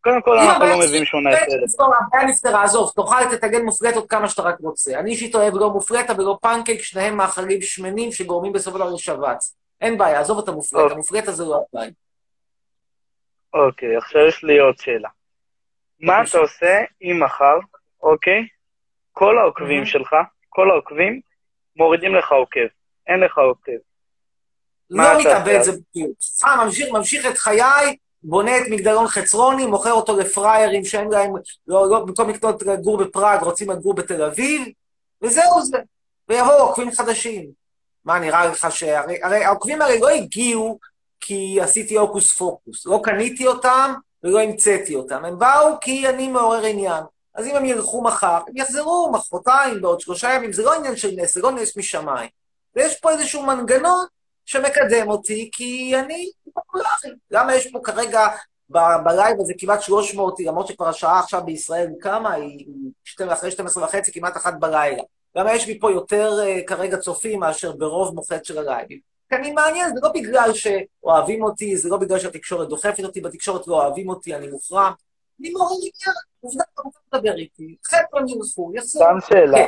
קודם 0.00 0.22
כל, 0.22 0.38
אנחנו 0.38 0.66
לא 0.66 0.78
מביאים 0.78 1.04
18 1.04 1.42
ילדים. 1.48 1.68
הבעיה 2.06 2.24
נפתרה, 2.28 2.64
עזוב, 2.64 2.92
תאכל, 2.96 3.36
תטגן 3.36 3.62
מופלטות 3.62 4.10
כמה 4.10 4.28
שאתה 4.28 4.42
רק 4.42 4.56
רוצה. 4.60 4.98
אני 4.98 5.10
אישית 5.10 5.34
אוהב 5.34 5.54
לא 5.54 5.70
מופלטה 5.70 6.12
ולא 6.18 6.38
פנקייק, 6.42 6.82
שניהם 6.82 7.16
מאכלים 7.16 7.62
שמנים 7.62 8.12
שגורמים 8.12 8.52
בסופו 8.52 8.78
של 8.78 8.84
דבר 8.84 8.94
לשבץ. 8.94 9.56
אין 9.80 9.98
בעיה, 9.98 10.20
עזוב 10.20 10.38
את 10.38 10.48
המופלט, 10.48 10.80
אוקיי. 10.80 10.94
המופלט 10.94 11.28
הזה 11.28 11.44
לא 11.44 11.64
הבעיה. 11.72 11.90
אוקיי, 13.54 13.96
עכשיו 13.96 14.26
יש 14.26 14.44
לי 14.44 14.58
עוד 14.58 14.78
שאלה. 14.78 15.08
מה 16.00 16.22
אתה 16.22 16.38
עושה 16.38 16.80
אם 17.02 17.22
מחר, 17.24 17.58
אוקיי, 18.02 18.46
כל 19.12 19.38
העוקבים. 19.38 19.86
שלך, 19.86 20.16
כל 20.48 20.70
העוקבים, 20.70 21.20
מורידים 21.76 22.14
לך 22.14 22.32
עוקב, 22.32 22.66
אין 23.06 23.20
לך 23.20 23.38
עוקב. 23.38 23.72
לא 24.90 25.20
מתאבד? 25.20 25.62
זה 25.62 25.72
בדיוק. 25.72 26.10
אה, 26.44 26.64
ממשיך, 26.64 26.88
ממשיך 26.92 27.26
את 27.26 27.38
חיי, 27.38 27.96
בונה 28.22 28.58
את 28.58 28.62
מגדלון 28.70 29.06
חצרוני, 29.06 29.66
מוכר 29.66 29.92
אותו 29.92 30.18
לפראיירים 30.18 30.84
שאין 30.84 31.08
להם, 31.08 31.32
לא, 31.66 31.90
לא, 31.90 32.04
במקום 32.04 32.30
לקנות 32.30 32.62
לגור 32.62 32.98
בפראג, 33.04 33.42
רוצים 33.42 33.70
לגור 33.70 33.94
בתל 33.94 34.22
אביב, 34.22 34.68
וזהו 35.22 35.62
זה. 35.62 35.78
ויבואו 36.28 36.62
עוקבים 36.62 36.90
חדשים. 36.90 37.50
מה, 38.04 38.18
נראה 38.18 38.46
לך 38.46 38.66
ש... 38.70 38.82
הרי, 38.82 39.22
הרי 39.22 39.44
העוקבים 39.44 39.82
האלה 39.82 40.00
לא 40.00 40.08
הגיעו 40.08 40.78
כי 41.20 41.58
עשיתי 41.62 41.96
הוקוס 41.96 42.36
פוקוס. 42.36 42.86
לא 42.86 43.00
קניתי 43.04 43.46
אותם 43.46 43.94
ולא 44.24 44.40
המצאתי 44.40 44.94
אותם. 44.94 45.24
הם 45.24 45.38
באו 45.38 45.80
כי 45.80 46.08
אני 46.08 46.28
מעורר 46.28 46.64
עניין. 46.64 47.04
אז 47.34 47.46
אם 47.46 47.56
הם 47.56 47.64
ילכו 47.64 48.02
מחר, 48.02 48.40
הם 48.48 48.56
יחזרו 48.56 49.10
מחרתיים, 49.12 49.80
בעוד 49.80 50.00
שלושה 50.00 50.34
ימים. 50.34 50.52
זה 50.52 50.62
לא 50.62 50.74
עניין 50.74 50.96
של 50.96 51.10
נס, 51.16 51.34
זה 51.34 51.40
לא 51.42 51.52
נס 51.52 51.76
משמיים. 51.76 52.28
ויש 52.76 53.00
פה 53.00 53.10
איזשהו 53.10 53.42
מנגנון 53.42 54.06
שמקדם 54.44 55.08
אותי, 55.08 55.50
כי 55.52 55.96
אני 55.98 56.30
פופולרי. 56.54 57.18
למה 57.30 57.54
יש 57.54 57.66
פה 57.72 57.80
כרגע 57.82 58.28
ב- 58.70 59.04
בלייב 59.04 59.40
הזה 59.40 59.52
כמעט 59.58 59.82
300, 59.82 60.40
למרות 60.40 60.66
שכבר 60.66 60.88
השעה 60.88 61.18
עכשיו 61.20 61.42
בישראל, 61.44 61.88
כמה? 62.00 62.32
היא 62.32 62.58
היא 62.58 62.66
שתי- 63.04 63.32
אחרי 63.32 63.50
12 63.50 63.84
וחצי, 63.84 64.12
כמעט 64.12 64.36
אחת 64.36 64.54
בלילה. 64.58 65.02
למה 65.34 65.54
יש 65.54 65.66
לי 65.66 65.78
פה 65.80 65.90
יותר 65.92 66.32
uh, 66.42 66.66
כרגע 66.66 66.96
צופים 66.96 67.40
מאשר 67.40 67.72
ברוב 67.72 68.14
מוחץ 68.14 68.46
של 68.46 68.58
הלייבים? 68.58 68.98
כי 69.28 69.34
אני 69.36 69.52
מעניין, 69.52 69.94
זה 69.94 70.00
לא 70.02 70.12
בגלל 70.14 70.50
שאוהבים 70.54 71.42
אותי, 71.42 71.76
זה 71.76 71.88
לא 71.88 71.96
בגלל 71.96 72.18
שהתקשורת 72.18 72.68
דוחפת 72.68 73.04
אותי, 73.04 73.20
בתקשורת 73.20 73.66
לא 73.68 73.82
אוהבים 73.84 74.08
אותי, 74.08 74.34
אני 74.34 74.48
מוחרם. 74.48 74.92
אני 75.40 75.50
מאוד 75.50 75.68
עניין, 75.72 76.16
עובדה, 76.40 76.64
אתה 76.74 76.82
רוצה 76.82 76.98
לדבר 77.12 77.34
איתי, 77.36 77.76
חבר'ה 77.86 78.20
הם 78.20 78.28
ילכו, 78.28 78.72
יחזרו. 78.74 79.02
סתם 79.04 79.16
שאלה. 79.28 79.58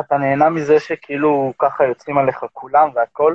אתה 0.00 0.16
נהנה 0.16 0.50
מזה 0.50 0.80
שכאילו 0.80 1.52
ככה 1.58 1.84
יוצאים 1.84 2.18
עליך 2.18 2.44
כולם 2.52 2.88
והכל? 2.94 3.34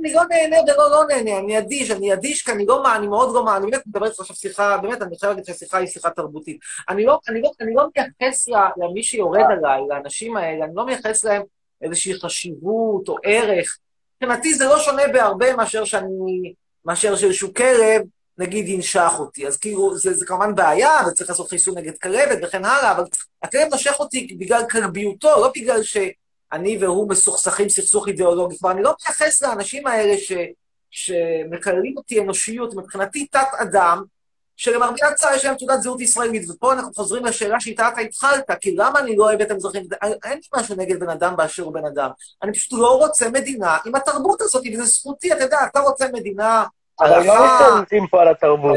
אני 0.00 0.14
לא 0.14 0.22
נהנה 0.28 0.56
ולא 0.62 0.90
לא 0.90 1.04
נהנה, 1.08 1.38
אני 1.38 1.58
אדיש, 1.58 1.90
אני 1.90 2.12
אדיש 2.12 2.42
כי 2.42 2.52
אני 2.52 2.66
לא, 2.66 2.82
מה- 2.82 2.96
אני 2.96 3.06
מאוד 3.08 3.34
לא, 3.34 3.44
מה- 3.44 3.56
אני 3.56 3.70
באמת 3.70 3.86
מדבר 3.86 4.06
איתך 4.06 4.20
עכשיו 4.20 4.36
שיחה, 4.36 4.76
באמת, 4.78 5.02
אני 5.02 5.18
חייב 5.18 5.30
להגיד 5.30 5.44
שהשיחה 5.44 5.78
היא 5.78 5.86
שיחה 5.86 6.10
תרבותית. 6.10 6.58
אני 6.88 7.04
לא, 7.06 7.18
אני 7.28 7.42
לא, 7.42 7.50
אני 7.60 7.74
לא 7.74 7.86
מייחס 7.96 8.48
למי 8.76 9.02
שיורד 9.02 9.40
עליי, 9.50 9.80
לאנשים 9.88 10.36
האלה, 10.36 10.64
אני 10.64 10.74
לא 10.74 10.86
מייחס 10.86 11.24
להם 11.24 11.42
איזושהי 11.82 12.20
חשיבות 12.20 13.08
או 13.08 13.16
ערך. 13.24 13.78
מבחינתי 14.22 14.54
זה 14.54 14.64
לא 14.64 14.78
שונה 14.78 15.02
בהרבה 15.12 15.56
מאשר 15.56 15.84
שאני, 15.84 16.54
מאשר 16.84 17.16
שאיזשהו 17.16 17.54
כלב, 17.54 18.02
נגיד, 18.38 18.68
ינשך 18.68 19.12
אותי. 19.18 19.46
אז 19.46 19.56
כאילו, 19.56 19.98
זה, 19.98 20.14
זה 20.14 20.26
כמובן 20.26 20.54
בעיה, 20.54 20.90
וצריך 21.08 21.30
לעשות 21.30 21.48
חיסון 21.48 21.78
נגד 21.78 21.98
כלבת 21.98 22.38
וכן 22.42 22.64
הלאה, 22.64 22.92
אבל 22.92 23.04
הכלב 23.42 23.68
נושך 23.70 23.94
אותי 23.98 24.36
בגלל 24.38 24.62
כלביותו, 24.70 25.28
לא 25.28 25.52
בגלל 25.56 25.82
ש... 25.82 25.96
אני 26.52 26.78
והוא 26.80 27.08
מסוכסכים 27.08 27.68
סכסוך 27.68 28.08
אידיאולוגי. 28.08 28.58
כלומר, 28.58 28.74
אני 28.74 28.82
לא 28.82 28.92
מתייחס 28.92 29.42
לאנשים 29.42 29.86
האלה 29.86 30.18
ש, 30.18 30.32
שמקללים 30.90 31.96
אותי 31.96 32.20
אנושיות, 32.20 32.74
מבחינתי 32.74 33.26
תת-אדם, 33.26 34.02
שלמרבה 34.60 35.08
הצער 35.08 35.34
יש 35.34 35.44
להם 35.44 35.54
תעודת 35.54 35.82
זהות 35.82 36.00
ישראלית, 36.00 36.50
ופה 36.50 36.72
אנחנו 36.72 36.94
חוזרים 36.94 37.24
לשאלה 37.24 37.60
שאיתה 37.60 37.88
אתה 37.88 38.00
התחלת, 38.00 38.50
כי 38.60 38.76
למה 38.76 38.98
אני 38.98 39.16
לא 39.16 39.24
אוהב 39.24 39.40
את 39.40 39.50
המזרחים? 39.50 39.82
אין 40.02 40.32
לי 40.32 40.40
משהו 40.54 40.76
נגד 40.76 41.00
בן 41.00 41.08
אדם 41.08 41.36
באשר 41.36 41.62
הוא 41.62 41.74
בן 41.74 41.86
אדם. 41.86 42.10
אני 42.42 42.52
פשוט 42.52 42.80
לא 42.80 42.98
רוצה 42.98 43.30
מדינה 43.30 43.78
עם 43.86 43.94
התרבות 43.94 44.40
הזאת, 44.40 44.64
וזו 44.72 44.84
זכותי, 44.84 45.32
אתה 45.32 45.42
יודע, 45.44 45.58
אתה 45.70 45.80
רוצה 45.80 46.06
מדינה... 46.12 46.64
אבל 47.00 47.26
לא 47.26 47.34
מתכנסים 47.44 48.06
פה 48.06 48.20
על 48.20 48.28
התרבות. 48.28 48.76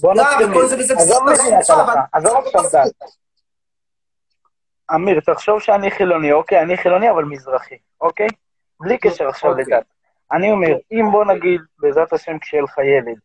בוא 0.00 0.14
נתחיל. 0.14 0.46
וזה 0.78 0.94
עזוב 2.12 2.36
עכשיו 2.46 2.62
דת. 2.72 2.92
אמיר, 4.94 5.20
תחשוב 5.20 5.60
שאני 5.60 5.90
חילוני, 5.90 6.32
אוקיי? 6.32 6.62
אני 6.62 6.76
חילוני 6.76 7.10
אבל 7.10 7.24
מזרחי, 7.24 7.78
אוקיי? 8.00 8.28
בלי 8.80 8.98
קשר 8.98 9.28
עכשיו 9.28 9.50
אוקיי. 9.50 9.64
לדת. 9.64 9.84
אני 10.32 10.50
אומר, 10.50 10.76
אם 10.92 11.10
בוא 11.12 11.24
נגיד, 11.24 11.60
בעזרת 11.78 12.12
השם, 12.12 12.38
כשיהיה 12.38 12.62
לך 12.62 12.78
ילד, 12.78 13.18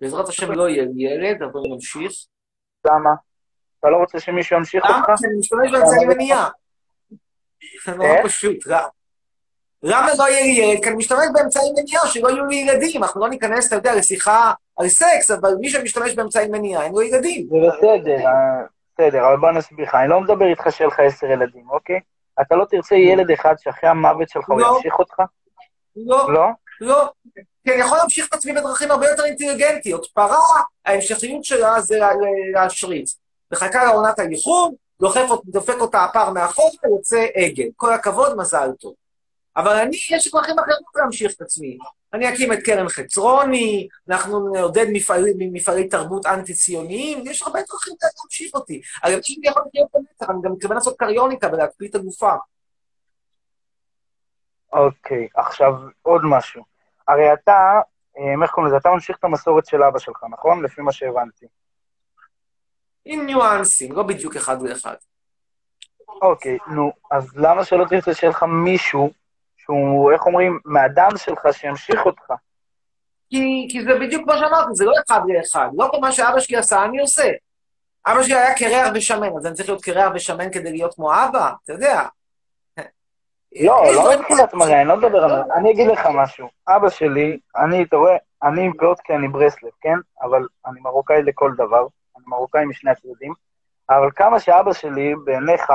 בעזרת 0.00 0.28
השם 0.28 0.52
לא 0.52 0.68
יהיה 0.68 0.84
לי 0.84 1.04
ילד, 1.04 1.42
אבל 1.42 1.60
נמשיך. 1.70 2.12
למה? 2.86 3.10
אתה 3.80 3.88
לא 3.90 3.96
רוצה 3.96 4.20
שמישהו 4.20 4.56
ימשיך 4.56 4.84
למה? 4.84 4.98
אותך? 4.98 5.20
כי 5.20 5.26
אני 5.26 5.38
משתמש 5.38 5.70
באמצעי 5.72 6.06
מניעה. 6.06 6.48
זה 7.86 7.94
נורא 7.94 8.08
איך? 8.08 8.26
פשוט, 8.26 8.66
רע. 8.66 8.88
למה 9.82 10.08
לא 10.18 10.28
יהיה 10.28 10.42
לי 10.42 10.72
ילד? 10.72 10.82
כי 10.82 10.88
אני 10.88 10.96
משתמש 10.96 11.26
באמצעי 11.34 11.70
מניעה, 11.78 12.06
שלא 12.06 12.28
יהיו 12.28 12.46
לי 12.46 12.56
ילדים. 12.56 13.02
אנחנו 13.02 13.20
לא 13.20 13.28
ניכנס, 13.28 13.66
אתה 13.68 13.76
יודע, 13.76 13.94
לשיחה 13.94 14.52
על 14.76 14.88
סקס, 14.88 15.30
אבל 15.30 15.54
מי 15.60 15.68
שמשתמש 15.68 16.14
באמצעי 16.14 16.48
מניעה, 16.48 16.82
אין 16.82 16.92
לו 16.92 17.02
ילדים. 17.02 17.46
זה 17.50 17.56
בסדר, 17.68 18.26
אה, 18.26 18.66
בסדר, 18.94 19.26
אבל 19.28 19.36
בוא 19.36 19.50
נסביר 19.50 19.86
לך, 19.86 19.94
אני 19.94 20.08
לא 20.08 20.20
מדבר 20.20 20.46
איתך 20.46 20.66
שיהיה 20.70 20.88
לך 20.88 21.00
עשר 21.00 21.26
ילדים, 21.26 21.70
אוקיי? 21.70 22.00
אתה 22.40 22.56
לא 22.56 22.64
תרצה 22.64 22.94
ילד 22.94 23.30
אחד 23.30 23.54
שאחרי 23.58 23.90
המוות 23.90 24.28
שלך 24.28 24.48
הוא 24.48 24.60
לא. 24.60 24.74
ימשיך 24.76 24.98
אותך? 24.98 25.22
לא, 25.96 26.32
לא? 26.32 26.46
לא. 26.80 27.10
כי 27.64 27.72
אני 27.74 27.80
יכול 27.80 27.98
להמשיך 27.98 28.28
את 28.28 28.34
עצמי 28.34 28.52
בדרכים 28.52 28.90
הרבה 28.90 29.08
יותר 29.08 29.24
אינטליגנטיות. 29.24 30.06
פרה, 30.14 30.38
ההמשכיות 30.86 31.44
שלה 31.44 31.80
זה 31.80 31.98
לה- 31.98 32.10
להשריץ. 32.52 33.18
מחכה 33.52 33.84
לעונת 33.84 34.18
אות- 35.30 35.42
דופק 35.46 35.80
אותה 35.80 36.04
הפר 36.04 36.30
מאחור, 36.30 36.70
יוצא 36.96 37.26
עגל. 37.34 37.66
כל 37.76 37.92
הכבוד, 37.92 38.36
מזל 38.36 38.70
טוב. 38.80 38.94
אבל 39.56 39.76
אני, 39.76 39.96
יש 39.96 40.26
לי 40.26 40.30
דרכים 40.32 40.58
אחרות 40.58 40.96
להמשיך 40.96 41.32
את 41.36 41.40
עצמי. 41.42 41.78
אני 42.14 42.34
אקים 42.34 42.52
את 42.52 42.58
קרן 42.64 42.88
חצרוני, 42.88 43.88
אנחנו 44.08 44.52
נעודד 44.52 44.86
מפעלי, 44.92 45.32
מפעלי 45.52 45.88
תרבות 45.88 46.26
אנטי-ציוניים, 46.26 47.26
יש 47.26 47.42
הרבה 47.42 47.60
דרכים 47.70 47.94
להמשיך 48.02 48.54
אותי. 48.54 48.80
אם 49.04 49.12
אני 49.40 49.48
יכול 49.48 49.62
להיות 49.74 49.88
בנצח, 49.94 50.30
אני 50.30 50.38
גם 50.42 50.52
מתכוון 50.52 50.76
לעשות 50.76 50.96
קריוניקה 50.98 51.48
ולהקפיא 51.52 51.88
את 51.88 51.94
הגופה. 51.94 52.32
אוקיי, 54.72 55.28
עכשיו 55.34 55.72
עוד 56.02 56.20
משהו. 56.24 56.69
הרי 57.12 57.32
אתה, 57.32 57.80
אה, 58.18 58.42
איך 58.42 58.50
קוראים 58.50 58.68
לזה? 58.68 58.76
אתה 58.76 58.88
ממשיך 58.88 59.16
את 59.18 59.24
המסורת 59.24 59.66
של 59.66 59.82
אבא 59.82 59.98
שלך, 59.98 60.24
נכון? 60.30 60.62
לפי 60.62 60.82
מה 60.82 60.92
שהבנתי. 60.92 61.46
עם 63.04 63.26
ניואנסים, 63.26 63.92
לא 63.92 64.02
בדיוק 64.02 64.36
אחד 64.36 64.62
לאחד. 64.62 64.94
אוקיי, 66.22 66.58
נו, 66.66 66.92
אז 67.10 67.36
למה 67.36 67.64
שלא 67.64 67.84
תרצה 67.84 68.14
שיהיה 68.14 68.30
לך 68.30 68.42
מישהו 68.42 69.10
שהוא, 69.56 70.12
איך 70.12 70.26
אומרים, 70.26 70.58
מהדם 70.64 71.10
שלך 71.16 71.40
שימשיך 71.52 72.06
אותך? 72.06 72.32
כי, 73.30 73.68
כי 73.70 73.82
זה 73.82 73.98
בדיוק 74.00 74.24
כמו 74.24 74.32
שאמרתי, 74.32 74.70
זה 74.72 74.84
לא 74.84 74.92
אחד 75.06 75.20
לאחד. 75.28 75.68
לא 75.78 75.88
כל 75.90 76.00
מה 76.00 76.12
שאבא 76.12 76.40
שלי 76.40 76.56
עשה, 76.56 76.84
אני 76.84 77.00
עושה. 77.00 77.30
אבא 78.06 78.22
שלי 78.22 78.34
היה 78.34 78.54
קרח 78.54 78.92
ושמן, 78.94 79.28
אז 79.38 79.46
אני 79.46 79.54
צריך 79.54 79.68
להיות 79.68 79.82
קרח 79.82 80.12
ושמן 80.14 80.52
כדי 80.52 80.72
להיות 80.72 80.94
כמו 80.94 81.12
אבא, 81.14 81.52
אתה 81.64 81.72
יודע. 81.72 82.06
לא, 83.56 83.82
יש 83.86 83.96
לא 83.96 84.18
מבחינת 84.18 84.54
מראה, 84.54 84.80
אני 84.80 84.88
לא 84.88 84.96
מדבר 84.96 85.24
על 85.24 85.30
זה. 85.30 85.54
אני 85.54 85.70
אגיד 85.70 85.86
לך 85.86 86.06
משהו. 86.14 86.48
אבא 86.68 86.88
שלי, 86.88 87.38
אני, 87.56 87.82
אתה 87.82 87.96
רואה, 87.96 88.16
אני 88.42 88.62
עם 88.62 88.72
כי 89.04 89.14
אני 89.14 89.28
ברסלב, 89.28 89.70
כן? 89.80 89.98
אבל 90.22 90.46
אני 90.66 90.80
מרוקאי 90.80 91.22
לכל 91.22 91.52
דבר. 91.56 91.86
אני 92.16 92.24
מרוקאי 92.26 92.64
משני 92.64 92.90
הצדדים. 92.90 93.32
אבל 93.90 94.10
כמה 94.16 94.40
שאבא 94.40 94.72
שלי, 94.72 95.14
בעיניך, 95.24 95.72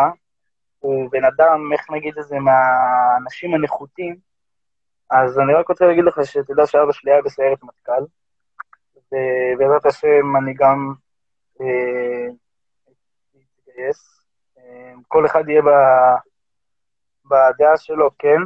הוא 0.80 1.10
בן 1.12 1.24
אדם, 1.26 1.74
איך 1.74 1.92
נגיד 1.92 2.18
את 2.18 2.24
זה, 2.24 2.40
מהאנשים 2.40 3.54
הנחותים, 3.54 4.16
אז 5.10 5.40
אני 5.40 5.54
רק 5.54 5.70
רוצה 5.70 5.86
להגיד 5.86 6.04
לך 6.04 6.20
שתדע 6.24 6.68
שאבא 6.68 6.92
שלי 6.92 7.12
היה 7.12 7.22
בסיירת 7.22 7.64
מטכ"ל, 7.64 8.04
ובעזרת 8.96 9.86
השם 9.86 10.36
אני 10.38 10.54
גם 10.54 10.94
אה, 11.62 12.28
אתגייס. 13.70 14.22
אה, 14.58 14.94
כל 15.08 15.26
אחד 15.26 15.50
יהיה 15.50 15.62
ב... 15.62 15.70
בדעה 17.26 17.78
שלו, 17.78 18.10
כן, 18.20 18.40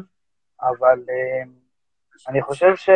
אבל 0.61 0.99
אה, 1.09 1.43
אני 2.27 2.41
חושב 2.41 2.75
ש... 2.75 2.89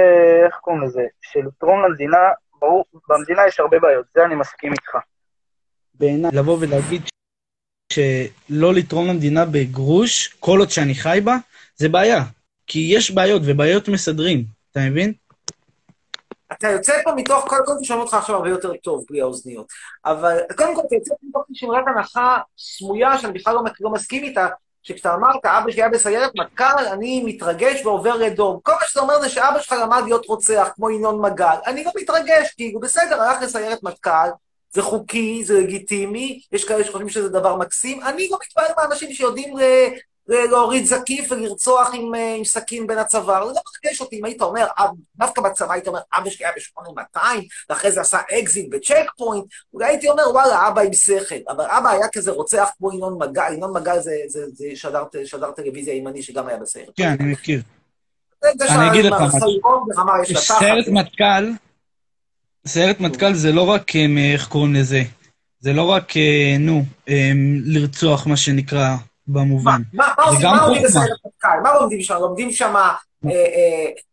איך 0.46 0.56
קוראים 0.56 0.84
לזה? 0.84 1.02
שלתרום 1.22 1.86
למדינה, 1.86 2.18
ברור, 2.60 2.86
במדינה 3.10 3.48
יש 3.48 3.60
הרבה 3.60 3.80
בעיות, 3.80 4.06
זה 4.16 4.26
אני 4.26 4.36
מסכים 4.36 4.72
איתך. 4.72 4.98
בעיניי, 5.94 6.32
לבוא 6.34 6.58
ולהגיד 6.60 7.02
שלא 7.94 8.74
לתרום 8.74 9.08
למדינה 9.08 9.46
בגרוש, 9.46 10.28
כל 10.40 10.60
עוד 10.60 10.70
שאני 10.70 10.96
חי 10.96 11.20
בה, 11.24 11.36
זה 11.76 11.90
בעיה. 11.90 12.24
כי 12.68 12.92
יש 12.96 13.12
בעיות, 13.12 13.42
ובעיות 13.46 13.88
מסדרים, 13.88 14.46
אתה 14.72 14.80
מבין? 14.80 15.14
אתה 16.52 16.68
יוצא 16.68 16.94
פה 17.04 17.12
מתוך, 17.16 17.46
קודם 17.48 17.66
כל 17.66 17.74
תשמעו 17.82 18.02
אותך 18.02 18.14
עכשיו 18.14 18.36
הרבה 18.36 18.50
יותר 18.50 18.74
טוב 18.74 19.06
בלי 19.10 19.22
האוזניות, 19.22 19.68
אבל 20.06 20.38
קודם 20.58 20.76
כל 20.76 20.82
אתה 20.88 20.96
יוצא 20.96 21.14
פה 21.22 21.28
מתוך 21.30 21.44
שמרת 21.54 21.84
הנחה 21.88 22.40
סמויה, 22.58 23.18
שאני 23.18 23.34
בכלל 23.34 23.54
לא, 23.54 23.62
לא 23.80 23.90
מסכים 23.90 24.24
איתה, 24.24 24.48
שכשאתה 24.84 25.14
אמרת, 25.14 25.46
אבא 25.46 25.72
שלי 25.72 25.82
היה 25.82 25.90
בסיירת 25.90 26.32
מטכ"ל, 26.40 26.86
אני 26.92 27.24
מתרגש 27.26 27.86
ועובר 27.86 28.16
לדום. 28.16 28.60
כל 28.64 28.72
מה 28.72 28.88
שאתה 28.88 29.00
אומר 29.00 29.22
זה 29.22 29.30
שאבא 29.30 29.60
שלך 29.60 29.76
למד 29.82 30.02
להיות 30.06 30.26
רוצח, 30.26 30.68
כמו 30.76 30.90
ינון 30.90 31.22
מגל. 31.22 31.56
אני 31.66 31.84
לא 31.84 31.92
מתרגש, 31.96 32.54
כי 32.58 32.72
הוא 32.74 32.82
בסדר, 32.82 33.22
הלך 33.22 33.42
לסיירת 33.42 33.84
מטכ"ל, 33.84 34.30
זה 34.72 34.82
חוקי, 34.82 35.44
זה 35.46 35.60
לגיטימי, 35.60 36.42
יש 36.52 36.66
כאלה 36.66 36.84
שחושבים 36.84 37.10
שזה 37.10 37.30
דבר 37.30 37.56
מקסים. 37.56 38.04
אני 38.04 38.28
לא 38.32 38.38
מתפעל 38.46 38.66
מהאנשים 38.78 39.14
שיודעים 39.14 39.58
ל- 39.58 39.90
להוריד 40.28 40.86
זקיף 40.86 41.32
ולרצוח 41.32 41.90
עם, 41.94 42.16
אה, 42.16 42.36
עם 42.38 42.44
סכין 42.44 42.88
בין 42.88 42.98
הצוואר. 42.98 43.48
זה 43.48 43.54
לא 43.54 43.62
מרגש 43.86 44.02
אותי 44.02 44.20
אם 44.20 44.26
היית 44.26 44.42
אומר, 44.42 44.68
"אב- 44.78 44.90
דווקא 45.16 45.42
בצבא 45.42 45.74
היית 45.74 45.88
אומר, 45.88 46.00
אבא 46.18 46.30
שלי 46.30 46.46
היה 46.46 46.54
ב-8200, 46.56 47.20
ואחרי 47.70 47.92
זה 47.92 48.02
עשה 48.02 48.18
אקזיט 48.40 48.68
בצ'ק 48.70 49.12
פוינט, 49.18 49.46
אולי 49.74 49.86
הייתי 49.88 50.10
אומר, 50.10 50.24
וואלה, 50.32 50.68
אבא 50.68 50.82
עם 50.82 50.94
שכל. 50.94 51.36
אבל 51.50 51.66
אבא 51.66 51.90
היה 51.90 52.08
כזה 52.14 52.32
רוצח 52.32 52.70
כמו 52.78 52.94
ינון 52.94 53.18
מגל, 53.22 53.54
ינון 53.54 53.74
מגל 53.78 54.00
זה, 54.00 54.16
זה, 54.28 54.40
זה 54.54 54.66
שדר, 54.76 55.04
שדר 55.26 55.52
טלוויזיה 55.52 55.94
ימני 55.94 56.24
שגם 56.24 56.48
היה 56.48 56.58
בסיירת. 56.58 56.90
כן, 56.96 57.16
אני 57.20 57.32
מכיר. 57.32 57.62
אני 58.44 58.90
אגיד 58.92 59.06
לך 59.06 59.22
משהו. 59.22 59.62
סיירת 60.60 60.88
מטכ"ל, 60.88 61.52
סיירת 62.68 63.00
מטכ"ל 63.00 63.34
זה 63.34 63.52
לא 63.52 63.70
רק, 63.70 63.96
אה, 63.96 64.06
איך 64.34 64.48
קוראים 64.48 64.74
לזה? 64.74 65.02
זה 65.60 65.74
לא 65.74 65.84
רק, 65.90 66.18
אה, 66.18 66.56
נו, 66.60 66.84
לרצוח, 67.66 68.28
מה 68.28 68.38
שנקרא, 68.38 68.96
במובן. 69.28 69.82
מה, 69.94 70.08
מה 70.18 70.24
עושים, 70.24 70.48
מה 70.50 70.68
לומדים. 70.68 70.84
בסיירת 70.84 71.10
מטכ"ל? 71.26 71.48
מה 71.64 71.74
לומדים 71.74 72.02
שם? 72.02 72.14
לומדים 72.14 72.52
שם, 72.52 72.76
אה, 72.76 72.92
אה, 73.26 73.32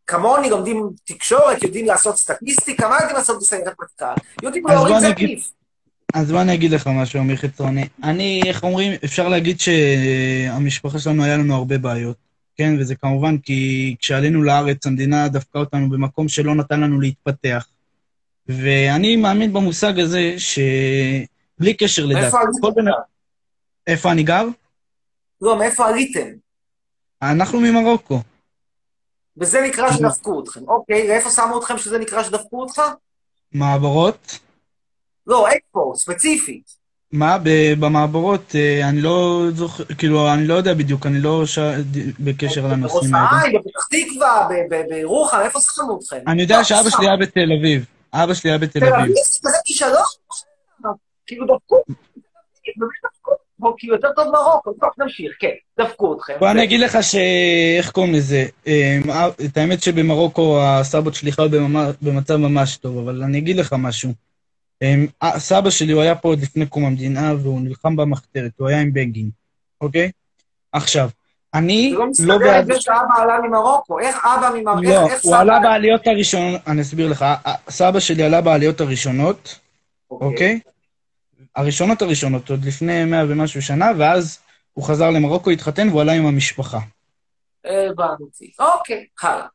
כמוני, 0.07 0.51
לומדים 0.51 0.91
תקשורת, 1.05 1.63
יודעים 1.63 1.87
לעשות 1.87 2.17
סטטיסטיקה, 2.17 2.89
מה 2.89 2.95
יודעים 3.01 3.17
לעשות 3.17 3.39
בסיירת 3.41 3.75
מטכ"ל? 3.83 4.15
יודעים 4.47 4.67
להוריד 4.67 4.95
נגיד- 4.97 5.13
זקיף. 5.39 5.53
אז 6.15 6.33
בוא 6.33 6.41
אני 6.41 6.55
אגיד 6.55 6.71
לך 6.71 6.87
משהו, 6.87 7.21
עמיר 7.21 7.37
חצרוני. 7.37 7.89
אני, 8.05 8.43
איך 8.47 8.65
אומרים, 8.65 8.93
אפשר 9.05 9.29
להגיד 9.29 9.61
שהמשפחה 9.61 10.99
שלנו, 10.99 11.25
היה 11.25 11.37
לנו 11.37 11.55
הרבה 11.55 11.79
בעיות, 11.79 12.17
כן? 12.57 12.77
וזה 12.81 12.95
כמובן 12.95 13.39
כי 13.39 13.97
כשעלינו 14.01 14.43
לארץ, 14.43 14.87
המדינה 14.87 15.29
דפקה 15.29 15.59
אותנו 15.59 15.91
במקום 15.91 16.29
שלא 16.29 16.55
נתן 16.55 16.81
לנו 16.81 17.01
להתפתח. 17.01 17.67
ואני 18.49 19.17
מאמין 19.17 19.53
במושג 19.53 19.99
הזה 20.01 20.35
שבלי 20.39 21.75
קשר 21.75 22.07
מאיפה 22.07 22.39
עליתם? 22.41 22.61
כל 22.61 22.71
בן... 22.77 22.85
איפה 23.87 24.13
אני 24.13 24.23
גר? 24.23 24.45
לא, 25.43 25.59
מאיפה 25.59 25.89
עליתם? 25.89 26.29
אנחנו 27.23 27.61
ממרוקו. 27.61 28.21
וזה 29.37 29.61
נקרא 29.61 29.93
שדפקו 29.93 30.43
אתכם. 30.43 30.61
אוקיי, 30.69 31.11
ואיפה 31.11 31.31
שמו 31.31 31.59
אתכם 31.59 31.79
שזה 31.79 31.99
נקרא 31.99 32.23
שדפקו 32.23 32.61
אותך? 32.61 32.83
מעברות. 33.53 34.39
לא, 35.27 35.49
איפה, 35.49 35.93
ספציפית. 35.97 36.81
מה, 37.13 37.39
במעברות, 37.81 38.55
אה, 38.55 38.89
אני 38.89 39.01
לא 39.01 39.45
זוכר, 39.55 39.85
כאילו, 39.85 40.33
אני 40.35 40.47
לא 40.47 40.55
יודע 40.55 40.75
בדיוק, 40.75 41.07
אני 41.07 41.21
לא 41.21 41.47
ש... 41.47 41.59
בקשר 42.21 42.61
בראש 42.61 42.73
לנושאים 42.73 43.15
האלה. 43.15 43.29
העין, 43.29 43.53
בפתח 43.61 43.87
תקווה, 43.91 44.49
בירוחם, 44.89 45.39
איפה 45.45 45.61
שמו 45.61 45.99
אתכם? 45.99 46.21
אני 46.27 46.43
יודע 46.43 46.57
לא, 46.59 46.65
שאבא. 46.65 46.91
שלי 46.91 47.09
היה 47.09 47.17
בתל 47.17 47.49
אביב. 47.61 47.85
אבא 48.13 48.35
שלי 48.35 48.51
היה 48.51 48.59
בתל 48.59 48.81
תל 48.81 48.87
אביב. 48.87 49.01
אביב 49.01 49.15
זה 49.15 49.39
כזה 49.43 49.57
כישלון? 49.65 50.03
כאילו 51.27 51.47
דפקו, 51.47 51.83
באמת 51.87 52.91
דפקו, 53.05 53.33
או 53.63 53.75
כאילו 53.79 53.95
יותר 53.95 54.09
טוב 54.17 54.29
מרוקו, 54.33 54.73
טוב, 54.73 54.91
נמשיך, 54.99 55.33
כן, 55.41 55.49
דפקו 55.81 56.15
אתכם. 56.15 56.33
בוא 56.39 56.51
אני 56.51 56.65
אגיד 56.65 56.81
לך 56.81 56.99
ש... 57.03 57.15
איך 57.79 57.91
קוראים 57.91 58.15
לזה? 58.15 58.45
אמ, 58.67 59.03
את 59.45 59.57
האמת 59.57 59.83
שבמרוקו 59.83 60.63
הסבות 60.63 61.15
שלי 61.15 61.33
חיו 61.33 61.49
במצב 62.03 62.37
ממש 62.37 62.77
טוב, 62.77 62.99
אבל 62.99 63.23
אני 63.23 63.39
אגיד 63.39 63.57
לך 63.57 63.75
משהו. 63.79 64.13
אמ, 64.83 65.07
סבא 65.37 65.71
שלי, 65.71 65.93
הוא 65.93 66.03
היה 66.03 66.15
פה 66.15 66.29
עוד 66.29 66.41
לפני 66.41 66.67
קום 66.67 66.85
המדינה, 66.85 67.35
והוא 67.43 67.61
נלחם 67.61 67.97
במחתרת, 67.97 68.51
הוא 68.57 68.69
היה 68.69 68.81
עם 68.81 68.93
בגין, 68.93 69.31
אוקיי? 69.81 70.11
עכשיו, 70.73 71.09
אני 71.55 71.91
זה 71.91 71.97
לא 71.97 72.05
לא 72.05 72.11
מסתדר 72.11 72.33
עם 72.33 72.41
בעד... 72.41 72.73
זה 72.73 72.81
שאבא 72.81 73.23
עלה 73.23 73.39
ממרוקו. 73.49 73.99
איך 73.99 74.27
אבא 74.27 74.51
ממרוקו? 74.59 74.83
לא, 74.83 75.09
איך 75.09 75.25
הוא 75.25 75.37
עלה 75.37 75.61
בעליות 75.61 76.07
הראשונות, 76.07 76.61
אני 76.67 76.83
אסביר 76.83 77.09
לך. 77.09 77.25
סבא 77.71 78.01
שלי 78.01 78.23
עלה 78.23 78.41
בעליות 78.41 78.81
הראשונות, 78.81 79.59
אוקיי? 80.11 80.61
הראשונות 81.57 82.03
הראשונות, 82.03 82.51
עוד 82.51 82.65
לפני 82.65 83.05
מאה 83.05 83.25
ומשהו 83.29 83.63
שנה, 83.63 83.91
ואז 83.99 84.39
הוא 84.73 84.85
חזר 84.85 85.11
למרוקו, 85.11 85.51
התחתן 85.51 85.89
והוא 85.89 86.01
עלה 86.01 86.13
עם 86.13 86.27
המשפחה. 86.27 86.79
הבנתי. 87.65 88.51
אוקיי, 88.59 89.07
הלאה. 89.23 89.47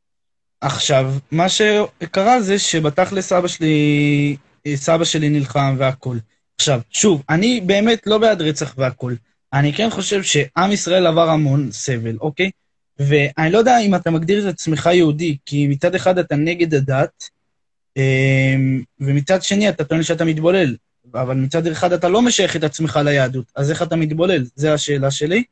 עכשיו, 0.62 1.14
מה 1.32 1.50
שקרה 1.50 2.42
זה 2.42 2.60
שבתכלס 2.60 3.28
סבא 3.28 3.48
שלי, 3.48 4.38
סבא 4.76 5.04
שלי 5.04 5.30
נלחם 5.30 5.76
והכול. 5.78 6.20
עכשיו, 6.56 6.82
שוב, 6.92 7.24
אני 7.30 7.62
באמת 7.62 8.08
לא 8.08 8.18
בעד 8.18 8.42
רצח 8.42 8.74
והכול. 8.78 9.16
אני 9.54 9.74
כן 9.74 9.90
חושב 9.90 10.24
שעם 10.24 10.72
ישראל 10.72 11.08
עבר 11.08 11.30
המון 11.30 11.72
סבל, 11.72 12.18
אוקיי? 12.22 12.52
ואני 13.00 13.52
לא 13.52 13.58
יודע 13.58 13.80
אם 13.80 13.96
אתה 13.96 14.12
מגדיר 14.12 14.50
את 14.50 14.54
עצמך 14.54 14.90
יהודי, 14.94 15.38
כי 15.46 15.68
מצד 15.68 15.96
אחד 15.96 16.18
אתה 16.18 16.36
נגד 16.36 16.74
הדת, 16.74 17.30
אמ, 17.98 18.84
ומצד 19.00 19.44
שני 19.44 19.70
אתה 19.70 19.84
טוען 19.84 20.04
שאתה 20.04 20.26
מתבולל, 20.26 20.76
אבל 21.14 21.36
מצד 21.36 21.68
אחד 21.68 21.94
אתה 21.94 22.10
לא 22.10 22.22
משייך 22.22 22.56
את 22.56 22.64
עצמך 22.64 23.00
ליהדות, 23.04 23.46
אז 23.56 23.72
איך 23.72 23.82
אתה 23.82 23.96
מתבולל? 23.96 24.44
זו 24.56 24.68
השאלה 24.68 25.12
שלי. 25.12 25.44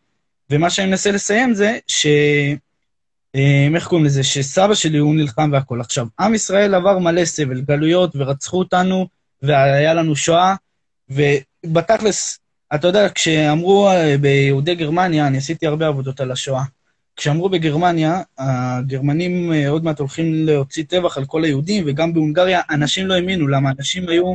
ומה 0.49 0.69
שאני 0.69 0.87
מנסה 0.87 1.11
לסיים 1.11 1.53
זה 1.53 1.77
ש... 1.87 2.07
אמ, 3.35 3.75
איך 3.75 3.87
קוראים 3.87 4.05
לזה? 4.05 4.23
שסבא 4.23 4.73
שלי 4.73 4.97
הוא 4.97 5.15
נלחם 5.15 5.49
והכול. 5.53 5.81
עכשיו, 5.81 6.07
עם 6.19 6.33
ישראל 6.33 6.75
עבר 6.75 6.99
מלא 6.99 7.25
סבל, 7.25 7.61
גלויות, 7.61 8.15
ורצחו 8.15 8.59
אותנו, 8.59 9.07
והיה 9.41 9.93
לנו 9.93 10.15
שואה, 10.15 10.55
ובתכלס, 11.09 12.39
אתה 12.75 12.87
יודע, 12.87 13.09
כשאמרו 13.09 13.89
אה, 13.89 14.17
ביהודי 14.17 14.75
גרמניה, 14.75 15.27
אני 15.27 15.37
עשיתי 15.37 15.67
הרבה 15.67 15.87
עבודות 15.87 16.19
על 16.19 16.31
השואה, 16.31 16.63
כשאמרו 17.15 17.49
בגרמניה, 17.49 18.21
הגרמנים 18.37 19.53
אה, 19.53 19.69
עוד 19.69 19.83
מעט 19.83 19.99
הולכים 19.99 20.45
להוציא 20.45 20.83
טבח 20.83 21.17
על 21.17 21.25
כל 21.25 21.43
היהודים, 21.43 21.83
וגם 21.87 22.13
בהונגריה, 22.13 22.61
אנשים 22.69 23.07
לא 23.07 23.13
האמינו, 23.13 23.47
למה 23.47 23.71
אנשים 23.77 24.09
היו 24.09 24.33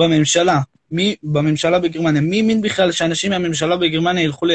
בממשלה. 0.00 0.60
מי 0.90 1.16
בממשלה 1.22 1.78
בגרמניה? 1.78 2.22
מי 2.22 2.36
האמין 2.36 2.60
בכלל 2.60 2.92
שאנשים 2.92 3.30
מהממשלה 3.30 3.76
בגרמניה 3.76 4.24
ילכו 4.24 4.46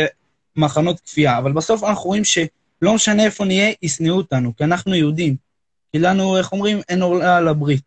למחנות 0.58 1.00
כפייה? 1.00 1.38
אבל 1.38 1.52
בסוף 1.52 1.84
אנחנו 1.84 2.04
רואים 2.04 2.24
שלא 2.24 2.96
משנה 2.96 3.26
איפה 3.26 3.46
נהיה, 3.46 3.74
ישנאו 3.82 4.14
אותנו, 4.14 4.56
כי 4.58 4.64
אנחנו 4.64 4.96
יהודים. 4.96 5.36
כי 5.92 6.00
לנו, 6.00 6.38
איך 6.38 6.52
אומרים, 6.52 6.82
אין 6.90 7.02
עולה 7.02 7.38
על 7.38 7.48
הברית. 7.48 7.82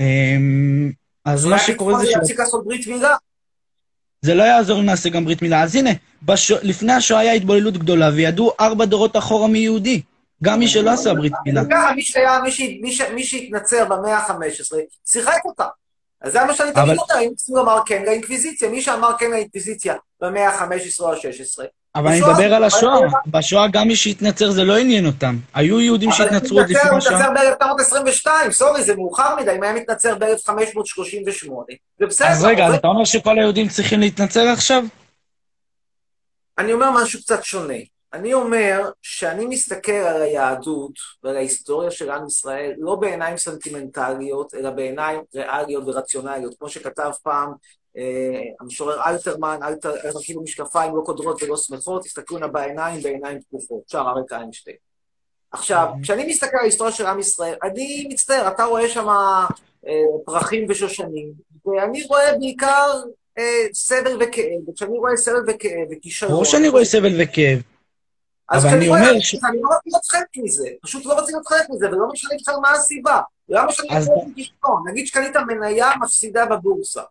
אמ, 0.00 0.92
אז 1.24 1.44
מה 1.44 1.58
שקורה 1.58 1.98
זה 1.98 2.04
ש... 2.04 2.06
אולי 2.06 2.14
להפסיק 2.14 2.38
לעשות 2.38 2.64
ברית 2.64 2.86
מילה. 2.86 3.14
זה 4.22 4.34
לא 4.34 4.42
יעזור 4.42 4.80
אם 4.80 4.84
נעשה 4.84 5.08
גם 5.08 5.24
ברית 5.24 5.42
מילה. 5.42 5.62
אז 5.62 5.76
הנה, 5.76 5.90
בש... 6.22 6.50
לפני 6.50 6.92
השואה 6.92 7.20
היה 7.20 7.32
התבוללות 7.32 7.76
גדולה, 7.76 8.10
וידעו 8.14 8.52
ארבע 8.60 8.84
דורות 8.84 9.16
אחורה 9.16 9.48
מי 9.48 9.58
יהודי. 9.58 10.02
גם 10.42 10.58
מי 10.58 10.68
שלא 10.68 10.90
עשה 10.90 11.14
ברית 11.14 11.32
מילה. 11.46 11.62
ככה, 11.70 11.92
מי 13.14 13.24
שהתנצר 13.24 13.84
במאה 13.84 14.16
ה-15, 14.16 14.76
שיחק 15.06 15.40
אותה. 15.44 15.64
אז 16.24 16.32
זה 16.32 16.44
מה 16.44 16.54
שאני 16.54 16.70
אבל- 16.70 16.84
תמיד 16.84 16.98
אומר, 17.10 17.20
אם 17.22 17.34
צריכים 17.36 17.56
לומר 17.56 17.78
כן 17.86 18.02
לאינקוויזיציה. 18.06 18.68
מי 18.68 18.82
שאמר 18.82 19.10
כן 19.18 19.30
לאינקוויזיציה 19.30 19.94
במאה 20.20 20.48
ה-15 20.48 20.64
או 21.00 21.12
ה-16, 21.12 21.62
אבל 21.94 22.08
אני 22.10 22.20
מדבר 22.20 22.54
על 22.54 22.64
השואה. 22.64 22.98
אבל- 22.98 23.08
בשואה 23.26 23.68
גם 23.68 23.88
מי 23.88 23.96
שהתנצר 23.96 24.50
זה 24.50 24.64
לא 24.64 24.76
עניין 24.76 25.06
אותם. 25.06 25.36
היו 25.54 25.80
יהודים 25.80 26.12
שהתנצרו 26.12 26.58
עוד 26.58 26.66
אבל 26.70 26.76
לפני 26.78 26.90
הוא 26.90 26.98
השואה. 26.98 27.30
מתנצר 27.32 28.24
ב-1922, 28.24 28.50
סורי, 28.52 28.82
זה 28.84 28.96
מאוחר 28.96 29.36
מדי, 29.40 29.50
אם 29.56 29.62
היה 29.62 29.72
מתנצר 29.72 30.14
ב-1538, 30.18 31.50
זה 32.00 32.06
בסדר. 32.06 32.28
אז 32.28 32.44
רגע, 32.44 32.64
אז 32.64 32.70
אבל- 32.70 32.78
אתה 32.78 32.88
אומר 32.88 33.04
שכל 33.04 33.38
היהודים 33.38 33.68
צריכים 33.68 34.00
להתנצר 34.00 34.48
עכשיו? 34.48 34.82
אני 36.58 36.72
אומר 36.72 36.90
משהו 36.90 37.20
קצת 37.22 37.44
שונה. 37.44 37.74
אני 38.14 38.34
אומר 38.34 38.90
שאני 39.02 39.46
מסתכל 39.46 39.92
על 39.92 40.22
היהדות 40.22 40.92
ועל 41.22 41.36
ההיסטוריה 41.36 41.90
של 41.90 42.10
עם 42.10 42.26
ישראל 42.26 42.72
לא 42.78 42.94
בעיניים 42.94 43.36
סנטימנטליות, 43.36 44.54
אלא 44.54 44.70
בעיניים 44.70 45.20
ריאליות 45.34 45.84
ורציונליות, 45.86 46.54
כמו 46.58 46.68
שכתב 46.68 47.10
פעם 47.22 47.52
אה, 47.96 48.42
המשורר 48.60 49.00
אלתרמן, 49.06 49.58
אל 49.62 49.74
תרכיבו 50.12 50.42
משקפיים 50.42 50.96
לא 50.96 51.02
קודרות 51.04 51.42
ולא 51.42 51.56
שמחות, 51.56 52.02
תסתכלו 52.02 52.38
נא 52.38 52.46
בעיניים 52.46 53.02
בעיניים 53.02 53.40
פקוחות, 53.40 53.82
שר 53.88 54.04
אריק 54.08 54.32
איינשטיין. 54.32 54.76
עכשיו, 55.52 55.88
כשאני 56.02 56.26
מסתכל 56.26 56.56
על 56.56 56.62
ההיסטוריה 56.62 56.92
של 56.92 57.06
עם 57.06 57.18
ישראל, 57.18 57.54
אני 57.62 58.06
מצטער, 58.10 58.48
אתה 58.48 58.64
רואה 58.64 58.88
שם 58.88 59.08
אה, 59.08 59.92
פרחים 60.24 60.66
ושושנים, 60.68 61.32
ואני 61.66 62.02
רואה 62.02 62.38
בעיקר 62.38 62.92
אה, 63.38 63.66
סבל 63.72 64.16
וכאב, 64.20 64.68
וכשאני 64.68 64.98
רואה 64.98 65.16
סבל 65.16 65.42
וכאב 65.48 65.88
וכישלון... 65.90 66.32
ברור 66.32 66.44
שאני 66.44 66.68
רואה 66.68 66.84
סבל 66.84 67.22
וכאב. 67.22 67.73
אז 68.50 68.66
את 68.66 68.70
ש- 69.20 69.34
אני 69.44 69.56
לא 69.62 69.68
רוצה 69.68 69.80
להיות 69.86 70.04
חלק 70.04 70.26
מזה, 70.36 70.68
פשוט 70.82 71.06
לא 71.06 71.12
רוצה 71.14 71.32
להיות 71.32 71.46
חלק 71.46 71.70
מזה, 71.70 71.86
ולא 71.88 72.08
משנה 72.12 72.30
בכלל 72.40 72.54
מה 72.62 72.70
הסיבה. 72.70 73.20
למה 73.48 73.72
שאני 73.72 73.88
אז- 73.96 74.10
כישלון? 74.36 74.82
נגיד 74.90 75.06
שקנית 75.06 75.36
מניה 75.36 75.90
מפסידה 76.02 76.46
בבורסה, 76.46 77.02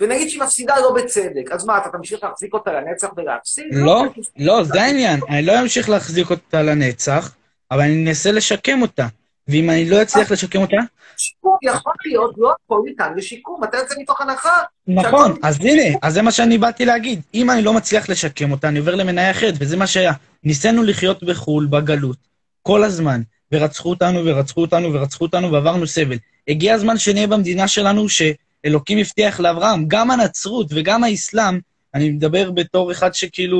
ונגיד 0.00 0.28
שהיא 0.28 0.42
מפסידה 0.42 0.74
לא 0.80 0.94
בצדק, 0.94 1.52
אז 1.52 1.64
מה, 1.64 1.78
אתה 1.78 1.88
תמשיך 1.88 2.24
להחזיק 2.24 2.54
אותה 2.54 2.72
לנצח 2.72 3.08
ולהפסיד? 3.16 3.64
לא, 3.70 4.04
לא, 4.36 4.64
זה 4.64 4.82
העניין. 4.82 5.20
אני 5.28 5.42
לא 5.42 5.60
אמשיך 5.60 5.88
להחזיק 5.88 6.30
אותה 6.30 6.62
לנצח, 6.62 7.34
אבל 7.70 7.80
אני 7.80 8.06
אנסה 8.08 8.32
לשקם 8.32 8.82
אותה. 8.82 9.06
ואם 9.48 9.70
אני 9.70 9.90
לא 9.90 10.02
אצליח 10.02 10.32
לשקם 10.32 10.60
אותה, 10.60 10.76
שיקום 11.16 11.56
יכול 11.62 11.92
להיות, 12.06 12.34
לא 12.38 12.52
הכל 12.64 12.80
ניתן 12.84 13.12
לשיקום, 13.16 13.64
אתה 13.64 13.76
יוצא 13.76 13.94
מתוך 13.98 14.20
הנחה. 14.20 14.62
נכון, 14.86 15.36
אז 15.42 15.60
הנה, 15.60 15.98
אז 16.02 16.14
זה 16.14 16.22
מה 16.22 16.30
שאני 16.30 16.58
באתי 16.58 16.84
להגיד. 16.84 17.22
אם 17.34 17.50
אני 17.50 17.62
לא 17.62 17.72
מצליח 17.72 18.08
לשקם 18.08 18.52
אותה, 18.52 18.68
אני 18.68 18.78
עובר 18.78 18.94
למניה 18.94 19.30
אחרת, 19.30 19.54
וזה 19.58 19.76
מה 19.76 19.86
שהיה. 19.86 20.12
ניסינו 20.44 20.82
לחיות 20.82 21.22
בחו"ל, 21.22 21.66
בגלות, 21.66 22.16
כל 22.62 22.84
הזמן, 22.84 23.22
ורצחו 23.52 23.90
אותנו, 23.90 24.24
ורצחו 24.24 24.60
אותנו, 24.60 24.92
ורצחו 24.92 25.24
אותנו, 25.24 25.52
ועברנו 25.52 25.86
סבל. 25.86 26.16
הגיע 26.48 26.74
הזמן 26.74 26.98
שנהיה 26.98 27.26
במדינה 27.26 27.68
שלנו, 27.68 28.06
שאלוקים 28.08 28.98
הבטיח 28.98 29.40
לאברהם. 29.40 29.84
גם 29.88 30.10
הנצרות 30.10 30.66
וגם 30.70 31.04
האסלאם, 31.04 31.58
אני 31.94 32.10
מדבר 32.10 32.50
בתור 32.50 32.92
אחד 32.92 33.14
שכאילו, 33.14 33.58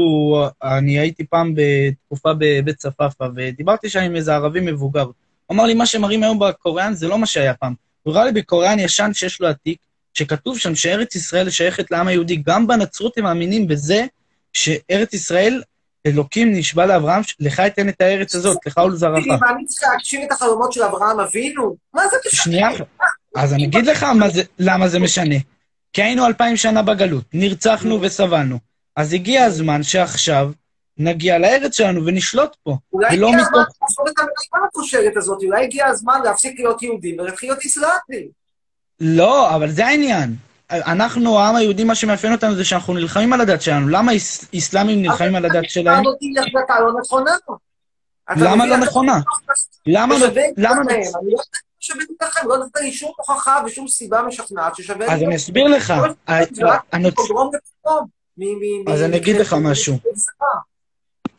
אני 0.63 0.99
הייתי 0.99 1.25
פעם 1.25 1.55
בתקופה 1.57 2.33
בבית 2.39 2.77
צפאפא, 2.77 3.29
ודיברתי 3.37 3.89
שם 3.89 4.01
עם 4.01 4.17
איזה 4.17 4.35
ערבי 4.35 4.61
מבוגר. 4.61 5.07
הוא 5.47 5.55
אמר 5.55 5.65
לי, 5.65 5.75
מה 5.75 5.87
שמראים 5.87 6.23
היום 6.23 6.39
בקוריאן 6.39 6.95
זה 6.95 7.09
לא 7.09 7.19
מה 7.19 7.27
שהיה 7.27 7.55
פעם. 7.55 7.75
הוא 8.03 8.15
הראה 8.15 8.25
לי 8.25 8.33
בקוריאן 8.33 8.79
ישן 8.79 9.11
שיש 9.15 9.41
לו 9.41 9.49
עתיק, 9.49 9.79
שכתוב 10.15 10.59
שם 10.59 10.75
שארץ 10.75 11.15
ישראל 11.15 11.51
שייכת 11.51 11.91
לעם 11.91 12.09
היהודי. 12.09 12.37
גם 12.37 12.67
בנצרות 12.67 13.19
הם 13.19 13.25
מאמינים 13.25 13.67
בזה 13.69 14.07
שארץ 14.53 15.15
ישראל, 15.15 15.63
אלוקים 16.07 16.53
נשבע 16.53 16.87
לאברהם, 16.87 17.23
לך 17.41 17.61
אתן 17.61 17.89
את 17.89 18.01
הארץ 18.01 18.35
הזאת, 18.35 18.59
לך 18.67 18.77
ולזרעך. 18.77 19.25
ואני 19.27 19.67
צריך 19.67 19.83
להגשים 19.93 20.23
את 20.27 20.33
החלומות 20.33 20.73
של 20.73 20.83
אברהם 20.83 21.21
אבינו? 21.21 21.77
מה 21.95 22.03
זה 22.09 22.17
משנה? 22.27 22.43
שנייה, 22.43 22.69
אז 23.37 23.53
אני 23.53 23.65
אגיד 23.65 23.87
לך 23.87 24.03
מה 24.03 24.27
למה 24.59 24.89
זה 24.89 24.99
משנה. 24.99 25.35
כי 25.93 26.03
היינו 26.03 26.27
אלפיים 26.27 26.57
שנה 26.57 26.83
בגלות, 26.83 27.25
נרצחנו 27.33 28.03
וסבלנו. 28.03 28.59
אז 28.97 29.13
הגיע 29.13 29.45
הזמן 29.45 29.83
שעכשיו 29.83 30.51
נגיע 30.99 31.39
לארץ 31.39 31.77
שלנו 31.77 32.07
ונשלוט 32.07 32.57
פה. 32.63 32.77
אולי 32.93 33.07
הגיע 33.07 33.27
הזמן. 33.29 33.59
לעשות 33.83 34.09
את 34.09 34.19
המדינה 34.19 34.67
הכושלת 34.69 35.17
הזאת, 35.17 35.39
אולי 35.45 35.65
הגיע 35.65 35.87
הזמן 35.87 36.21
להפסיק 36.25 36.59
להיות 36.59 36.83
יהודים 36.83 37.21
ולהתחיל 37.21 37.49
להיות 37.49 37.65
אסלאמים. 37.67 38.29
לא, 39.01 39.55
אבל 39.57 39.71
זה 39.71 39.87
העניין. 39.87 40.35
אנחנו, 40.71 41.39
העם 41.39 41.57
היהודי, 41.57 41.85
מה 41.85 41.95
שמאפיין 41.95 42.33
אותנו 42.33 42.55
זה 42.55 42.65
שאנחנו 42.65 42.95
נלחמים 42.95 43.33
על 43.33 43.41
הדת 43.41 43.63
שלנו. 43.63 43.89
למה 43.89 44.13
איס- 44.13 44.49
איסלאמים 44.53 45.03
נלחמים 45.03 45.35
על 45.35 45.45
הדת 45.45 45.71
שלהם? 45.71 46.03
נותן 46.05 46.27
לי 46.27 46.41
החלטה 46.41 46.81
לא 46.81 47.01
נכונה. 47.01 47.31
למה? 48.37 48.67
לא 48.67 48.77
נכונה? 48.77 49.21
למה 49.87 50.19
לא... 50.19 50.27
למה... 50.57 50.83
לא 50.83 51.43
שווה 51.81 52.01
להתנחם, 52.09 52.49
לא 52.49 52.59
נתת 52.59 52.81
לי 52.81 52.93
שום 52.93 53.13
הוכחה 53.17 53.63
ושום 53.67 53.89
סיבה 53.89 54.23
משכנעת 54.23 54.77
ששווה... 54.77 55.15
אז 55.15 55.23
אני 55.23 55.37
אסביר 55.37 55.67
לך. 55.69 55.93
אז 58.87 59.03
אני 59.03 59.17
אגיד 59.17 59.37
לך 59.37 59.57
משהו. 59.61 59.99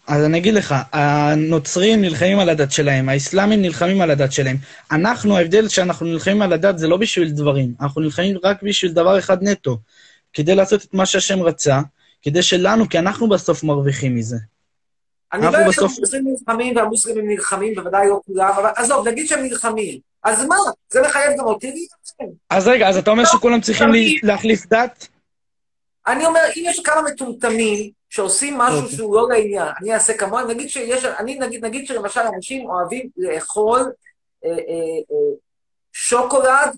אז 0.08 0.26
אני 0.26 0.38
אגיד 0.38 0.54
לך, 0.54 0.76
הנוצרים 0.94 2.02
נלחמים 2.02 2.39
על 2.39 2.50
הדת 2.50 2.72
שלהם, 2.72 3.10
האסלאמים 3.10 3.62
נלחמים 3.62 4.02
על 4.02 4.12
הדת 4.12 4.32
שלהם. 4.32 4.58
אנחנו, 4.91 5.38
ההבדל 5.38 5.68
שאנחנו 5.68 6.06
נלחמים 6.06 6.41
על 6.41 6.54
הדת 6.54 6.78
זה 6.78 6.88
לא 6.88 6.98
בשביל 6.98 7.30
דברים, 7.32 7.74
אנחנו 7.82 8.01
נלחמים 8.01 8.38
רק 8.43 8.64
בשביל 8.64 8.91
דבר 8.91 9.20
אחד 9.20 9.38
נטו, 9.43 9.78
כדי 10.34 10.56
לעשות 10.56 10.86
את 10.86 10.93
מה 10.93 11.06
שהשם 11.06 11.41
רצה, 11.41 11.80
כדי 12.22 12.41
שלנו, 12.41 12.89
כי 12.89 12.99
אנחנו 12.99 13.30
בסוף 13.30 13.64
מרוויחים 13.64 14.16
מזה. 14.16 14.38
אני 15.34 15.41
לא 15.41 15.47
יודע 15.47 15.68
בסוף- 15.68 15.91
נלחמים 16.24 16.76
והמוסלמים 16.76 17.28
נלחמים, 17.30 17.76
בוודאי 17.76 18.08
לא 18.10 18.22
כולם, 18.26 18.49
אבל 18.56 18.70
עזוב, 18.76 19.08
נגיד 19.08 19.28
שהם 19.28 19.43
נלחמים. 19.43 19.99
אז 20.24 20.45
מה? 20.45 20.56
זה 20.89 21.01
מחייב 21.01 21.32
גם 21.39 21.45
אותי 21.45 21.68
להילחם. 21.68 22.36
אז 22.49 22.68
רגע, 22.68 22.89
אז 22.89 22.97
אתה 22.97 23.12
אומר 23.12 23.26
שכולם 23.26 23.62
צריכים 23.62 23.91
לי- 23.91 24.20
להחליף 24.24 24.66
דת? 24.66 25.08
אני 26.08 26.26
אומר, 26.26 26.39
אם 26.58 26.64
יש 26.66 26.80
כמה 26.80 27.01
מטומטמים 27.01 27.91
שעושים 28.10 28.58
משהו 28.58 28.82
אוקיי. 28.82 28.97
שהוא 28.97 29.16
לא 29.16 29.28
לעניין, 29.30 29.68
אני 29.82 29.93
אעשה 29.93 30.14
כמוהם, 30.14 30.47
נגיד 30.47 30.70
שיש, 30.70 31.06
אני 31.06 31.39
נגיד, 31.39 31.66
נגיד 31.66 31.88
שלמשל 31.88 32.22
אנשים 32.36 32.70
אוהבים 32.70 33.10
לאכול 33.18 33.80
אה, 34.45 34.49
אה, 34.49 34.56
אה, 35.12 35.36
שוקולד 35.93 36.78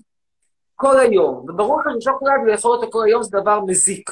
כל 0.74 1.00
היום, 1.00 1.46
וברור 1.48 1.80
לך 1.80 1.86
ששוקולד 2.00 2.32
לאכול 2.46 2.76
אותו 2.76 2.90
כל 2.90 3.04
היום 3.06 3.22
זה 3.22 3.30
דבר 3.40 3.60
מזיק. 3.60 4.10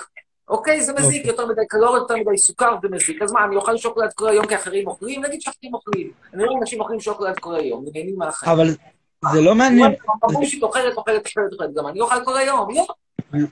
אוקיי? 0.48 0.82
זה 0.82 0.92
מזיק, 0.92 1.20
אוקיי. 1.20 1.30
יותר 1.30 1.46
מדי 1.46 1.66
קלוריות, 1.68 2.10
יותר 2.10 2.16
מדי 2.16 2.38
סוכר, 2.38 2.76
זה 2.82 2.88
מזיק. 2.88 3.22
אז 3.22 3.32
מה, 3.32 3.44
אני 3.44 3.56
אוכל 3.56 3.76
שוקולד 3.76 4.12
כל 4.12 4.28
היום 4.28 4.46
כי 4.46 4.56
אחרים 4.56 4.86
אוכלים? 4.86 5.24
נגיד 5.24 5.40
שאחרים 5.40 5.74
אוכלים. 5.74 6.10
אני 6.34 6.44
רואה 6.44 6.58
אנשים 6.60 6.80
אוכלים 6.80 7.00
שוקולד 7.00 7.38
כל 7.38 7.54
היום, 7.54 7.84
ונהנים 7.86 8.16
מהחיים. 8.18 8.52
אבל 8.52 8.66
זה 9.32 9.40
לא 9.40 9.54
מעניין. 9.54 9.94
אמרו 10.24 10.46
שהיא 10.46 10.62
אוכלת, 10.62 10.96
אוכלת, 10.96 11.26
אוכלת, 11.26 11.52
אוכלת, 11.52 11.74
גם 11.74 11.86
אני 11.86 12.00
אוכל 12.00 12.24
כל 12.24 12.36
היום, 12.36 12.74
לא. 12.74 12.86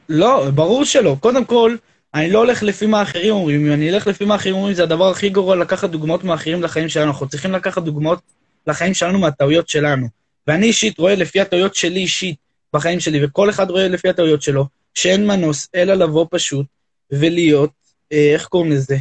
לא, 0.09 0.51
ברור 0.55 0.85
שלא. 0.85 1.17
קודם 1.21 1.45
כל, 1.45 1.77
אני 2.15 2.31
לא 2.31 2.39
הולך 2.39 2.63
לפי 2.63 2.87
מה 2.87 3.01
האחרים 3.01 3.35
אומרים. 3.35 3.67
אם 3.67 3.73
אני 3.73 3.91
אלך 3.91 4.07
לפי 4.07 4.25
מה 4.25 4.35
האחרים 4.35 4.55
אומרים, 4.55 4.75
זה 4.75 4.83
הדבר 4.83 5.11
הכי 5.11 5.29
גרוע 5.29 5.57
לקחת 5.57 5.91
דוגמאות 5.91 6.25
מאחרים 6.25 6.63
לחיים 6.63 6.89
שלנו. 6.89 7.11
אנחנו 7.11 7.29
צריכים 7.29 7.53
לקחת 7.53 7.83
דוגמאות 7.83 8.21
לחיים 8.67 8.95
שלנו 8.95 9.19
מהטעויות 9.19 9.69
שלנו. 9.69 10.07
ואני 10.47 10.67
אישית 10.67 10.99
רואה 10.99 11.15
לפי 11.15 11.41
הטעויות 11.41 11.75
שלי 11.75 12.01
אישית 12.01 12.37
בחיים 12.73 13.01
שלי, 13.01 13.25
וכל 13.25 13.51
אחד 13.51 13.71
רואה 13.71 13.89
לפי 13.89 14.09
הטעויות 14.09 14.43
שלו, 14.43 14.67
שאין 14.95 15.27
מנוס 15.27 15.69
אלא 15.75 15.95
לבוא 15.95 16.27
פשוט 16.31 16.67
ולהיות, 17.11 17.71
אה, 18.13 18.31
איך 18.33 18.47
קוראים 18.47 18.73
לזה? 18.73 18.97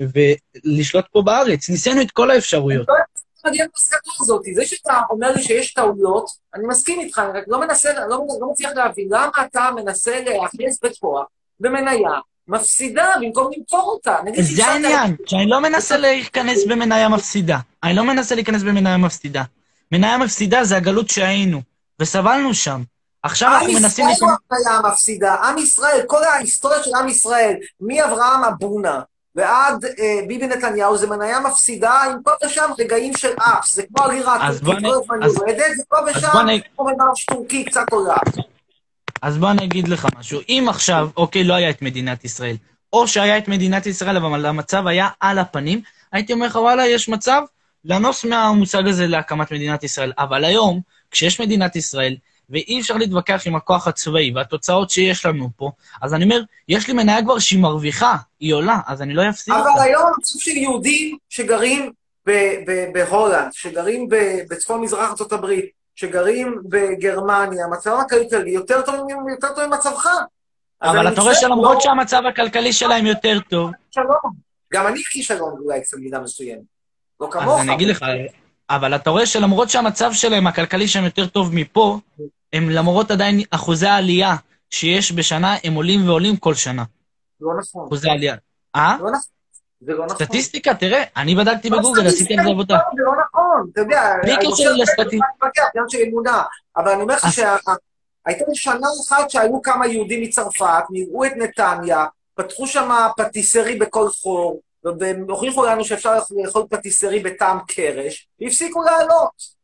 ולשלוט 0.00 1.04
פה 1.12 1.22
בארץ. 1.22 1.70
ניסינו 1.70 2.02
את 2.02 2.10
כל 2.10 2.30
האפשרויות. 2.30 2.86
מגיע 3.46 3.64
למסקנה 3.64 4.12
הזאת. 4.20 4.42
זה 4.54 4.66
שאתה 4.66 5.00
אומר 5.10 5.32
לי 5.32 5.42
שיש 5.42 5.74
טעויות, 5.74 6.30
אני 6.54 6.66
מסכים 6.66 7.00
איתך, 7.00 7.18
אני 7.18 7.38
רק 7.38 7.44
לא 7.46 7.60
מנסה, 7.60 7.92
לא, 7.92 8.26
לא 8.40 8.50
מצליח 8.50 8.70
להבין 8.74 9.08
למה 9.10 9.30
אתה 9.46 9.70
מנסה 9.76 10.20
להכניס 10.20 10.78
בכוח 10.82 11.26
במניה 11.60 12.10
מפסידה 12.48 13.06
במקום 13.20 13.50
למכור 13.56 13.82
אותה. 13.82 14.16
זה 14.40 14.66
העניין, 14.66 15.16
שאני 15.26 15.46
לא 15.46 15.60
מנסה 15.60 15.96
להיכנס 15.96 16.64
במניה 16.68 17.08
מפסידה. 17.08 17.58
אני 17.82 17.94
לא 17.94 18.04
מנסה 18.04 18.34
להיכנס 18.34 18.62
במניה 18.62 18.96
מפסידה. 18.96 19.42
מניה 19.92 20.18
מפסידה 20.18 20.64
זה 20.64 20.76
הגלות 20.76 21.08
שהיינו, 21.08 21.62
וסבלנו 22.00 22.54
שם. 22.54 22.82
עכשיו 23.22 23.48
עם 23.48 23.54
אנחנו 23.54 23.72
מנסים 23.72 24.08
ישראל 24.08 24.30
להיכנס... 24.30 24.48
הוא 24.50 24.68
היה 24.68 24.78
המפסידה, 24.78 25.34
עם 25.34 25.58
ישראל, 25.58 26.02
כל 26.06 26.24
ההיסטוריה 26.24 26.82
של 26.82 26.90
עם 26.94 27.08
ישראל, 27.08 27.54
מאברהם 27.80 28.44
אבונה 28.44 29.00
ועד 29.36 29.84
אה, 29.84 30.20
ביבי 30.28 30.46
נתניהו, 30.46 30.96
זה 30.96 31.06
מניה 31.06 31.40
מפסידה 31.40 31.92
עם 31.92 32.22
פה 32.24 32.30
ושם 32.44 32.70
רגעים 32.78 33.16
של 33.16 33.32
אפס, 33.38 33.74
זה 33.74 33.82
כמו 33.82 34.04
הלירה 34.04 34.34
הטורקית, 34.34 34.84
כל 35.06 35.22
הזמן 35.22 35.22
יורדת, 35.22 35.64
ופה 35.82 35.96
ושם, 36.06 36.28
כמו 36.76 36.84
ממרש 36.84 37.24
טורקי, 37.24 37.64
קצת 37.64 37.86
עולה. 37.90 38.16
אז 39.22 39.38
בוא 39.38 39.50
אני 39.50 39.64
אגיד 39.64 39.88
לך 39.88 40.06
משהו. 40.18 40.40
אם 40.48 40.66
עכשיו, 40.68 41.08
אוקיי, 41.16 41.44
לא 41.44 41.54
היה 41.54 41.70
את 41.70 41.82
מדינת 41.82 42.24
ישראל, 42.24 42.56
או 42.92 43.08
שהיה 43.08 43.38
את 43.38 43.48
מדינת 43.48 43.86
ישראל, 43.86 44.16
אבל 44.16 44.46
המצב 44.46 44.86
היה 44.86 45.08
על 45.20 45.38
הפנים, 45.38 45.80
הייתי 46.12 46.32
אומר 46.32 46.46
לך, 46.46 46.56
וואלה, 46.56 46.86
יש 46.86 47.08
מצב 47.08 47.42
לנוס 47.84 48.24
מהמושג 48.24 48.88
הזה 48.88 49.06
להקמת 49.06 49.52
מדינת 49.52 49.84
ישראל. 49.84 50.12
אבל 50.18 50.44
היום, 50.44 50.80
כשיש 51.10 51.40
מדינת 51.40 51.76
ישראל, 51.76 52.16
ואי 52.50 52.80
אפשר 52.80 52.96
להתווכח 52.96 53.42
עם 53.46 53.56
הכוח 53.56 53.88
הצבאי 53.88 54.32
והתוצאות 54.34 54.90
שיש 54.90 55.26
לנו 55.26 55.48
פה, 55.56 55.70
אז 56.02 56.14
אני 56.14 56.24
אומר, 56.24 56.40
יש 56.68 56.88
לי 56.88 56.94
מניה 56.94 57.22
כבר 57.22 57.38
שהיא 57.38 57.60
מרוויחה, 57.60 58.16
היא 58.40 58.54
עולה, 58.54 58.78
אז 58.86 59.02
אני 59.02 59.14
לא 59.14 59.28
אפסיד 59.28 59.54
אותה. 59.54 59.70
אבל 59.70 59.80
היום 59.80 60.02
המצב 60.06 60.38
של 60.38 60.50
יהודים 60.56 61.16
שגרים 61.28 61.92
בהולנד, 62.94 63.52
שגרים 63.52 64.08
ב- 64.08 64.40
בצפון 64.50 64.80
מזרח 64.80 65.10
ארצות 65.10 65.32
הברית, 65.32 65.64
שגרים 65.94 66.58
בגרמניה, 66.68 67.66
מצבם 67.66 68.00
הכלכלי 68.00 68.50
יותר 68.50 68.82
טוב 68.82 68.94
יותר 69.32 69.48
טוב 69.54 69.66
ממצבך. 69.66 70.06
אבל 70.82 71.12
אתה 71.12 71.20
רואה 71.20 71.34
שלמרות 71.34 71.74
לא- 71.74 71.80
שהמצב 71.80 72.22
הכלכלי 72.28 72.72
שלהם 72.72 73.06
יותר 73.06 73.38
טוב, 73.50 73.70
שלום. 73.90 74.32
גם 74.72 74.86
אני 74.86 75.02
כישלון 75.10 75.54
אולי 75.64 75.78
אצל 75.78 75.96
מידה 75.96 76.20
מסוימת. 76.20 76.62
לא 77.20 77.28
כמוך. 77.30 77.60
אז 77.60 77.60
אני 77.60 77.74
אגיד 77.74 77.88
לך, 77.88 78.04
אבל 78.76 78.94
אתה 78.94 79.10
רואה 79.10 79.26
שלמרות 79.26 79.70
שהמצב 79.70 80.12
שלהם, 80.12 80.46
הכלכלי 80.46 80.88
שלהם 80.88 81.04
יותר 81.04 81.26
טוב 81.26 81.54
מפה, 81.54 81.98
הם 82.52 82.70
למרות 82.70 83.10
עדיין 83.10 83.40
אחוזי 83.50 83.86
העלייה 83.86 84.36
שיש 84.70 85.12
בשנה, 85.12 85.56
הם 85.64 85.74
עולים 85.74 86.08
ועולים 86.08 86.36
כל 86.36 86.54
שנה. 86.54 86.84
לא 87.40 87.52
נכון. 87.58 87.86
אחוזי 87.86 88.10
העלייה. 88.10 88.36
אה? 88.76 88.96
לא 89.00 89.10
נכון. 89.10 89.20
זה 89.80 89.92
לא 89.92 90.06
נכון. 90.06 90.16
סטטיסטיקה, 90.16 90.74
תראה, 90.74 91.02
אני 91.16 91.34
בדקתי 91.34 91.70
בגוגל, 91.70 92.06
עשיתי 92.06 92.38
על 92.38 92.44
זה 92.44 92.50
עבודה. 92.50 92.78
זה 92.96 93.02
לא 93.02 93.12
נכון, 93.24 93.70
אתה 93.72 93.80
יודע. 93.80 94.14
בלי 94.22 94.36
קשר 94.36 94.72
לסטטיסטיקה. 94.72 95.26
מתווכח, 95.36 95.62
עניין 95.74 95.88
של 95.88 95.98
אמונה. 96.08 96.42
אבל 96.76 96.88
אני 96.88 97.02
אומר 97.02 97.14
לך 97.14 97.32
שהייתה 97.32 98.44
שנה 98.54 98.86
אחת 99.08 99.30
שעלו 99.30 99.62
כמה 99.62 99.86
יהודים 99.86 100.22
מצרפת, 100.22 100.84
נראו 100.90 101.24
את 101.24 101.32
נתניה, 101.36 102.06
פתחו 102.34 102.66
שם 102.66 102.90
פטיסרי 103.16 103.78
בכל 103.78 104.08
חור, 104.08 104.60
והם 104.84 105.24
הוכיחו 105.28 105.64
לנו 105.64 105.84
שאפשר 105.84 106.18
לאכול 106.30 106.62
פטיסרי 106.70 107.20
בטעם 107.20 107.58
קרש, 107.68 108.28
והפסיקו 108.40 108.82
לעלות. 108.82 109.62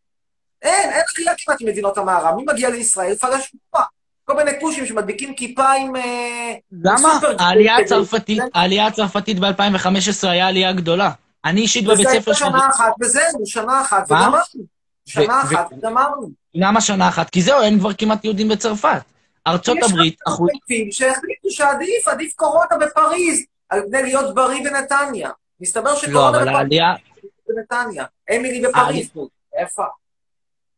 אין, 0.62 0.90
אין 0.90 1.02
אכילה 1.12 1.32
כמעט 1.38 1.60
עם 1.60 1.68
מדינות 1.68 1.98
המערב. 1.98 2.34
מי 2.36 2.44
מגיע 2.46 2.70
לישראל? 2.70 3.14
פלשמורה. 3.14 3.84
כל 4.24 4.36
מיני 4.36 4.50
פושים 4.60 4.86
שמדביקים 4.86 5.34
כיפה 5.34 5.72
עם... 5.72 5.96
אה, 5.96 6.54
למה? 6.82 7.20
העלייה 7.38 7.76
הצרפתית, 7.76 8.42
העלייה 8.54 8.86
הצרפתית 8.86 9.38
ב-2015 9.38 10.28
היה 10.28 10.48
עלייה 10.48 10.72
גדולה. 10.72 11.10
אני 11.44 11.60
אישית 11.60 11.84
וזה 11.84 11.94
בבית 11.94 12.06
הייתה 12.06 12.22
ספר 12.22 12.32
שלי... 12.32 12.48
שנה 12.48 12.70
אחת 12.70 12.92
וזהו, 13.00 13.46
שנה 13.46 13.80
אחת? 13.80 14.04
וגמרנו. 14.06 14.36
שנה 15.06 15.42
אחת 15.42 15.66
וגמרנו. 15.72 16.30
למה 16.54 16.80
שנה 16.80 17.08
אחת? 17.08 17.30
כי 17.30 17.42
זהו, 17.42 17.62
אין 17.62 17.78
כבר 17.78 17.92
כמעט 17.92 18.24
יהודים 18.24 18.48
בצרפת. 18.48 19.00
ארצות 19.46 19.78
הברית, 19.82 20.14
יש 20.14 20.20
אחוז... 20.28 20.48
מחליטים 20.48 20.92
שהחליטו 20.92 21.50
שעדיף, 21.50 22.08
עדיף 22.08 22.32
קורונה 22.36 22.76
בפריז, 22.80 23.44
על 23.68 23.80
פני 23.88 24.02
להיות 24.02 24.34
בריא 24.34 24.64
בנתניה. 24.64 25.30
מסתבר 25.60 25.90
לא, 25.90 25.96
שקורונה 25.96 26.38
בפריז 26.38 26.48
העלייה... 26.48 26.94
בנתניה. 27.48 28.04
אמילי 28.36 28.62
בפריז. 28.68 29.10
איפה? 29.58 29.82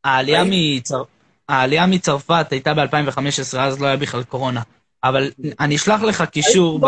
העלייה, 0.04 0.42
ראית? 0.42 0.80
מצר... 0.80 1.02
העלייה 1.48 1.86
מצרפת 1.86 2.46
הייתה 2.50 2.74
ב-2015, 2.74 3.58
אז 3.58 3.80
לא 3.80 3.86
היה 3.86 3.96
בכלל 3.96 4.22
קורונה. 4.22 4.62
אבל 5.04 5.30
אני 5.60 5.76
אשלח 5.76 6.02
לך 6.02 6.22
קישור 6.22 6.80
ב... 6.80 6.86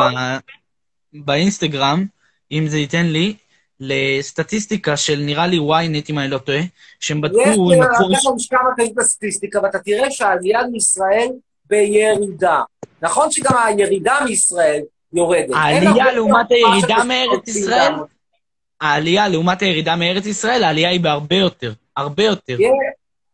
באינסטגרם, 1.12 2.06
אם 2.52 2.66
זה 2.68 2.78
ייתן 2.78 3.06
לי, 3.06 3.36
לסטטיסטיקה 3.80 4.96
של 4.96 5.16
נראה 5.16 5.46
לי 5.46 5.58
ynet, 5.58 6.06
אם 6.10 6.18
אני 6.18 6.28
לא 6.28 6.38
טועה, 6.38 6.60
שהם 7.00 7.18
יש 7.18 7.22
בדקו, 7.22 7.72
הם 7.72 7.82
לקחו... 7.82 8.08
לך 8.10 8.20
לשכה 8.36 8.56
מרכזית 8.64 8.94
בסטטיסטיקה, 8.94 9.60
ואתה 9.62 9.78
תראה 9.78 10.10
שהעלייה 10.10 10.66
מישראל 10.72 11.28
בירידה. 11.64 12.62
נכון 13.02 13.30
שגם 13.30 13.56
הירידה 13.66 14.18
מישראל 14.24 14.82
יורדת. 15.14 15.54
העלייה 15.54 16.12
לעומת 16.12 16.46
הירידה 16.50 17.04
מארץ. 17.04 17.48
ישראל? 17.48 17.92
העלייה 18.80 19.28
לעומת 19.28 19.62
הירידה 19.62 19.96
מארץ 19.96 20.26
ישראל, 20.26 20.64
העלייה 20.64 20.90
היא 20.90 21.00
בהרבה 21.00 21.36
יותר. 21.36 21.72
הרבה 21.96 22.24
יותר. 22.24 22.56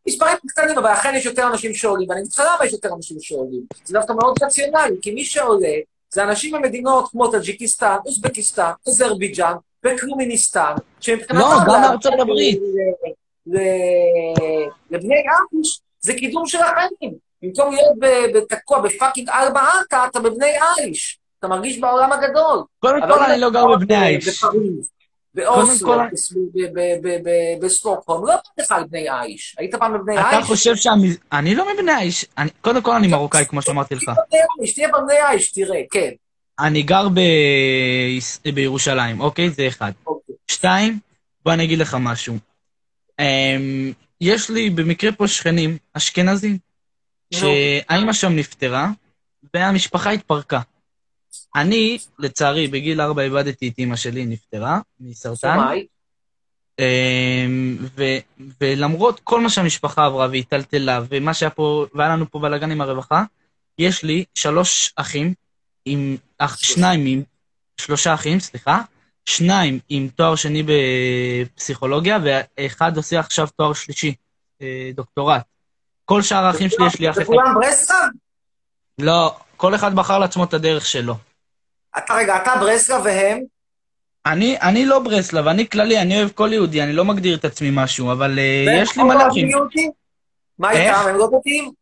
מספרים 0.09 0.37
קטנים, 0.49 0.79
אבל 0.79 0.93
אכן 0.93 1.15
יש 1.15 1.27
יותר 1.27 1.47
אנשים 1.47 1.75
שעולים, 1.75 2.11
ואני 2.11 2.21
לך 2.39 2.39
למה 2.55 2.67
יש 2.67 2.73
יותר 2.73 2.89
אנשים 2.97 3.17
שעולים. 3.21 3.63
זה 3.85 3.95
דווקא 3.99 4.13
מאוד 4.13 4.35
רציונלי, 4.43 4.97
כי 5.03 5.11
מי 5.11 5.25
שעולה 5.25 5.75
זה 6.11 6.25
אנשים 6.25 6.55
ממדינות 6.55 7.09
כמו 7.11 7.31
טאג'יקיסטן, 7.31 7.97
אוזבקיסטן, 8.07 8.71
אזרבייג'אן 8.89 9.55
וקלומיניסטן, 9.87 10.75
שמבחינתם... 11.01 11.37
לא, 11.39 11.49
גם 11.67 11.81
מארצות 11.81 12.15
הברית. 12.21 12.61
לבני 14.91 15.15
אייש 15.15 15.81
זה 16.01 16.15
קידום 16.15 16.47
של 16.47 16.59
החיים. 16.59 17.15
במקום 17.43 17.75
להיות 17.75 17.95
בתקוע 18.35 18.81
בפאקינג 18.81 19.29
ארבע 19.29 19.61
ארטה, 19.61 20.07
אתה 20.11 20.21
בבני 20.21 20.53
אייש. 20.79 21.18
אתה 21.39 21.49
מרגיש 21.49 21.79
בעולם 21.79 22.13
הגדול. 22.13 22.65
קודם 22.79 23.01
כל, 23.09 23.25
אני 23.25 23.41
לא 23.41 23.51
גר 23.51 23.67
בבני 23.67 23.95
האיש. 23.95 24.29
בפריז, 24.45 24.91
באוסלו, 25.35 25.89
כל- 25.89 25.99
בס- 26.13 26.33
ב- 26.33 26.37
ב- 26.75 26.99
ב- 27.03 27.29
ב- 27.29 27.65
בסטוקהולם, 27.65 28.23
לא 28.27 28.33
פעם 28.33 28.65
לך 28.65 28.73
על 28.73 28.85
בני 28.85 29.09
האיש. 29.09 29.57
היית 29.59 29.75
פעם 29.75 29.93
בבני 29.95 30.17
האיש? 30.19 30.39
אתה 30.39 30.47
חושב 30.47 30.77
שהמז... 30.77 31.19
אני 31.33 31.55
לא 31.55 31.67
מבני. 31.75 31.93
אני- 32.39 32.51
קודם 32.61 32.83
כל, 32.83 32.93
אני 32.97 33.07
מרוקאי, 33.07 33.47
כמו 33.47 33.63
שאמרתי 33.63 33.95
לך. 33.95 34.11
תהיה 34.75 34.89
בבני 34.89 35.15
האיש, 35.19 35.53
תראה, 35.53 35.81
כן. 35.91 36.11
אני 36.61 36.83
גר. 36.83 37.09
בירושלים, 38.55 39.21
אוקיי? 39.21 39.51
זה 39.51 39.69
אחד. 39.69 39.93
אוקיי. 40.07 40.35
שתיים, 40.51 40.99
בוא 41.45 41.53
אני 41.53 41.65
אגיד 41.65 41.79
לך 41.79 41.97
משהו. 42.01 42.35
אמ, 43.21 43.93
יש 44.21 44.51
לי 44.51 44.71
במקרה 44.71 45.13
פה 45.13 45.29
שכנים 45.29 45.77
אשכנזים. 45.95 46.59
שהאימא 47.35 48.13
שם 48.13 48.33
נפטרה, 48.37 48.89
והמשפחה 49.55 50.11
התפרקה. 50.11 50.61
אני, 51.57 51.99
לצערי, 52.19 52.69
בגיל 52.69 53.01
ארבע 53.01 53.23
איבדתי 53.23 53.69
את 53.69 53.79
אימא 53.79 53.97
שלי, 53.97 54.27
נפטרה 54.27 54.81
מסרטן. 55.01 55.59
אמ, 56.79 57.79
ו- 57.97 58.19
ולמרות 58.61 59.21
כל 59.25 59.41
מה 59.41 59.51
שהמשפחה 59.51 60.05
עברה 60.05 60.29
והיא 60.29 60.45
טלטלה, 60.49 61.01
ומה 61.09 61.35
שהיה 61.35 61.51
פה, 61.51 61.87
והיה 61.95 62.11
לנו 62.11 62.31
פה 62.31 62.39
בלאגן 62.39 62.71
עם 62.71 62.81
הרווחה, 62.81 63.25
יש 63.79 64.03
לי 64.03 64.25
שלוש 64.35 64.93
אחים, 64.97 65.35
עם, 65.85 66.17
אח, 66.39 66.57
שניים 66.57 67.07
עם, 67.07 67.23
שלושה 67.77 68.15
אחים, 68.15 68.41
סליחה, 68.41 68.81
שניים 69.25 69.79
עם 69.89 70.09
תואר 70.15 70.37
שני 70.37 70.63
בפסיכולוגיה, 70.67 72.19
ואחד 72.25 72.97
עושה 72.97 73.21
עכשיו 73.21 73.49
תואר 73.57 73.73
שלישי, 73.73 74.15
אה, 74.63 74.91
דוקטורט. 74.95 75.43
כל 76.05 76.23
שאר 76.23 76.45
האחים 76.45 76.71
שלי 76.71 76.87
יש 76.87 77.01
לי 77.01 77.11
אח 77.11 77.15
אחד. 77.15 77.23
וכולם 77.23 77.55
ברסלב? 77.55 77.97
לא, 78.99 79.37
כל 79.57 79.75
אחד 79.75 79.95
בחר 79.95 80.19
לעצמו 80.19 80.45
את 80.45 80.55
הדרך 80.55 80.87
שלו. 80.87 81.15
אתה 81.99 82.15
רגע, 82.15 82.37
אתה 82.37 82.53
ברסלב 82.61 83.01
והם? 83.05 83.43
אני, 84.27 84.59
אני 84.61 84.87
לא 84.87 84.99
ברסלב, 84.99 85.47
אני 85.47 85.69
כללי, 85.69 86.01
אני 86.01 86.19
אוהב 86.19 86.31
כל 86.31 86.53
יהודי, 86.53 86.83
אני 86.83 86.93
לא 86.93 87.05
מגדיר 87.05 87.37
את 87.37 87.45
עצמי 87.45 87.69
משהו, 87.73 88.13
אבל 88.13 88.39
והם 88.67 88.83
יש 88.83 88.97
לי 88.97 89.03
כל 89.03 89.09
מלא 89.09 89.29
אחים. 89.29 89.51
מה? 90.59 90.71
איתם? 90.71 91.09
הם 91.09 91.17
לא 91.17 91.29
דתיים? 91.39 91.73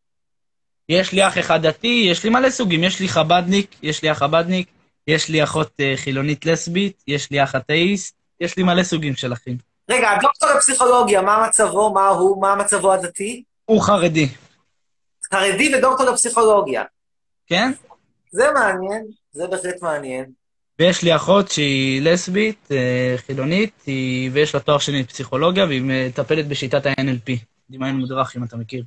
יש 0.89 1.13
לי 1.13 1.27
אח 1.27 1.39
אחד 1.39 1.67
דתי, 1.67 2.07
יש 2.11 2.25
לי 2.25 2.31
מלא 2.31 2.51
סוגים, 2.51 2.85
יש 2.85 3.01
לי 3.01 3.09
חבדניק, 3.09 3.77
יש 3.83 4.03
לי 4.03 4.13
אח 4.13 4.19
חבדניק, 4.19 4.69
יש 5.07 5.29
לי 5.29 5.43
אחות 5.43 5.73
אה, 5.81 5.95
חילונית 5.97 6.47
לסבית, 6.47 7.03
יש 7.09 7.31
לי 7.31 7.43
אח 7.43 7.57
אתאיסט, 7.57 8.15
יש 8.41 8.57
לי 8.57 8.63
מלא 8.63 8.83
סוגים 8.83 9.17
של 9.17 9.33
אחים. 9.33 9.57
רגע, 9.91 10.11
הדוקטור 10.11 10.49
לפסיכולוגיה, 10.57 11.23
מה 11.23 11.47
מצבו? 11.49 11.95
מה 11.95 12.09
הוא? 12.09 12.43
מה 12.43 12.57
מצבו 12.57 12.93
הדתי? 12.93 13.43
הוא 13.65 13.83
חרדי, 13.83 14.29
חרדי 15.35 15.75
ודוקטור 15.75 16.07
לפסיכולוגיה. 16.07 16.85
כן? 17.47 17.73
זה 18.33 18.53
מעניין, 18.55 19.07
זה 19.37 19.47
בהחלט 19.47 19.82
מעניין. 19.82 20.24
ויש 20.78 21.03
לי 21.03 21.16
אחות 21.16 21.51
שהיא 21.51 22.03
לסבית, 22.03 22.68
אה, 22.70 23.14
חילונית, 23.16 23.70
היא- 23.87 24.30
ויש 24.32 24.55
לה 24.55 24.61
תואר 24.61 24.78
שני 24.78 25.03
בפסיכולוגיה, 25.03 25.64
והיא 25.64 25.82
מטפלת 25.84 26.49
בשיטת 26.49 26.87
ה-NLP. 26.87 27.32
דמיון 27.70 27.97
מודרך, 27.97 28.37
אם 28.37 28.45
אתה 28.45 28.57
מכיר. 28.57 28.84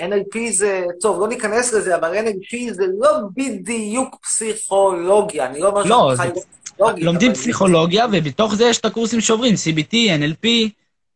NLP 0.00 0.38
זה, 0.52 0.82
טוב, 1.00 1.20
לא 1.20 1.28
ניכנס 1.28 1.72
לזה, 1.72 1.96
אבל 1.96 2.14
NLP 2.18 2.72
זה 2.72 2.84
לא 2.98 3.10
בדיוק 3.36 4.16
פסיכולוגיה. 4.22 5.46
אני 5.46 5.60
לא 5.60 5.68
אומר 5.68 5.82
לא, 5.84 6.12
שאני 6.16 6.28
זה- 6.28 6.34
חי 6.34 6.40
פסיכולוגית, 6.64 7.04
לומדים 7.04 7.32
פסיכולוגיה, 7.34 8.06
ובתוך 8.12 8.54
זה 8.54 8.64
יש 8.64 8.78
את 8.78 8.84
הקורסים 8.84 9.20
שעוברים, 9.20 9.54
CBT, 9.54 9.94
NLP, 10.18 10.46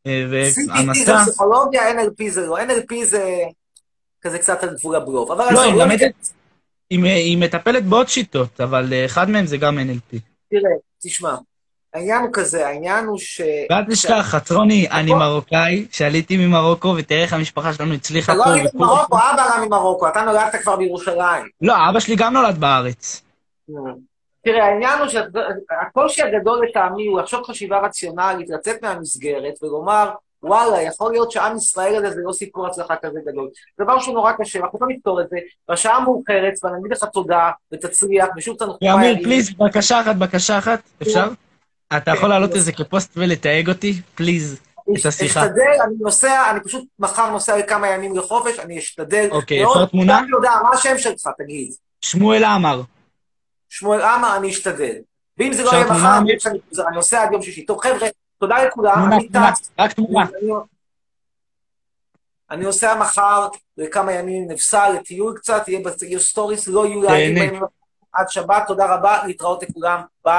אה, 0.06 0.22
CBT 0.24 0.50
זה 0.50 0.72
והמסע. 0.72 1.24
פסיכולוגיה, 1.24 1.82
NLP 1.90 2.28
זה 2.30 2.46
לא. 2.46 2.58
NLP 2.58 3.04
זה 3.04 3.24
כזה 4.22 4.38
קצת 4.38 4.62
על 4.62 4.76
גבול 4.78 4.96
הבלוף. 4.96 5.30
אבל 5.30 5.44
לא, 5.54 5.62
היא 5.62 5.72
לא 5.74 5.78
מלמדת-. 5.86 6.32
היא 6.92 7.04
היא 7.04 7.38
מטפלת 7.38 7.84
בעוד 7.84 8.08
שיטות, 8.08 8.60
אבל 8.60 8.92
אה, 8.92 9.04
אחד 9.04 9.30
מהם 9.30 9.46
זה 9.46 9.56
גם 9.56 9.78
NLP. 9.78 10.18
תראה, 10.50 10.70
תשמע, 11.02 11.34
העניין 11.94 12.22
הוא 12.22 12.30
כזה, 12.32 12.66
העניין 12.66 13.04
הוא 13.04 13.18
ש... 13.18 13.40
ואל 13.70 13.84
תשכח, 13.90 14.20
חצרוני, 14.22 14.88
אני 14.90 15.14
מרוקאי, 15.14 15.86
שעליתי 15.90 16.46
ממרוקו, 16.46 16.94
ותראה 16.98 17.22
איך 17.22 17.32
המשפחה 17.32 17.72
שלנו 17.72 17.94
הצליחה 17.94 18.32
אתה 18.32 18.42
פה. 18.44 18.50
לא 18.50 18.54
היית 18.54 18.74
ופה. 18.74 18.78
ממרוקו, 18.78 19.16
אבא 19.16 19.44
עלה 19.44 19.66
ממרוקו, 19.66 20.08
אתה 20.08 20.22
נולדת 20.22 20.56
כבר 20.62 20.76
בירושלים. 20.76 21.48
לא, 21.60 21.74
אבא 21.90 22.00
שלי 22.00 22.16
גם 22.16 22.32
נולד 22.32 22.58
בארץ. 22.58 23.22
תראה, 24.44 24.64
העניין 24.64 24.98
הוא 24.98 25.08
שהקושי 25.08 26.22
הגדול 26.22 26.66
לטעמי 26.68 27.06
הוא 27.06 27.20
לחשוב 27.20 27.42
חשיבה 27.44 27.80
רציונלית, 27.80 28.50
לצאת 28.50 28.82
מהמסגרת 28.82 29.62
ולומר, 29.62 30.10
וואלה, 30.42 30.82
יכול 30.82 31.12
להיות 31.12 31.30
שעם 31.30 31.56
ישראל 31.56 31.96
הזה 31.96 32.10
זה 32.10 32.20
לא 32.24 32.32
סיפור 32.32 32.66
הצלחה 32.66 32.94
כזה 33.02 33.18
גדול. 33.26 33.48
דבר 33.80 34.00
שהוא 34.00 34.14
נורא 34.14 34.32
קשה, 34.32 34.58
אנחנו 34.58 34.78
לא 34.82 34.86
נפתור 34.96 35.20
את 35.20 35.26
זה, 35.30 35.36
בשעה 35.70 36.00
מאוחרת, 36.00 36.54
ואני 36.62 36.76
אגיד 36.80 36.92
לך 36.92 37.04
תודה, 37.04 37.50
ותצליח, 37.72 38.26
ושוב 38.36 38.56
תנחומיי. 38.58 38.92
ואמיר, 38.94 39.12
אני- 39.14 39.24
פליז, 39.24 39.50
בקשה 39.50 40.00
אחת, 40.00 40.16
בקשה 40.16 40.58
אחת, 40.58 40.80
אפשר? 41.02 41.28
אתה 41.96 42.10
יכול 42.10 42.28
להעלות 42.28 42.56
את 42.56 42.62
זה 42.62 42.72
כפוסט 42.72 43.12
ולתייג 43.16 43.68
אותי? 43.68 43.92
פליז, 44.14 44.60
את 45.00 45.06
השיחה. 45.06 45.40
אשתדל, 45.44 45.82
אני 45.86 45.94
נוסע, 46.00 46.50
אני 46.50 46.60
פשוט 46.60 46.84
מחר 46.98 47.30
נוסע 47.30 47.58
לכמה 47.58 47.88
ימים 47.88 48.16
לחופש, 48.16 48.58
אני 48.58 48.78
אשתדל. 48.78 49.28
אוקיי. 49.30 49.64
אפשר 49.64 49.86
תמונה? 49.86 50.18
אני 50.18 50.28
יודע, 50.30 50.50
מה 50.62 50.68
השם 50.74 50.98
שלך, 50.98 51.28
תגיד. 51.38 51.72
שמואל 52.00 52.44
עמר. 52.44 52.82
שמואל 53.68 54.00
עמר, 54.02 54.36
אני 54.36 54.50
אשתדל. 54.50 54.94
ואם 55.38 55.52
זה 55.52 55.62
לא 55.62 55.70
יהיה 55.70 55.84
מחר, 55.84 56.18
אני 56.18 56.58
נוסע 56.94 57.22
עד 57.22 57.32
יום 57.32 57.42
שישי. 57.42 57.64
טוב, 57.64 57.80
חבר'ה, 57.80 58.08
תודה 58.42 58.64
לכולם, 58.64 59.12
אני 59.12 59.28
טס. 59.28 59.70
רק 59.78 59.92
תמונה. 59.92 60.24
אני- 62.50 62.64
נוסע 62.64 62.94
מחר 63.00 63.48
לכמה 63.76 64.12
ימים 64.12 64.50
נפסל, 64.50 64.92
לטיול 64.98 65.36
קצת, 65.38 65.68
יהיה 65.68 65.80
ב- 65.84 66.02
יהיו 66.02 66.20
stories, 66.20 66.68
לא 66.68 66.86
יהיו 66.86 67.02
לייקים 67.02 67.62
עד 68.12 68.28
שבת, 68.28 68.62
תודה 68.66 68.94
רבה, 68.94 69.26
להתראות 69.26 69.62
לכולם, 69.62 70.00
ביי. 70.24 70.30